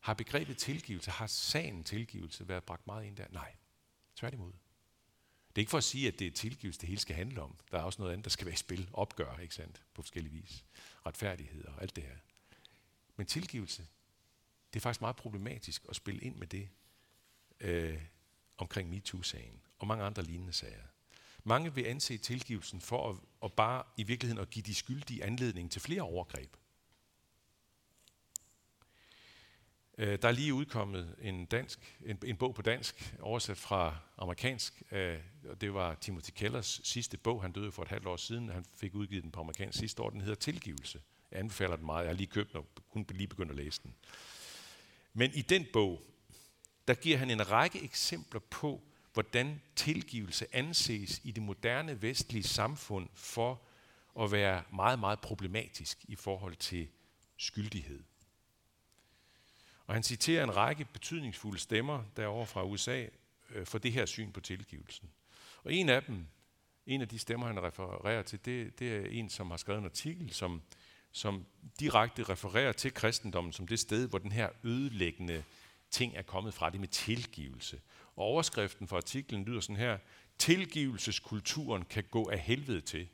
Har 0.00 0.14
begrebet 0.14 0.58
tilgivelse, 0.58 1.10
har 1.10 1.26
sagen 1.26 1.84
tilgivelse 1.84 2.48
været 2.48 2.64
bragt 2.64 2.86
meget 2.86 3.04
ind 3.06 3.16
der? 3.16 3.26
Nej, 3.30 3.56
tværtimod. 4.16 4.52
Det 5.56 5.60
er 5.60 5.62
ikke 5.62 5.70
for 5.70 5.78
at 5.78 5.84
sige, 5.84 6.08
at 6.08 6.18
det 6.18 6.26
er 6.26 6.30
tilgivelse, 6.30 6.80
det 6.80 6.88
hele 6.88 7.00
skal 7.00 7.16
handle 7.16 7.42
om. 7.42 7.56
Der 7.70 7.78
er 7.78 7.82
også 7.82 8.02
noget 8.02 8.12
andet, 8.12 8.24
der 8.24 8.30
skal 8.30 8.46
være 8.46 8.52
i 8.52 8.56
spil. 8.56 8.88
Opgør, 8.92 9.38
ikke 9.38 9.54
sandt? 9.54 9.82
På 9.94 10.02
forskellige 10.02 10.32
vis. 10.32 10.64
Retfærdighed 11.06 11.64
og 11.64 11.82
alt 11.82 11.96
det 11.96 12.04
her. 12.04 12.16
Men 13.16 13.26
tilgivelse, 13.26 13.86
det 14.72 14.80
er 14.80 14.82
faktisk 14.82 15.00
meget 15.00 15.16
problematisk 15.16 15.86
at 15.88 15.96
spille 15.96 16.20
ind 16.20 16.36
med 16.36 16.46
det 16.46 16.68
øh, 17.60 18.02
omkring 18.58 18.90
MeToo-sagen 18.90 19.60
og 19.78 19.86
mange 19.86 20.04
andre 20.04 20.22
lignende 20.22 20.52
sager. 20.52 20.86
Mange 21.44 21.74
vil 21.74 21.84
anse 21.84 22.18
tilgivelsen 22.18 22.80
for 22.80 23.10
at, 23.10 23.16
at 23.44 23.52
bare 23.52 23.82
i 23.96 24.02
virkeligheden 24.02 24.42
at 24.42 24.50
give 24.50 24.62
de 24.62 24.74
skyldige 24.74 25.24
anledning 25.24 25.72
til 25.72 25.80
flere 25.80 26.02
overgreb. 26.02 26.56
Øh, 29.98 30.18
der 30.22 30.28
er 30.28 30.32
lige 30.32 30.54
udkommet 30.54 31.16
en, 31.20 31.46
dansk, 31.46 31.96
en, 32.04 32.18
en 32.24 32.36
bog 32.36 32.54
på 32.54 32.62
dansk, 32.62 33.14
oversat 33.20 33.56
fra 33.56 33.96
amerikansk. 34.18 34.82
Øh, 34.92 35.18
og 35.48 35.60
det 35.60 35.74
var 35.74 35.94
Timothy 35.94 36.30
Kellers 36.30 36.80
sidste 36.84 37.16
bog. 37.16 37.42
Han 37.42 37.52
døde 37.52 37.72
for 37.72 37.82
et 37.82 37.88
halvt 37.88 38.06
år 38.06 38.16
siden. 38.16 38.48
Han 38.48 38.64
fik 38.76 38.94
udgivet 38.94 39.22
den 39.22 39.30
på 39.30 39.40
amerikansk 39.40 39.78
sidste 39.78 40.02
år. 40.02 40.10
Den 40.10 40.20
hedder 40.20 40.34
Tilgivelse. 40.34 41.00
Jeg 41.30 41.38
anbefaler 41.38 41.76
den 41.76 41.86
meget. 41.86 42.04
Jeg 42.04 42.10
har 42.10 42.16
lige 42.16 42.26
købt 42.26 42.52
den 42.52 42.56
og 42.56 42.66
kun 42.90 43.06
lige 43.10 43.28
begyndt 43.28 43.50
at 43.50 43.56
læse 43.56 43.82
den. 43.82 43.94
Men 45.14 45.30
i 45.34 45.42
den 45.42 45.66
bog, 45.72 46.02
der 46.88 46.94
giver 46.94 47.18
han 47.18 47.30
en 47.30 47.50
række 47.50 47.84
eksempler 47.84 48.40
på, 48.40 48.82
hvordan 49.12 49.62
tilgivelse 49.76 50.46
anses 50.52 51.20
i 51.24 51.30
det 51.30 51.42
moderne 51.42 52.02
vestlige 52.02 52.42
samfund 52.42 53.08
for 53.14 53.62
at 54.20 54.32
være 54.32 54.62
meget, 54.72 54.98
meget 54.98 55.20
problematisk 55.20 56.04
i 56.08 56.16
forhold 56.16 56.56
til 56.56 56.88
skyldighed. 57.36 58.02
Og 59.86 59.94
han 59.94 60.02
citerer 60.02 60.44
en 60.44 60.56
række 60.56 60.84
betydningsfulde 60.84 61.58
stemmer 61.58 62.04
derovre 62.16 62.46
fra 62.46 62.64
USA 62.64 63.06
øh, 63.50 63.66
for 63.66 63.78
det 63.78 63.92
her 63.92 64.06
syn 64.06 64.32
på 64.32 64.40
tilgivelsen. 64.40 65.10
Og 65.64 65.72
en 65.72 65.88
af 65.88 66.02
dem, 66.02 66.26
en 66.86 67.00
af 67.00 67.08
de 67.08 67.18
stemmer, 67.18 67.46
han 67.46 67.62
refererer 67.62 68.22
til, 68.22 68.44
det, 68.44 68.78
det 68.78 68.96
er 68.96 69.06
en, 69.10 69.30
som 69.30 69.50
har 69.50 69.56
skrevet 69.56 69.78
en 69.78 69.84
artikel, 69.84 70.32
som, 70.32 70.62
som 71.12 71.46
direkte 71.80 72.22
refererer 72.22 72.72
til 72.72 72.94
kristendommen 72.94 73.52
som 73.52 73.66
det 73.66 73.78
sted, 73.78 74.08
hvor 74.08 74.18
den 74.18 74.32
her 74.32 74.48
ødelæggende 74.64 75.44
ting 75.90 76.16
er 76.16 76.22
kommet 76.22 76.54
fra, 76.54 76.70
det 76.70 76.80
med 76.80 76.88
tilgivelse. 76.88 77.80
Og 78.16 78.24
overskriften 78.24 78.88
for 78.88 78.96
artiklen 78.96 79.44
lyder 79.44 79.60
sådan 79.60 79.76
her, 79.76 79.98
tilgivelseskulturen 80.38 81.84
kan 81.84 82.04
gå 82.10 82.28
af 82.30 82.38
helvede 82.38 82.80
til. 82.80 83.08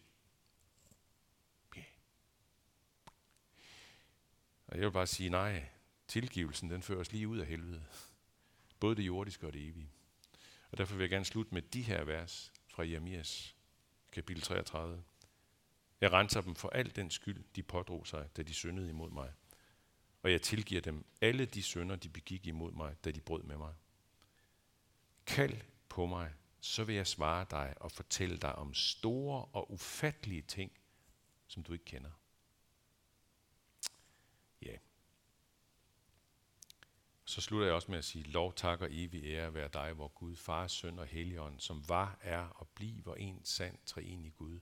Og 4.73 4.79
jeg 4.79 4.85
vil 4.87 4.93
bare 4.93 5.07
sige 5.07 5.31
nej, 5.31 5.65
tilgivelsen 6.13 6.71
den 6.71 6.83
fører 6.83 7.01
os 7.01 7.13
lige 7.13 7.29
ud 7.29 7.39
af 7.39 7.47
helvede. 7.47 7.85
Både 8.81 8.97
det 8.97 9.03
jordiske 9.03 9.47
og 9.47 9.53
det 9.53 9.69
evige. 9.69 9.91
Og 10.71 10.79
derfor 10.79 10.95
vil 10.95 11.03
jeg 11.03 11.11
gerne 11.11 11.25
slutte 11.25 11.55
med 11.55 11.63
de 11.63 11.83
her 11.83 12.05
vers 12.05 12.53
fra 12.69 12.89
Jeremias 12.89 13.57
kapitel 14.13 14.43
33. 14.43 15.03
Jeg 16.01 16.13
renser 16.13 16.41
dem 16.41 16.55
for 16.55 16.69
al 16.69 16.97
den 16.97 17.11
skyld, 17.11 17.45
de 17.57 17.63
pådrog 17.63 18.07
sig, 18.07 18.37
da 18.37 18.43
de 18.43 18.55
syndede 18.55 18.89
imod 18.89 19.11
mig. 19.11 19.33
Og 20.23 20.33
jeg 20.33 20.43
tilgiver 20.43 20.81
dem 20.81 21.05
alle 21.21 21.47
de 21.47 21.63
synder, 21.63 21.97
de 21.97 22.09
begik 22.09 22.47
imod 22.47 22.73
mig, 22.73 23.05
da 23.05 23.11
de 23.11 23.21
brød 23.21 23.43
med 23.43 23.57
mig. 23.57 23.75
Kald 25.27 25.61
på 25.89 26.07
mig, 26.07 26.33
så 26.61 26.85
vil 26.85 26.95
jeg 26.95 27.07
svare 27.07 27.47
dig 27.51 27.75
og 27.77 27.93
fortælle 27.93 28.37
dig 28.37 28.55
om 28.55 28.75
store 28.75 29.45
og 29.45 29.73
ufattelige 29.73 30.43
ting, 30.43 30.73
som 31.47 31.63
du 31.63 31.73
ikke 31.73 31.85
kender. 31.85 32.11
Ja. 34.63 34.77
Så 37.25 37.41
slutter 37.41 37.67
jeg 37.67 37.75
også 37.75 37.91
med 37.91 37.99
at 37.99 38.05
sige, 38.05 38.25
lov, 38.25 38.55
tak 38.55 38.81
og 38.81 38.89
evig 38.91 39.25
ære 39.25 39.55
være 39.55 39.69
dig, 39.73 39.93
hvor 39.93 40.09
Gud, 40.09 40.37
Far, 40.37 40.67
Søn 40.67 40.99
og 40.99 41.07
Helligånd, 41.07 41.61
som 41.61 41.89
var, 41.89 42.19
er 42.23 42.45
og 42.45 42.69
bliver 42.75 43.15
en 43.15 43.41
sand 43.45 43.79
treenig 43.87 44.35
Gud. 44.35 44.61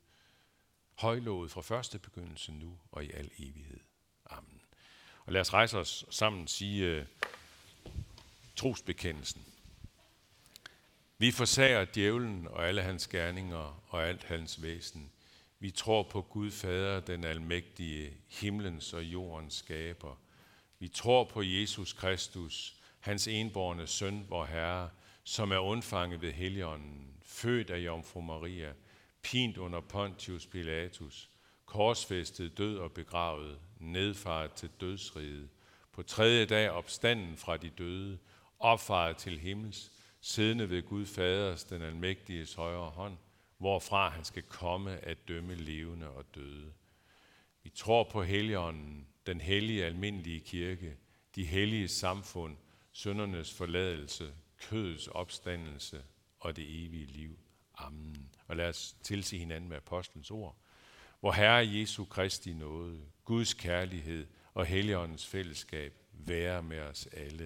Højlovet 0.94 1.50
fra 1.50 1.60
første 1.60 1.98
begyndelse 1.98 2.52
nu 2.52 2.78
og 2.92 3.04
i 3.04 3.10
al 3.10 3.30
evighed. 3.38 3.80
Amen. 4.30 4.60
Og 5.24 5.32
lad 5.32 5.40
os 5.40 5.52
rejse 5.52 5.78
os 5.78 6.04
sammen 6.10 6.42
og 6.42 6.48
sige 6.48 7.00
uh, 7.00 7.06
trosbekendelsen. 8.56 9.44
Vi 11.18 11.30
forsager 11.30 11.84
djævlen 11.84 12.48
og 12.48 12.68
alle 12.68 12.82
hans 12.82 13.08
gerninger 13.08 13.82
og 13.88 14.08
alt 14.08 14.24
hans 14.24 14.62
væsen. 14.62 15.12
Vi 15.58 15.70
tror 15.70 16.02
på 16.02 16.22
Gud 16.22 16.50
Fader, 16.50 17.00
den 17.00 17.24
almægtige, 17.24 18.16
himlens 18.28 18.92
og 18.92 19.04
jordens 19.04 19.54
skaber. 19.54 20.16
Vi 20.80 20.88
tror 20.88 21.24
på 21.24 21.42
Jesus 21.42 21.92
Kristus, 21.92 22.76
hans 23.00 23.28
enborne 23.28 23.86
søn, 23.86 24.26
vor 24.28 24.44
Herre, 24.44 24.90
som 25.24 25.52
er 25.52 25.58
undfanget 25.58 26.22
ved 26.22 26.32
Helligånden, 26.32 27.14
født 27.22 27.70
af 27.70 27.78
Jomfru 27.78 28.20
Maria, 28.20 28.72
pint 29.22 29.56
under 29.56 29.80
Pontius 29.80 30.46
Pilatus, 30.46 31.30
korsfæstet, 31.66 32.58
død 32.58 32.78
og 32.78 32.92
begravet, 32.92 33.58
nedfaret 33.80 34.52
til 34.52 34.70
dødsriget, 34.80 35.48
på 35.92 36.02
tredje 36.02 36.46
dag 36.46 36.70
opstanden 36.70 37.36
fra 37.36 37.56
de 37.56 37.70
døde, 37.70 38.18
opfaret 38.58 39.16
til 39.16 39.38
himmels, 39.38 39.92
siddende 40.20 40.70
ved 40.70 40.82
Gud 40.82 41.06
Faders, 41.06 41.64
den 41.64 41.82
almægtiges 41.82 42.54
højre 42.54 42.90
hånd, 42.90 43.16
hvorfra 43.58 44.08
han 44.08 44.24
skal 44.24 44.42
komme 44.42 45.04
at 45.04 45.28
dømme 45.28 45.54
levende 45.54 46.08
og 46.08 46.24
døde. 46.34 46.72
Vi 47.62 47.70
tror 47.70 48.04
på 48.04 48.22
Helligånden, 48.22 49.06
den 49.30 49.40
hellige 49.40 49.84
almindelige 49.84 50.40
kirke, 50.40 50.96
de 51.34 51.44
hellige 51.44 51.88
samfund, 51.88 52.56
søndernes 52.92 53.54
forladelse, 53.54 54.32
kødets 54.58 55.08
opstandelse 55.08 56.02
og 56.40 56.56
det 56.56 56.84
evige 56.84 57.06
liv. 57.06 57.38
Amen. 57.78 58.28
Og 58.46 58.56
lad 58.56 58.68
os 58.68 58.96
tilse 59.02 59.38
hinanden 59.38 59.68
med 59.68 59.76
apostlens 59.76 60.30
ord. 60.30 60.56
Hvor 61.20 61.32
Herre 61.32 61.68
Jesu 61.68 62.04
Kristi 62.04 62.52
nåde, 62.52 63.00
Guds 63.24 63.54
kærlighed 63.54 64.26
og 64.54 64.66
Helligåndens 64.66 65.26
fællesskab 65.26 65.94
være 66.12 66.62
med 66.62 66.80
os 66.80 67.06
alle. 67.06 67.38